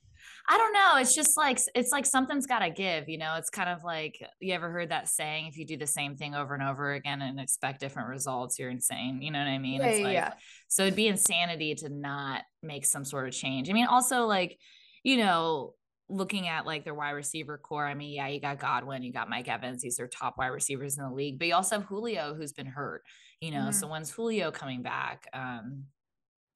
I 0.49 0.59
don't 0.59 0.73
know. 0.73 0.97
It's 0.97 1.15
just 1.15 1.37
like 1.37 1.61
it's 1.75 1.93
like 1.93 2.07
something's 2.07 2.47
got 2.47 2.61
to 2.61 2.71
give. 2.71 3.09
You 3.09 3.19
know, 3.19 3.35
it's 3.37 3.51
kind 3.51 3.69
of 3.69 3.85
like 3.85 4.21
you 4.41 4.55
ever 4.55 4.71
heard 4.71 4.91
that 4.91 5.09
saying: 5.09 5.47
if 5.47 5.57
you 5.57 5.67
do 5.67 5.77
the 5.77 5.87
same 5.87 6.17
thing 6.17 6.35
over 6.35 6.55
and 6.55 6.63
over 6.63 6.93
again 6.93 7.23
and 7.23 7.39
expect 7.39 7.81
different 7.81 8.09
results, 8.09 8.59
you're 8.59 8.71
insane. 8.71 9.23
You 9.23 9.31
know 9.31 9.39
what 9.39 9.49
I 9.49 9.59
mean? 9.59 9.81
Yeah, 9.81 9.87
it's 9.87 10.05
like 10.05 10.15
yeah. 10.15 10.33
so 10.69 10.83
it'd 10.83 10.97
be 10.97 11.09
insanity 11.09 11.75
to 11.77 11.89
not 11.89 12.43
make 12.63 12.85
some 12.85 13.05
sort 13.05 13.29
of 13.29 13.35
change. 13.35 13.71
I 13.71 13.73
mean, 13.73 13.87
also 13.87 14.27
like 14.27 14.59
you 15.03 15.17
know. 15.19 15.75
Looking 16.13 16.49
at 16.49 16.67
like 16.67 16.83
their 16.83 16.93
wide 16.93 17.11
receiver 17.11 17.57
corps, 17.57 17.87
I 17.87 17.95
mean, 17.95 18.13
yeah, 18.13 18.27
you 18.27 18.41
got 18.41 18.59
Godwin, 18.59 19.05
you 19.05 19.13
got 19.13 19.31
Mike 19.31 19.47
Evans, 19.47 19.81
these 19.81 20.01
are 20.01 20.09
top 20.09 20.39
wide 20.39 20.49
receivers 20.49 20.99
in 20.99 21.05
the 21.05 21.11
league, 21.13 21.39
but 21.39 21.47
you 21.47 21.55
also 21.55 21.77
have 21.79 21.85
Julio 21.85 22.35
who's 22.35 22.53
been 22.53 22.67
hurt, 22.67 23.05
you 23.41 23.53
know. 23.53 23.69
Mhm. 23.69 23.75
So 23.75 23.87
when's 23.87 24.11
Julio 24.11 24.51
coming 24.51 24.83
back? 24.83 25.29
Um, 25.33 25.85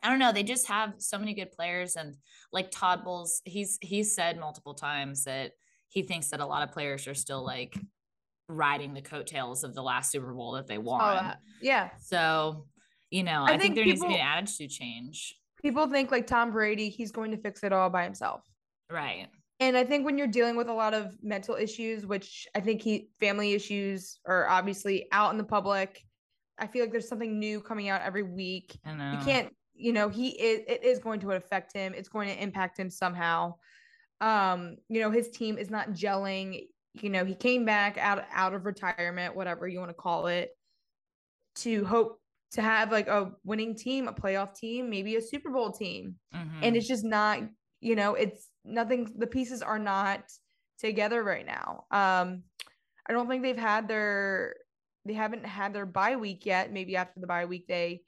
I 0.04 0.10
don't 0.10 0.18
know. 0.18 0.32
They 0.32 0.42
just 0.42 0.68
have 0.68 0.94
so 0.98 1.18
many 1.18 1.34
good 1.34 1.50
players, 1.50 1.96
and 1.96 2.14
like 2.52 2.70
Todd 2.70 3.04
Bowles, 3.04 3.40
he's 3.44 3.78
he's 3.80 4.14
said 4.14 4.38
multiple 4.38 4.74
times 4.74 5.24
that 5.24 5.52
he 5.88 6.02
thinks 6.02 6.28
that 6.28 6.40
a 6.40 6.46
lot 6.46 6.62
of 6.62 6.72
players 6.72 7.08
are 7.08 7.14
still 7.14 7.44
like 7.44 7.74
riding 8.48 8.92
the 8.92 9.00
coattails 9.00 9.64
of 9.64 9.74
the 9.74 9.82
last 9.82 10.12
Super 10.12 10.34
Bowl 10.34 10.52
that 10.52 10.66
they 10.66 10.76
oh, 10.76 10.82
won. 10.82 11.00
All 11.00 11.14
that. 11.14 11.38
Yeah. 11.62 11.90
So, 12.02 12.66
you 13.10 13.22
know, 13.22 13.42
I 13.42 13.44
I, 13.44 13.48
think, 13.52 13.62
think 13.62 13.74
there 13.76 13.84
needs 13.86 14.02
to 14.02 14.08
be 14.08 14.14
an 14.14 14.20
attitude 14.20 14.70
change. 14.70 15.34
People 15.62 15.88
think 15.88 16.10
like 16.10 16.26
Tom 16.26 16.52
Brady, 16.52 16.90
he's 16.90 17.10
going 17.10 17.30
to 17.30 17.38
fix 17.38 17.62
it 17.64 17.72
all 17.72 17.88
by 17.88 18.04
himself. 18.04 18.42
Right. 18.92 19.28
And 19.60 19.76
I 19.76 19.84
think 19.84 20.04
when 20.04 20.18
you're 20.18 20.26
dealing 20.26 20.56
with 20.56 20.68
a 20.68 20.74
lot 20.74 20.92
of 20.92 21.16
mental 21.22 21.54
issues, 21.54 22.04
which 22.04 22.46
I 22.54 22.60
think 22.60 22.82
he 22.82 23.08
family 23.20 23.54
issues 23.54 24.18
are 24.26 24.46
obviously 24.48 25.06
out 25.12 25.30
in 25.32 25.38
the 25.38 25.44
public, 25.44 26.02
I 26.58 26.66
feel 26.66 26.82
like 26.82 26.90
there's 26.90 27.08
something 27.08 27.38
new 27.38 27.60
coming 27.60 27.88
out 27.88 28.02
every 28.02 28.24
week. 28.24 28.78
You 28.84 29.18
can't, 29.24 29.48
you 29.74 29.92
know, 29.92 30.08
he 30.08 30.28
is 30.30 30.62
it 30.68 30.84
is 30.84 30.98
going 30.98 31.20
to 31.20 31.32
affect 31.32 31.72
him. 31.72 31.94
It's 31.94 32.08
going 32.08 32.28
to 32.28 32.42
impact 32.42 32.78
him 32.78 32.90
somehow. 32.90 33.54
Um, 34.20 34.76
you 34.88 35.00
know, 35.00 35.10
his 35.10 35.30
team 35.30 35.58
is 35.58 35.70
not 35.70 35.90
gelling. 35.90 36.68
You 36.94 37.10
know, 37.10 37.24
he 37.24 37.34
came 37.34 37.64
back 37.64 37.98
out 37.98 38.24
out 38.32 38.54
of 38.54 38.64
retirement, 38.66 39.34
whatever 39.34 39.66
you 39.66 39.78
want 39.80 39.90
to 39.90 39.94
call 39.94 40.28
it, 40.28 40.50
to 41.56 41.84
hope 41.84 42.20
to 42.52 42.62
have 42.62 42.92
like 42.92 43.08
a 43.08 43.32
winning 43.44 43.74
team, 43.74 44.06
a 44.08 44.12
playoff 44.12 44.54
team, 44.54 44.88
maybe 44.90 45.16
a 45.16 45.22
Super 45.22 45.50
Bowl 45.50 45.72
team 45.72 46.16
Mhm. 46.32 46.62
and 46.62 46.76
it's 46.76 46.86
just 46.88 47.04
not 47.04 47.40
you 47.80 47.96
know 47.96 48.14
it's 48.14 48.48
nothing 48.64 49.12
the 49.18 49.26
pieces 49.26 49.60
are 49.60 49.78
not 49.78 50.22
together 50.78 51.22
right 51.22 51.44
now 51.46 51.84
um 51.90 52.42
i 53.06 53.12
don't 53.12 53.28
think 53.28 53.42
they've 53.42 53.56
had 53.58 53.86
their 53.88 54.56
they 55.04 55.12
haven't 55.12 55.44
had 55.44 55.74
their 55.74 55.84
bye 55.84 56.16
week 56.16 56.46
yet 56.46 56.72
maybe 56.72 56.96
after 56.96 57.20
the 57.20 57.26
bye 57.26 57.44
week 57.44 57.66
they 57.68 58.00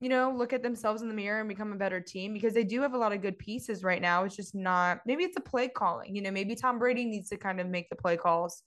you 0.00 0.08
know 0.08 0.32
look 0.36 0.52
at 0.52 0.62
themselves 0.62 1.02
in 1.02 1.08
the 1.08 1.14
mirror 1.14 1.40
and 1.40 1.48
become 1.48 1.72
a 1.72 1.76
better 1.76 2.00
team 2.00 2.32
because 2.32 2.52
they 2.54 2.64
do 2.64 2.82
have 2.82 2.94
a 2.94 2.98
lot 2.98 3.12
of 3.12 3.22
good 3.22 3.38
pieces 3.38 3.82
right 3.82 4.02
now 4.02 4.24
it's 4.24 4.36
just 4.36 4.54
not 4.54 5.00
maybe 5.06 5.24
it's 5.24 5.36
a 5.36 5.40
play 5.40 5.68
calling 5.68 6.14
you 6.14 6.20
know 6.20 6.30
maybe 6.30 6.54
tom 6.54 6.78
brady 6.78 7.04
needs 7.04 7.30
to 7.30 7.36
kind 7.36 7.60
of 7.60 7.66
make 7.66 7.88
the 7.88 7.96
play 7.96 8.16
calls 8.16 8.62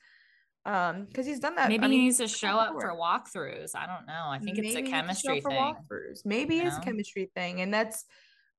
um 0.65 1.05
because 1.05 1.25
he's 1.25 1.39
done 1.39 1.55
that 1.55 1.69
Maybe 1.69 1.85
I 1.85 1.89
he 1.89 1.97
needs 1.97 2.17
to 2.17 2.27
show 2.27 2.49
up 2.49 2.73
for 2.73 2.93
walkthroughs. 2.93 3.71
I 3.75 3.87
don't 3.87 4.05
know. 4.05 4.25
I 4.27 4.39
think 4.39 4.57
it's 4.57 4.75
a 4.75 4.79
he 4.79 4.81
needs 4.81 4.87
to 4.87 4.91
show 4.91 4.91
chemistry 4.91 5.41
thing. 5.41 5.51
walkthroughs. 5.51 6.25
Maybe 6.25 6.55
you 6.55 6.67
it's 6.67 6.77
a 6.77 6.81
chemistry 6.81 7.31
thing, 7.33 7.61
and 7.61 7.73
that's 7.73 8.05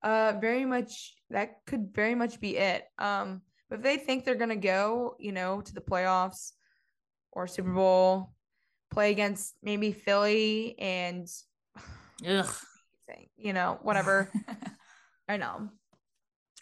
uh 0.02 0.32
very 0.40 0.64
much 0.64 1.14
that 1.28 1.58
could 1.66 1.92
very 1.94 2.14
much 2.14 2.40
be 2.40 2.56
it. 2.56 2.84
Um, 2.98 3.42
but 3.68 3.76
if 3.76 3.82
they 3.82 3.96
think 3.98 4.24
they're 4.24 4.34
gonna 4.34 4.56
go, 4.56 5.16
you 5.18 5.32
know, 5.32 5.60
to 5.60 5.74
the 5.74 5.80
playoffs 5.80 6.52
or 7.32 7.46
Super 7.46 7.72
Bowl, 7.72 8.32
play 8.90 9.10
against 9.10 9.54
maybe 9.62 9.92
Philly 9.92 10.76
and 10.78 11.28
Ugh. 12.26 12.46
you 13.36 13.52
know 13.52 13.78
whatever. 13.82 14.30
I 15.28 15.36
know 15.36 15.68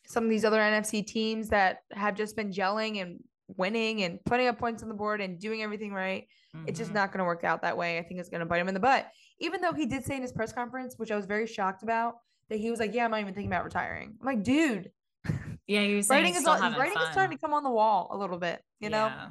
some 0.06 0.24
of 0.24 0.30
these 0.30 0.44
other 0.44 0.58
NFC 0.58 1.06
teams 1.06 1.48
that 1.50 1.78
have 1.92 2.14
just 2.14 2.34
been 2.36 2.50
gelling 2.50 3.02
and 3.02 3.22
winning 3.56 4.02
and 4.02 4.18
putting 4.24 4.46
up 4.46 4.58
points 4.58 4.82
on 4.82 4.88
the 4.88 4.94
board 4.94 5.20
and 5.20 5.38
doing 5.38 5.62
everything 5.62 5.92
right 5.92 6.26
it's 6.66 6.78
just 6.78 6.90
Mhm. 6.90 6.94
not 6.94 7.12
going 7.12 7.18
to 7.18 7.24
work 7.24 7.44
out 7.44 7.60
that 7.62 7.76
way. 7.76 7.98
I 7.98 8.02
think 8.02 8.18
it's 8.20 8.30
going 8.30 8.40
to 8.40 8.46
bite 8.46 8.58
him 8.60 8.68
in 8.68 8.74
the 8.74 8.80
butt. 8.80 9.06
Even 9.38 9.60
though 9.60 9.72
he 9.74 9.84
did 9.86 10.02
say 10.04 10.16
in 10.16 10.22
his 10.22 10.32
press 10.32 10.50
conference, 10.52 10.94
which 10.96 11.10
I 11.10 11.16
was 11.16 11.26
very 11.26 11.46
shocked 11.46 11.82
about, 11.82 12.14
that 12.48 12.58
he 12.58 12.70
was 12.70 12.80
like, 12.80 12.94
"Yeah, 12.94 13.04
I'm 13.04 13.10
not 13.10 13.20
even 13.20 13.34
thinking 13.34 13.50
about 13.52 13.64
retiring." 13.64 14.16
I'm 14.20 14.26
like, 14.26 14.42
"Dude, 14.42 14.90
Yeah, 15.66 15.82
were 15.96 16.02
saying 16.02 16.08
writing 16.08 16.32
he's 16.32 16.42
is 16.42 16.48
having 16.48 16.78
writing 16.78 16.96
is 16.98 17.08
starting 17.12 17.36
to 17.36 17.40
come 17.40 17.52
on 17.52 17.62
the 17.62 17.70
wall 17.70 18.08
a 18.10 18.16
little 18.16 18.38
bit. 18.38 18.62
You 18.80 18.88
know, 18.88 19.06
Yeah. 19.06 19.28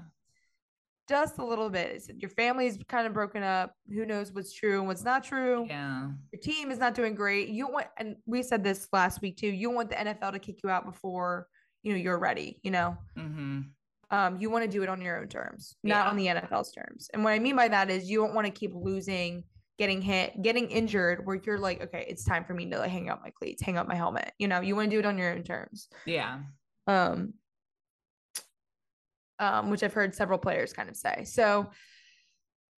Just 1.07 1.37
a 1.37 1.45
little 1.45 1.69
bit. 1.69 2.03
Your 2.17 2.29
family's 2.29 2.77
kind 2.87 3.07
of 3.07 3.13
broken 3.13 3.43
up. 3.43 3.73
Who 3.89 4.05
knows 4.05 4.31
what's 4.31 4.53
true 4.53 4.79
and 4.79 4.87
what's 4.87 5.03
not 5.03 5.23
true? 5.23 5.65
Yeah. 5.67 6.09
Your 6.31 6.41
team 6.41 6.71
is 6.71 6.79
not 6.79 6.93
doing 6.95 7.15
great. 7.15 7.49
You 7.49 7.67
want, 7.67 7.87
and 7.97 8.17
we 8.25 8.43
said 8.43 8.63
this 8.63 8.87
last 8.91 9.21
week 9.21 9.37
too. 9.37 9.47
You 9.47 9.69
want 9.71 9.89
the 9.89 9.95
NFL 9.95 10.33
to 10.33 10.39
kick 10.39 10.59
you 10.63 10.69
out 10.69 10.85
before 10.85 11.47
you 11.83 11.93
know 11.93 11.97
you're 11.99 12.19
ready. 12.19 12.59
You 12.63 12.71
know, 12.71 12.97
hmm 13.15 13.61
um, 14.09 14.37
you 14.39 14.49
want 14.49 14.63
to 14.63 14.71
do 14.71 14.83
it 14.83 14.89
on 14.89 15.01
your 15.01 15.19
own 15.19 15.27
terms, 15.27 15.75
not 15.83 16.05
Yeah. 16.05 16.09
on 16.09 16.15
the 16.15 16.27
NFL's 16.27 16.71
terms. 16.71 17.09
And 17.13 17.25
what 17.25 17.33
I 17.33 17.39
mean 17.39 17.57
by 17.57 17.67
that 17.67 17.89
is 17.89 18.09
you 18.09 18.19
don't 18.19 18.33
want 18.33 18.45
to 18.47 18.51
keep 18.51 18.71
losing, 18.73 19.43
getting 19.77 20.01
hit, 20.01 20.41
getting 20.41 20.69
injured, 20.71 21.25
where 21.25 21.35
you're 21.45 21.57
like, 21.59 21.81
okay, 21.81 22.05
it's 22.07 22.23
time 22.23 22.45
for 22.45 22.53
me 22.53 22.69
to 22.69 22.79
like 22.79 22.89
hang 22.89 23.09
up 23.09 23.21
my 23.21 23.31
cleats, 23.31 23.61
hang 23.61 23.77
up 23.77 23.85
my 23.85 23.95
helmet. 23.95 24.31
You 24.39 24.47
know, 24.47 24.61
you 24.61 24.77
want 24.77 24.89
to 24.89 24.95
do 24.95 24.99
it 24.99 25.05
on 25.05 25.17
your 25.17 25.33
own 25.33 25.43
terms. 25.43 25.89
Yeah. 26.05 26.39
Um, 26.87 27.33
um, 29.39 29.69
which 29.69 29.83
I've 29.83 29.93
heard 29.93 30.13
several 30.15 30.39
players 30.39 30.73
kind 30.73 30.89
of 30.89 30.95
say. 30.95 31.23
So, 31.25 31.69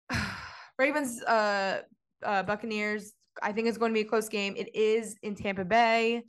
Ravens, 0.78 1.22
uh, 1.24 1.82
uh, 2.24 2.43
Buccaneers, 2.43 3.13
I 3.41 3.52
think 3.52 3.67
it's 3.67 3.78
going 3.78 3.91
to 3.91 3.93
be 3.93 4.02
a 4.02 4.10
close 4.10 4.30
game. 4.30 4.56
It 4.58 4.76
is 4.76 5.15
in 5.24 5.36
Tampa 5.36 5.65
Bay. 5.65 6.24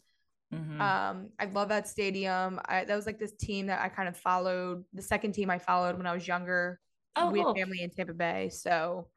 hmm 0.52 0.80
Um, 0.80 1.30
I 1.38 1.46
love 1.52 1.68
that 1.68 1.88
stadium. 1.88 2.60
I, 2.66 2.84
that 2.84 2.96
was 2.96 3.06
like 3.06 3.18
this 3.18 3.32
team 3.32 3.66
that 3.66 3.80
I 3.80 3.88
kind 3.88 4.08
of 4.08 4.16
followed. 4.16 4.84
The 4.92 5.02
second 5.02 5.32
team 5.32 5.50
I 5.50 5.58
followed 5.58 5.96
when 5.96 6.06
I 6.06 6.12
was 6.14 6.26
younger. 6.26 6.80
oh, 7.16 7.30
we 7.30 7.40
cool. 7.40 7.48
have 7.48 7.56
family 7.56 7.82
in 7.82 7.90
Tampa 7.90 8.14
Bay, 8.14 8.48
so 8.50 9.08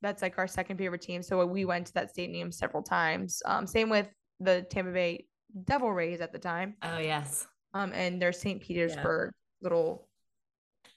that's 0.00 0.22
like 0.22 0.38
our 0.38 0.48
second 0.48 0.78
favorite 0.78 1.02
team. 1.02 1.22
So 1.22 1.44
we 1.46 1.64
went 1.64 1.86
to 1.88 1.94
that 1.94 2.10
stadium 2.10 2.50
several 2.52 2.82
times. 2.82 3.40
Um, 3.44 3.66
same 3.66 3.88
with 3.88 4.08
the 4.40 4.66
Tampa 4.70 4.90
Bay 4.90 5.26
Devil 5.64 5.92
Rays 5.92 6.20
at 6.20 6.32
the 6.32 6.38
time. 6.38 6.74
Oh, 6.82 6.98
yes. 6.98 7.46
Um, 7.74 7.92
and 7.94 8.20
their 8.20 8.32
St. 8.32 8.60
Petersburg 8.60 9.32
little. 9.62 10.08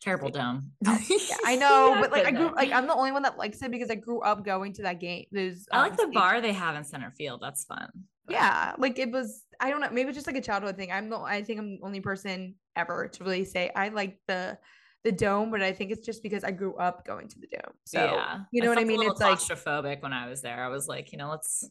Terrible 0.02 0.30
dome. 0.30 0.72
Yeah, 0.86 1.38
I 1.46 1.56
know, 1.60 1.96
Yeah, 1.96 2.02
but 2.02 2.12
like 2.12 2.26
I 2.26 2.32
grew 2.32 2.54
like 2.56 2.72
I'm 2.72 2.88
the 2.88 2.94
only 2.94 3.12
one 3.12 3.24
that 3.24 3.38
likes 3.38 3.62
it 3.62 3.72
because 3.72 3.90
I 3.90 3.96
grew 3.96 4.22
up 4.22 4.44
going 4.46 4.74
to 4.74 4.84
that 4.84 5.00
game. 5.00 5.26
Those 5.32 5.68
I 5.72 5.82
like 5.82 5.92
um, 5.92 5.98
the 5.98 6.08
bar 6.14 6.42
they 6.42 6.54
have 6.54 6.76
in 6.76 6.84
center 6.84 7.12
field. 7.12 7.42
That's 7.42 7.64
fun. 7.66 7.90
But- 8.26 8.34
Yeah, 8.34 8.74
like 8.78 9.00
it 9.00 9.12
was. 9.12 9.44
I 9.60 9.70
don't 9.70 9.80
know. 9.80 9.90
Maybe 9.92 10.12
just 10.12 10.28
like 10.28 10.36
a 10.36 10.42
childhood 10.42 10.76
thing. 10.78 10.92
I'm 10.92 11.10
the. 11.10 11.18
I 11.18 11.44
think 11.44 11.60
I'm 11.60 11.78
the 11.78 11.86
only 11.86 12.02
person 12.02 12.56
ever 12.76 13.08
to 13.08 13.24
really 13.24 13.46
say 13.46 13.72
I 13.76 13.90
like 13.90 14.20
the 14.28 14.58
the 15.04 15.12
dome, 15.12 15.52
but 15.52 15.62
I 15.62 15.72
think 15.72 15.92
it's 15.92 16.06
just 16.06 16.24
because 16.24 16.44
I 16.44 16.52
grew 16.52 16.76
up 16.76 17.06
going 17.06 17.28
to 17.28 17.40
the 17.40 17.48
dome. 17.48 17.74
So 17.86 18.04
yeah. 18.04 18.40
you 18.52 18.62
know 18.62 18.70
what 18.70 18.78
I 18.80 18.86
felt 18.86 18.96
a 18.96 18.98
mean? 19.00 19.10
It's 19.12 19.20
like 19.22 19.38
claustrophobic 19.40 20.02
when 20.02 20.14
I 20.14 20.28
was 20.30 20.42
there. 20.42 20.64
I 20.64 20.68
was 20.68 20.88
like, 20.88 21.12
you 21.12 21.18
know, 21.20 21.30
let's 21.30 21.70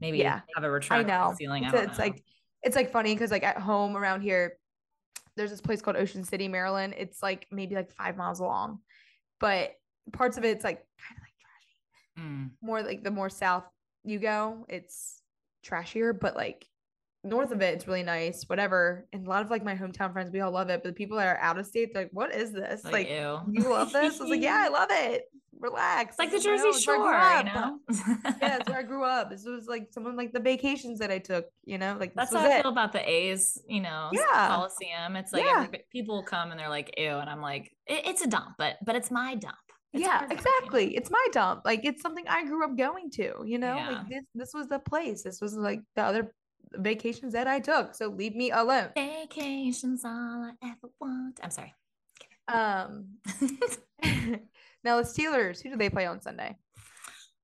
maybe 0.00 0.18
Yeah, 0.18 0.40
have 0.54 0.64
a 0.64 0.66
I 0.66 0.70
retractable 0.70 1.36
ceiling. 1.36 1.64
I 1.64 1.68
It's, 1.70 1.80
it's 1.82 1.98
know. 1.98 2.04
like 2.04 2.22
it's 2.62 2.76
like 2.76 2.90
funny 2.92 3.14
because 3.14 3.30
like 3.30 3.42
at 3.42 3.58
home 3.58 3.96
around 3.96 4.20
here, 4.20 4.58
there's 5.36 5.50
this 5.50 5.60
place 5.60 5.82
called 5.82 5.96
Ocean 5.96 6.24
City, 6.24 6.48
Maryland. 6.48 6.94
It's 6.96 7.22
like 7.22 7.46
maybe 7.50 7.74
like 7.74 7.90
five 7.92 8.16
miles 8.16 8.40
long, 8.40 8.80
but 9.40 9.72
parts 10.12 10.36
of 10.36 10.44
it's 10.44 10.64
like 10.64 10.78
kind 10.98 11.18
of 11.18 11.22
like 11.22 11.34
trashy. 11.40 12.28
Mm. 12.28 12.50
More 12.62 12.82
like 12.82 13.02
the 13.02 13.10
more 13.10 13.30
south 13.30 13.64
you 14.04 14.18
go, 14.18 14.66
it's 14.68 15.20
trashier, 15.64 16.18
but 16.18 16.36
like 16.36 16.66
north 17.24 17.50
of 17.50 17.60
it, 17.62 17.74
it's 17.74 17.86
really 17.86 18.02
nice. 18.02 18.44
Whatever. 18.48 19.06
And 19.12 19.26
a 19.26 19.30
lot 19.30 19.42
of 19.42 19.50
like 19.50 19.64
my 19.64 19.74
hometown 19.74 20.12
friends, 20.12 20.30
we 20.32 20.40
all 20.40 20.50
love 20.52 20.68
it. 20.70 20.82
But 20.82 20.90
the 20.90 20.94
people 20.94 21.16
that 21.18 21.26
are 21.26 21.38
out 21.38 21.58
of 21.58 21.66
state, 21.66 21.92
they're 21.94 22.04
like, 22.04 22.12
"What 22.12 22.34
is 22.34 22.52
this? 22.52 22.84
Like, 22.84 22.92
Like, 22.92 23.08
you 23.08 23.62
love 23.68 23.92
this?" 23.92 24.20
I 24.20 24.22
was 24.22 24.30
like, 24.30 24.42
"Yeah, 24.42 24.62
I 24.66 24.68
love 24.80 24.88
it. 24.90 25.24
Relax. 25.60 26.10
It's 26.14 26.18
like 26.18 26.30
the 26.30 26.36
This 26.36 26.44
is 26.44 26.46
my 26.46 26.56
Jersey 26.72 26.86
home. 26.92 27.00
Where 27.02 27.14
I 27.14 27.42
grew 27.42 27.50
Shore, 27.52 27.62
you 27.62 28.04
know? 28.14 28.18
yeah, 28.42 28.48
that's 28.58 28.68
where 28.68 28.78
I 28.80 28.82
grew 28.82 29.04
up. 29.04 29.30
This 29.30 29.44
was 29.46 29.66
like 29.66 29.88
some 29.92 30.04
of 30.04 30.14
like 30.14 30.32
the 30.32 30.40
vacations 30.40 30.98
that 30.98 31.10
I 31.10 31.18
took. 31.18 31.46
You 31.64 31.78
know, 31.78 31.96
like 31.98 32.12
That's 32.14 32.32
how 32.34 32.40
I 32.40 32.58
it. 32.58 32.62
feel 32.62 32.72
about 32.72 32.92
the 32.92 33.08
A's, 33.08 33.62
you 33.68 33.80
know, 33.80 34.10
Yeah. 34.12 34.48
Coliseum. 34.48 35.16
It's 35.16 35.32
like 35.32 35.44
Yeah. 35.44 35.52
everybody- 35.58 35.84
people 35.90 36.22
come 36.22 36.50
and 36.50 36.60
they're 36.60 36.68
like, 36.68 36.94
ew. 36.98 37.08
And 37.18 37.30
I'm 37.30 37.40
like, 37.40 37.72
"It- 37.86 38.06
it's 38.06 38.22
a 38.22 38.26
dump, 38.26 38.56
but 38.58 38.76
but 38.84 38.96
it's 38.96 39.10
my 39.10 39.36
dump. 39.36 39.56
It's 39.94 40.02
yeah, 40.02 40.26
exactly. 40.28 40.96
It's 40.96 41.08
my 41.10 41.24
dump. 41.32 41.62
Like 41.64 41.84
it's 41.84 42.02
something 42.02 42.26
I 42.28 42.44
grew 42.44 42.64
up 42.64 42.76
going 42.76 43.10
to. 43.12 43.44
You 43.46 43.58
know, 43.58 43.76
Yeah. 43.76 43.88
like 43.90 44.08
this. 44.08 44.24
This 44.34 44.50
was 44.52 44.66
the 44.66 44.80
place. 44.80 45.22
This 45.22 45.40
was 45.40 45.54
like 45.54 45.80
the 45.94 46.02
other 46.02 46.34
vacations 46.78 47.32
that 47.32 47.46
I 47.46 47.60
took. 47.60 47.94
So 47.94 48.08
leave 48.08 48.34
me 48.34 48.50
alone. 48.50 48.90
Vacation's 48.94 50.04
all 50.04 50.10
I 50.10 50.52
ever 50.62 50.92
want. 51.00 51.40
I'm 51.42 51.50
sorry. 51.50 51.74
Um. 52.48 53.08
now 54.84 54.96
the 55.00 55.02
Steelers. 55.02 55.62
Who 55.62 55.70
do 55.70 55.76
they 55.76 55.90
play 55.90 56.06
on 56.06 56.20
Sunday? 56.20 56.56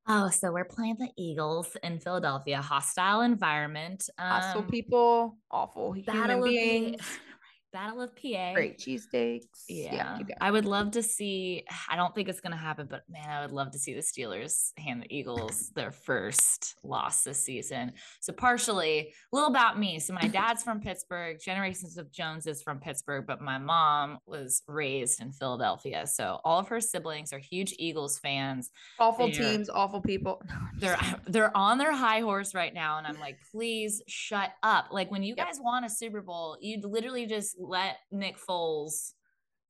Oh, 0.08 0.28
so 0.28 0.50
we're 0.50 0.64
playing 0.64 0.96
the 0.98 1.10
Eagles 1.16 1.76
in 1.82 2.00
Philadelphia, 2.00 2.60
hostile 2.60 3.20
environment. 3.20 4.08
Hostile 4.18 4.62
Um, 4.62 4.66
people, 4.68 5.38
awful 5.50 5.92
human 5.92 6.42
beings. 6.42 7.00
Battle 7.72 8.02
of 8.02 8.10
PA. 8.16 8.52
great 8.54 8.78
cheesesteaks. 8.78 9.44
Yeah, 9.68 10.14
going. 10.18 10.26
I 10.40 10.50
would 10.50 10.64
love 10.64 10.90
to 10.92 11.02
see. 11.02 11.64
I 11.88 11.94
don't 11.96 12.12
think 12.14 12.28
it's 12.28 12.40
going 12.40 12.50
to 12.52 12.58
happen, 12.58 12.88
but 12.90 13.02
man, 13.08 13.28
I 13.28 13.40
would 13.42 13.52
love 13.52 13.70
to 13.72 13.78
see 13.78 13.94
the 13.94 14.00
Steelers 14.00 14.72
hand 14.76 15.02
the 15.02 15.14
Eagles 15.16 15.70
their 15.76 15.92
first 15.92 16.74
loss 16.82 17.22
this 17.22 17.42
season. 17.44 17.92
So, 18.20 18.32
partially, 18.32 18.98
a 19.32 19.36
little 19.36 19.50
about 19.50 19.78
me. 19.78 20.00
So, 20.00 20.12
my 20.14 20.26
dad's 20.32 20.62
from 20.64 20.80
Pittsburgh. 20.80 21.38
Generations 21.40 21.96
of 21.96 22.10
Jones 22.10 22.46
is 22.48 22.60
from 22.62 22.80
Pittsburgh, 22.80 23.24
but 23.26 23.40
my 23.40 23.58
mom 23.58 24.18
was 24.26 24.62
raised 24.66 25.20
in 25.22 25.30
Philadelphia. 25.30 26.06
So, 26.06 26.40
all 26.44 26.58
of 26.58 26.68
her 26.68 26.80
siblings 26.80 27.32
are 27.32 27.38
huge 27.38 27.72
Eagles 27.78 28.18
fans. 28.18 28.70
awful 28.98 29.26
they're- 29.26 29.36
teams, 29.36 29.70
awful 29.70 30.00
people. 30.00 30.42
No, 30.50 30.56
They're 30.78 30.98
they're 31.28 31.56
on 31.56 31.78
their 31.78 31.92
high 31.94 32.20
horse 32.20 32.54
right 32.54 32.74
now, 32.74 32.98
and 32.98 33.06
I'm 33.06 33.20
like, 33.20 33.38
please 33.52 34.02
shut 34.08 34.50
up. 34.64 34.86
Like 34.90 35.10
when 35.10 35.22
you 35.22 35.34
Yep. 35.36 35.46
guys 35.46 35.58
won 35.60 35.84
a 35.84 35.88
Super 35.90 36.20
Bowl, 36.20 36.56
you'd 36.60 36.84
literally 36.84 37.26
just 37.26 37.56
let 37.60 37.96
Nick 38.10 38.36
Foles 38.38 39.12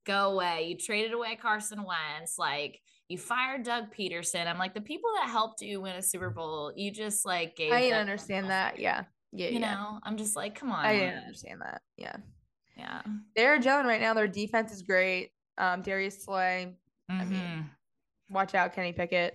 go 0.05 0.31
away. 0.31 0.67
You 0.69 0.77
traded 0.77 1.13
away 1.13 1.35
Carson 1.35 1.83
Wentz, 1.83 2.37
like 2.37 2.79
you 3.07 3.17
fired 3.17 3.63
Doug 3.63 3.93
Pederson. 3.93 4.47
I'm 4.47 4.57
like, 4.57 4.73
the 4.73 4.81
people 4.81 5.09
that 5.19 5.29
helped 5.29 5.61
you 5.61 5.81
win 5.81 5.95
a 5.95 6.01
Super 6.01 6.29
Bowl, 6.29 6.71
you 6.75 6.91
just 6.91 7.25
like 7.25 7.55
gave. 7.55 7.71
I 7.73 7.91
understand 7.91 8.49
that. 8.49 8.79
Yeah, 8.79 9.03
yeah, 9.31 9.49
You 9.49 9.59
yeah. 9.59 9.73
know, 9.73 9.99
I'm 10.03 10.17
just 10.17 10.35
like, 10.35 10.55
come 10.55 10.71
on. 10.71 10.85
I 10.85 10.93
didn't 10.97 11.19
understand 11.23 11.61
that. 11.61 11.81
Yeah, 11.97 12.15
Yeah. 12.77 13.01
they're 13.35 13.59
gelling 13.59 13.83
right 13.85 14.01
now. 14.01 14.13
Their 14.13 14.27
defense 14.27 14.71
is 14.71 14.81
great. 14.81 15.31
Um, 15.57 15.81
Darius 15.81 16.23
Slay. 16.23 16.73
I 17.09 17.25
mean, 17.25 17.39
Mhm. 17.39 17.69
Watch 18.29 18.55
out, 18.55 18.73
Kenny 18.73 18.93
Pickett. 18.93 19.33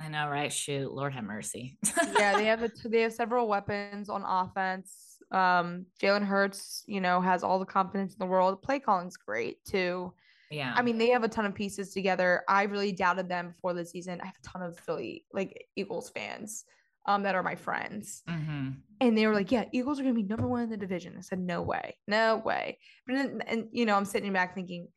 I 0.00 0.08
know, 0.08 0.28
right? 0.28 0.52
Shoot, 0.52 0.92
Lord 0.92 1.12
have 1.14 1.24
mercy. 1.24 1.78
yeah, 2.16 2.36
they 2.36 2.44
have 2.44 2.62
a, 2.62 2.70
they 2.84 3.00
have 3.00 3.12
several 3.12 3.48
weapons 3.48 4.08
on 4.08 4.22
offense. 4.22 5.05
Um, 5.30 5.86
Jalen 6.00 6.24
Hurts, 6.24 6.84
you 6.86 7.00
know, 7.00 7.20
has 7.20 7.42
all 7.42 7.58
the 7.58 7.66
confidence 7.66 8.12
in 8.12 8.18
the 8.18 8.26
world. 8.26 8.62
Play 8.62 8.78
calling's 8.78 9.16
great 9.16 9.64
too. 9.64 10.12
yeah. 10.50 10.72
I 10.76 10.82
mean, 10.82 10.98
they 10.98 11.08
have 11.10 11.24
a 11.24 11.28
ton 11.28 11.44
of 11.46 11.54
pieces 11.54 11.92
together. 11.92 12.42
I 12.48 12.62
really 12.64 12.92
doubted 12.92 13.28
them 13.28 13.50
before 13.50 13.74
the 13.74 13.84
season. 13.84 14.20
I 14.22 14.26
have 14.26 14.36
a 14.42 14.48
ton 14.48 14.62
of 14.62 14.78
Philly 14.78 15.24
like 15.32 15.66
Eagles 15.76 16.10
fans 16.10 16.64
um 17.06 17.22
that 17.24 17.34
are 17.34 17.42
my 17.42 17.54
friends. 17.56 18.22
hmm 18.28 18.70
And 19.00 19.16
they 19.18 19.26
were 19.26 19.34
like, 19.34 19.50
Yeah, 19.52 19.64
Eagles 19.72 19.98
are 19.98 20.02
gonna 20.04 20.14
be 20.14 20.22
number 20.22 20.46
one 20.48 20.62
in 20.62 20.70
the 20.70 20.76
division. 20.76 21.14
I 21.18 21.20
said, 21.22 21.38
No 21.40 21.62
way, 21.62 21.96
no 22.06 22.36
way. 22.44 22.78
But 23.06 23.14
then 23.16 23.42
and 23.46 23.68
you 23.72 23.84
know, 23.86 23.96
I'm 23.96 24.04
sitting 24.04 24.32
back 24.32 24.54
thinking, 24.54 24.88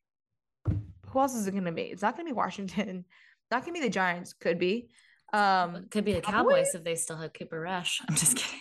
who 1.08 1.20
else 1.20 1.34
is 1.36 1.48
it 1.48 1.54
gonna 1.56 1.72
be? 1.72 1.84
It's 1.84 2.02
not 2.04 2.16
gonna 2.16 2.30
be 2.30 2.34
Washington, 2.34 3.06
not 3.52 3.62
gonna 3.64 3.74
be 3.74 3.82
the 3.82 3.90
Giants, 3.90 4.34
could 4.34 4.60
be. 4.60 4.90
Um 5.34 5.88
Could 5.92 6.06
be 6.06 6.14
the 6.14 6.22
Cowboys? 6.22 6.52
Cowboys 6.54 6.76
if 6.76 6.84
they 6.84 6.96
still 6.96 7.18
have 7.18 7.34
Cooper 7.34 7.60
Rush. 7.60 8.02
I'm 8.08 8.16
just 8.16 8.36
kidding. 8.38 8.60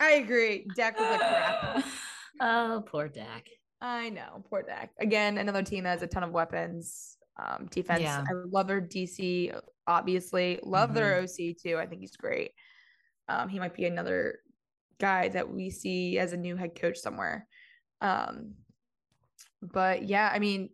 I 0.00 0.12
agree. 0.12 0.66
Dak 0.74 0.98
was 0.98 1.10
like 1.10 1.20
crap. 1.20 1.84
oh, 2.40 2.82
poor 2.86 3.08
Dak. 3.08 3.46
I 3.80 4.08
know, 4.10 4.42
poor 4.48 4.62
Dak. 4.62 4.90
Again, 4.98 5.38
another 5.38 5.62
team 5.62 5.84
that 5.84 5.90
has 5.90 6.02
a 6.02 6.06
ton 6.06 6.22
of 6.22 6.30
weapons. 6.30 7.16
Um, 7.38 7.68
defense. 7.70 8.02
Yeah. 8.02 8.24
I 8.28 8.32
love 8.50 8.66
their 8.66 8.80
DC, 8.80 9.58
obviously. 9.86 10.58
Love 10.62 10.94
their 10.94 11.20
OC 11.20 11.56
too. 11.62 11.78
I 11.78 11.86
think 11.86 12.00
he's 12.00 12.16
great. 12.16 12.52
Um, 13.28 13.48
he 13.48 13.58
might 13.58 13.74
be 13.74 13.86
another 13.86 14.40
guy 14.98 15.28
that 15.28 15.50
we 15.50 15.70
see 15.70 16.18
as 16.18 16.32
a 16.32 16.36
new 16.36 16.56
head 16.56 16.78
coach 16.78 16.98
somewhere. 16.98 17.46
Um, 18.00 18.54
but 19.62 20.02
yeah, 20.02 20.30
I 20.32 20.38
mean, 20.38 20.70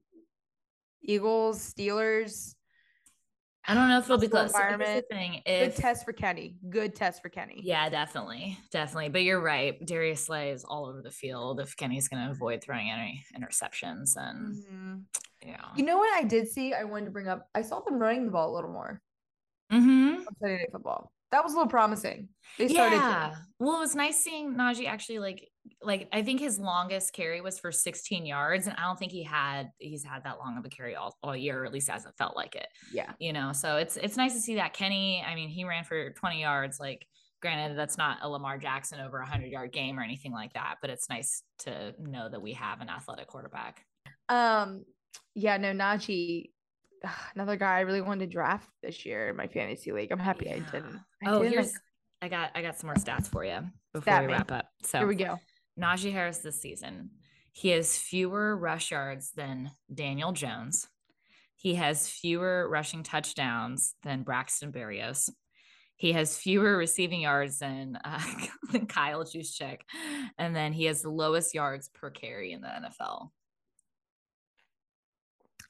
Eagles, 1.03 1.72
Steelers, 1.72 2.56
I 3.69 3.75
don't 3.75 3.89
know 3.89 3.99
if 3.99 4.05
it'll 4.05 4.19
be 4.19 4.29
close. 4.29 4.53
So 4.53 4.59
the 4.79 5.05
thing. 5.11 5.43
good 5.45 5.75
test 5.75 6.05
for 6.05 6.12
Kenny. 6.12 6.57
Good 6.71 6.95
test 6.95 7.21
for 7.23 7.29
Kenny. 7.29 7.61
yeah, 7.64 7.89
definitely, 7.89 8.59
definitely. 8.71 9.09
But 9.09 9.23
you're 9.23 9.41
right. 9.41 9.85
Darius 9.85 10.25
Slay 10.27 10.51
is 10.51 10.64
all 10.64 10.87
over 10.87 11.03
the 11.03 11.11
field. 11.11 11.61
If 11.61 11.77
Kenny's 11.77 12.09
going 12.09 12.25
to 12.25 12.31
avoid 12.31 12.62
throwing 12.62 12.91
any 12.91 13.25
interceptions, 13.37 14.14
then 14.14 14.62
Mhm. 14.71 15.03
yeah. 15.49 15.64
You 15.77 15.85
know 15.85 15.97
what 15.99 16.12
I 16.17 16.23
did 16.23 16.49
see? 16.49 16.75
I 16.75 16.85
wanted 16.85 17.07
to 17.07 17.11
bring 17.11 17.29
up. 17.29 17.49
I 17.55 17.62
saw 17.62 17.81
them 17.81 17.99
running 17.99 18.27
the 18.27 18.33
ball 18.33 18.53
a 18.53 18.55
little 18.55 18.71
more 18.71 19.01
Mm-hmm. 19.73 20.14
on 20.19 20.27
Sunday 20.41 20.59
Night 20.59 20.69
Football. 20.73 21.11
That 21.33 21.43
was 21.43 21.53
a 21.53 21.57
little 21.57 21.69
promising. 21.71 22.29
They 22.57 22.69
started. 22.69 22.97
Yeah. 22.97 23.35
Well, 23.59 23.77
it 23.77 23.81
was 23.81 23.97
nice 23.97 24.17
seeing 24.23 24.55
Najee 24.55 24.87
actually 24.87 25.19
like 25.19 25.49
like 25.83 26.09
I 26.12 26.23
think 26.23 26.41
his 26.41 26.59
longest 26.59 27.12
carry 27.12 27.41
was 27.41 27.59
for 27.59 27.73
16 27.73 28.25
yards, 28.27 28.67
and 28.67 28.77
I 28.79 28.83
don't 28.83 28.99
think 28.99 29.12
he 29.12 29.23
had 29.23 29.71
he's 29.79 30.05
had 30.05 30.25
that 30.25 30.39
long 30.39 30.57
of 30.59 30.64
a 30.64 30.69
carry 30.69 30.95
all, 30.97 31.17
all 31.23 31.37
year, 31.37 31.62
or 31.62 31.67
at 31.67 31.73
least 31.73 31.89
hasn't 31.89 32.17
felt 32.17 32.37
like 32.37 32.55
it. 32.55 32.67
Yeah. 32.93 33.12
You 33.19 33.33
know, 33.33 33.53
so 33.53 33.77
it's 33.77 33.97
it's 33.97 34.17
nice 34.17 34.35
to 34.35 34.41
see 34.41 34.57
that 34.57 34.73
Kenny. 34.75 35.23
I 35.27 35.35
mean, 35.35 35.49
he 35.49 35.64
ran 35.64 35.85
for 35.85 36.11
20 36.11 36.41
yards. 36.41 36.79
Like, 36.81 37.07
granted, 37.43 37.77
that's 37.79 37.99
not 37.99 38.19
a 38.23 38.29
Lamar 38.29 38.59
Jackson 38.59 39.01
over 39.01 39.21
hundred 39.23 39.51
yard 39.51 39.73
game 39.73 39.99
or 39.99 40.03
anything 40.03 40.33
like 40.33 40.53
that, 40.55 40.77
but 40.81 40.91
it's 40.91 41.09
nice 41.09 41.43
to 41.61 41.95
know 41.99 42.29
that 42.29 42.41
we 42.43 42.53
have 42.53 42.81
an 42.81 42.89
athletic 42.89 43.27
quarterback. 43.29 43.85
Um, 44.29 44.85
yeah, 45.35 45.57
no, 45.57 45.73
Najee, 45.73 46.51
another 47.35 47.57
guy 47.57 47.77
I 47.77 47.81
really 47.81 48.01
wanted 48.01 48.27
to 48.27 48.33
draft 48.33 48.69
this 48.83 49.05
year 49.07 49.29
in 49.29 49.37
my 49.37 49.47
fantasy 49.47 49.93
league. 49.93 50.11
I'm 50.12 50.19
happy 50.19 50.51
I 50.51 50.59
didn't. 50.61 51.01
I 51.25 51.31
Oh, 51.31 51.43
didn't. 51.43 51.53
here's 51.53 51.73
I 52.23 52.29
got 52.29 52.51
I 52.55 52.62
got 52.62 52.79
some 52.79 52.87
more 52.89 52.95
stats 52.97 53.29
for 53.29 53.45
you 53.45 53.59
before 53.93 54.03
Stat 54.12 54.23
we 54.23 54.29
me. 54.29 54.33
wrap 54.33 54.51
up. 54.51 54.67
So 54.83 54.99
here 54.99 55.07
we 55.07 55.14
go. 55.17 55.39
Najee 55.81 56.12
Harris 56.12 56.39
this 56.39 56.61
season. 56.61 57.11
He 57.53 57.70
has 57.70 57.97
fewer 57.97 58.57
rush 58.57 58.91
yards 58.91 59.33
than 59.33 59.70
Daniel 59.93 60.33
Jones. 60.33 60.89
He 61.55 61.74
has 61.77 62.09
fewer 62.09 62.68
rushing 62.68 63.03
touchdowns 63.03 63.95
than 64.03 64.22
Braxton 64.22 64.72
Berrios. 64.72 65.31
He 65.97 66.12
has 66.12 66.37
fewer 66.37 66.77
receiving 66.77 67.22
yards 67.22 67.59
than, 67.59 67.99
uh, 68.05 68.22
than 68.72 68.87
Kyle 68.87 69.24
Juszczyk. 69.24 69.81
And 70.37 70.55
then 70.55 70.72
he 70.72 70.85
has 70.85 71.01
the 71.01 71.11
lowest 71.11 71.55
yards 71.55 71.89
per 71.89 72.11
carry 72.11 72.53
in 72.53 72.61
the 72.61 72.68
NFL. 72.68 73.31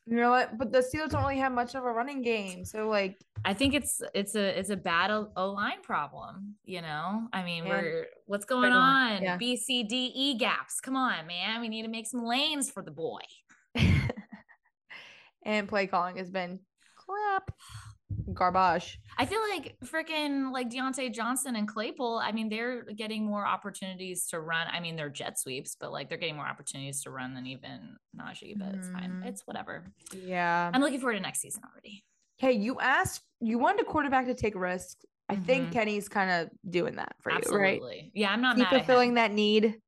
You 0.09 0.17
know 0.17 0.31
what? 0.31 0.57
But 0.57 0.71
the 0.71 0.79
Steelers 0.79 1.11
don't 1.11 1.23
really 1.23 1.39
have 1.39 1.53
much 1.53 1.75
of 1.75 1.83
a 1.85 1.93
running 1.93 2.23
game, 2.23 2.65
so 2.65 2.89
like, 2.89 3.19
I 3.45 3.55
think 3.55 3.75
it's 3.75 4.01
it's 4.15 4.37
a 4.37 4.59
it's 4.59 4.71
a 4.71 4.77
bad 4.77 5.11
O 5.11 5.51
line 5.51 5.83
problem. 5.83 6.55
You 6.65 6.83
know, 6.83 7.27
I 7.33 7.43
mean, 7.43 7.69
we're 7.69 8.07
what's 8.27 8.45
going 8.45 8.71
going, 8.71 8.73
on? 8.73 9.23
yeah. 9.23 9.37
B 9.37 9.57
C 9.57 9.83
D 9.83 10.13
E 10.15 10.39
gaps. 10.39 10.81
Come 10.81 10.95
on, 10.95 11.27
man. 11.27 11.61
We 11.61 11.69
need 11.69 11.83
to 11.83 11.89
make 11.89 12.07
some 12.07 12.25
lanes 12.25 12.71
for 12.71 12.85
the 12.85 12.93
boy. 12.93 13.21
and 15.45 15.69
play 15.69 15.89
calling 15.89 16.19
has 16.19 16.31
been 16.31 16.61
crap, 16.97 17.51
garbage. 18.33 18.99
I 19.19 19.27
feel 19.27 19.41
like 19.51 19.77
freaking 19.85 20.53
like 20.53 20.71
Diontae 20.71 21.13
Johnson 21.13 21.57
and 21.57 21.67
Claypool. 21.67 22.21
I 22.23 22.33
mean, 22.33 22.49
they're 22.49 22.85
getting 22.85 23.25
more 23.25 23.47
opportunities 23.47 24.27
to 24.29 24.41
run. 24.41 24.67
I 24.71 24.81
mean, 24.81 24.97
they're 24.97 25.09
jet 25.09 25.39
sweeps, 25.39 25.77
but 25.79 25.93
like 25.93 26.09
they're 26.09 26.19
getting 26.19 26.37
more 26.37 26.47
opportunities 26.47 27.03
to 27.03 27.11
run 27.11 27.35
than 27.35 27.47
even 27.47 27.97
Najee. 28.19 28.59
But 28.59 28.75
it's 28.75 28.89
fine. 28.89 29.23
Mhm. 29.23 29.27
It's 29.27 29.43
whatever. 29.47 29.85
Yeah. 30.15 30.71
I'm 30.73 30.81
looking 30.81 31.01
forward 31.01 31.15
to 31.15 31.21
next 31.21 31.41
season 31.41 31.63
already. 31.71 32.05
Hey, 32.39 32.53
you 32.53 32.79
asked, 32.81 33.23
you 33.41 33.59
wanted 33.59 33.83
a 33.83 33.85
quarterback 33.85 34.27
to 34.27 34.35
take 34.35 34.55
risks. 34.55 35.05
I 35.29 35.37
think 35.37 35.69
Mhm. 35.69 35.73
Kenny's 35.73 36.09
kind 36.09 36.31
of 36.31 36.51
doing 36.71 36.97
that 36.97 37.17
for 37.21 37.31
you, 37.31 37.37
right? 37.37 37.45
Absolutely. 37.77 38.13
Yeah, 38.15 38.31
I'm 38.31 38.41
not 38.43 38.61
at 38.61 38.69
fulfilling 38.69 39.15
that 39.15 39.33
need. 39.33 39.81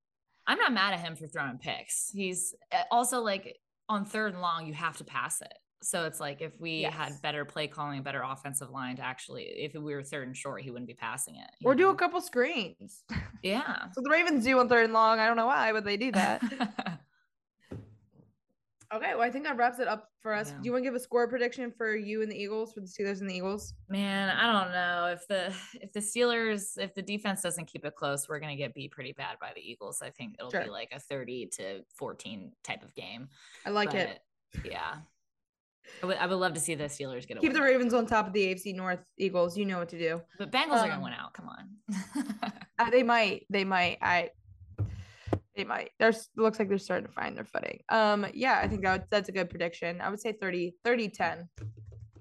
I'm 0.46 0.58
not 0.58 0.72
mad 0.72 0.94
at 0.94 1.00
him 1.00 1.14
for 1.14 1.26
throwing 1.26 1.58
picks. 1.58 2.10
He's 2.10 2.54
uh, 2.72 2.82
also 2.90 3.20
like 3.20 3.58
on 3.90 4.04
third 4.06 4.32
and 4.32 4.40
long, 4.42 4.66
you 4.66 4.72
have 4.74 4.96
to 4.96 5.04
pass 5.04 5.40
it. 5.42 5.52
So 5.80 6.06
it's 6.06 6.18
like 6.18 6.40
if 6.40 6.58
we 6.60 6.80
Yes. 6.80 6.92
had 6.92 7.22
better 7.22 7.44
play 7.44 7.68
calling, 7.68 8.02
better 8.02 8.22
offensive 8.22 8.70
line 8.70 8.96
to 8.96 9.02
actually, 9.02 9.44
if 9.44 9.74
we 9.74 9.94
were 9.94 10.02
third 10.02 10.26
and 10.26 10.36
short, 10.36 10.62
he 10.62 10.70
wouldn't 10.70 10.88
be 10.88 10.94
passing 10.94 11.36
it. 11.36 11.50
Or 11.64 11.74
do 11.74 11.90
a 11.90 11.94
couple 11.94 12.20
screens. 12.20 13.04
yeah. 13.42 13.86
So 13.94 14.00
the 14.00 14.10
Ravens 14.10 14.44
do 14.44 14.58
on 14.58 14.68
third 14.68 14.84
and 14.84 14.92
long. 14.92 15.20
I 15.20 15.26
don't 15.26 15.36
know 15.36 15.46
why, 15.46 15.72
but 15.72 15.84
they 15.84 15.96
do 15.96 16.10
that. 16.12 16.42
okay, 18.92 19.12
well, 19.14 19.20
I 19.22 19.30
think 19.30 19.44
that 19.44 19.56
wraps 19.56 19.78
it 19.78 19.86
up 19.88 20.10
for 20.20 20.32
us. 20.34 20.50
Yeah. 20.50 20.56
Do 20.58 20.64
you 20.64 20.72
want 20.72 20.82
to 20.84 20.88
give 20.90 20.94
a 20.94 21.00
score 21.00 21.28
prediction 21.28 21.70
for 21.70 21.94
you 21.94 22.22
and 22.22 22.30
the 22.30 22.36
Eagles, 22.36 22.72
for 22.72 22.80
the 22.80 22.86
Steelers 22.86 23.20
and 23.20 23.28
the 23.30 23.34
Eagles? 23.34 23.74
Man, 23.88 24.30
I 24.30 24.50
don't 24.52 24.72
know 24.72 25.06
if 25.12 25.26
the 25.28 25.52
if 25.80 25.92
the 25.92 26.00
Steelers 26.00 26.76
if 26.78 26.94
the 26.94 27.02
defense 27.02 27.42
doesn't 27.42 27.66
keep 27.66 27.84
it 27.84 27.94
close, 27.94 28.28
we're 28.28 28.40
gonna 28.40 28.56
get 28.56 28.74
beat 28.74 28.90
pretty 28.90 29.12
bad 29.12 29.38
by 29.40 29.52
the 29.54 29.60
Eagles. 29.60 30.02
I 30.02 30.10
think 30.10 30.34
it'll 30.38 30.50
be 30.50 30.70
like 30.70 30.90
a 30.92 30.98
thirty 30.98 31.46
to 31.52 31.82
fourteen 31.94 32.52
type 32.64 32.82
of 32.82 32.94
game. 32.94 33.28
I 33.64 33.70
like 33.70 33.94
it. 33.94 34.20
Yeah, 34.64 34.96
I 36.03 36.07
would 36.07 36.16
I 36.18 36.26
would 36.26 36.36
love 36.36 36.55
to 36.55 36.61
see 36.61 36.74
the 36.74 36.84
Steelers 36.84 37.26
get 37.26 37.36
a 37.39 37.41
Keep 37.41 37.53
the 37.55 37.62
Ravens 37.62 37.95
on 37.95 38.07
top 38.07 38.26
of 38.26 38.32
the 38.32 38.47
AFC 38.55 38.74
North 38.74 39.01
Eagles. 39.18 39.57
You 39.57 39.64
know 39.66 39.78
what 39.78 39.89
to 39.91 39.99
do. 39.99 40.20
but 40.39 40.51
Bengals 40.53 40.78
are 40.80 40.84
um, 40.84 40.89
gonna 40.91 41.03
win 41.03 41.12
out. 41.12 41.32
Come 41.34 41.49
on. 41.49 42.53
Uh, 42.80 42.91
they 42.91 43.03
might. 43.03 43.45
They 43.51 43.64
might. 43.64 43.99
I. 44.01 44.30
They 45.57 45.64
might. 45.64 45.91
There's 45.99 46.28
looks 46.36 46.61
like 46.61 46.68
they're 46.68 46.78
starting 46.78 47.07
to 47.09 47.12
find 47.12 47.36
their 47.36 47.45
footing. 47.45 47.80
Um. 47.89 48.24
Yeah, 48.32 48.61
I 48.62 48.68
think 48.68 48.82
that 48.82 48.93
would- 48.93 49.11
that's 49.11 49.28
a 49.28 49.32
good 49.32 49.51
prediction. 49.51 50.01
I 50.01 50.09
would 50.11 50.20
say 50.20 50.30
30, 50.32 50.74
30, 50.84 51.09
10. 51.09 51.49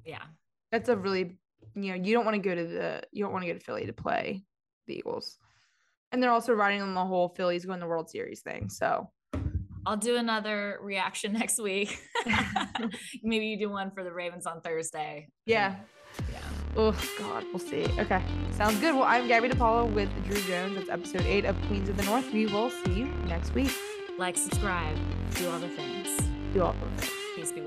yeah, 0.03 0.24
That's 0.72 0.89
a 0.89 0.97
really, 0.97 1.38
you 1.76 1.89
know, 1.91 2.03
you 2.03 2.13
don't 2.15 2.26
want 2.26 2.34
to 2.36 2.41
go 2.41 2.55
to 2.55 2.63
the, 2.65 3.03
you 3.11 3.24
don't 3.24 3.32
want 3.32 3.43
to 3.45 3.51
go 3.51 3.57
to 3.59 3.63
Philly 3.63 3.86
to 3.86 3.93
play 3.93 4.43
the 4.88 4.95
Eagles, 4.97 5.38
and 6.11 6.24
they're 6.24 6.32
also 6.32 6.53
riding 6.53 6.82
on 6.82 6.95
the 6.95 7.05
whole 7.05 7.30
Phillies 7.30 7.65
going 7.65 7.80
to 7.80 7.86
the 7.86 7.89
World 7.89 8.09
Series 8.09 8.41
thing. 8.41 8.68
So 8.70 9.11
I'll 9.88 9.95
do 9.95 10.17
another 10.17 10.79
reaction 10.81 11.31
next 11.39 11.59
week. 11.61 11.97
Maybe 13.23 13.45
you 13.47 13.57
do 13.57 13.69
one 13.69 13.89
for 13.91 14.03
the 14.03 14.11
Ravens 14.11 14.45
on 14.45 14.59
Thursday. 14.59 15.29
yeah, 15.45 15.77
Yeah. 16.29 16.39
Oh 16.75 16.91
God, 17.17 17.45
we'll 17.53 17.59
see. 17.59 17.85
Okay, 17.97 18.21
sounds 18.51 18.79
good. 18.81 18.93
Well, 18.93 19.05
I'm 19.05 19.27
Gabby 19.29 19.47
DePaulo 19.47 19.91
with 19.93 20.09
Drew 20.25 20.41
Jones. 20.41 20.75
That's 20.75 20.89
episode 20.89 21.21
eight 21.21 21.45
of 21.45 21.55
Queens 21.67 21.88
of 21.88 21.95
the 21.95 22.03
North. 22.03 22.31
We 22.33 22.47
will 22.47 22.69
see 22.69 22.91
you 22.95 23.05
next 23.27 23.53
week. 23.55 23.71
Like, 24.17 24.35
subscribe, 24.35 24.97
do 25.35 25.49
all 25.49 25.59
the 25.59 25.69
things. 25.69 26.09
Do 26.53 26.63
all 26.63 26.73
the 26.73 27.01
things. 27.01 27.11
Peace 27.35 27.51
be 27.53 27.61
with 27.61 27.66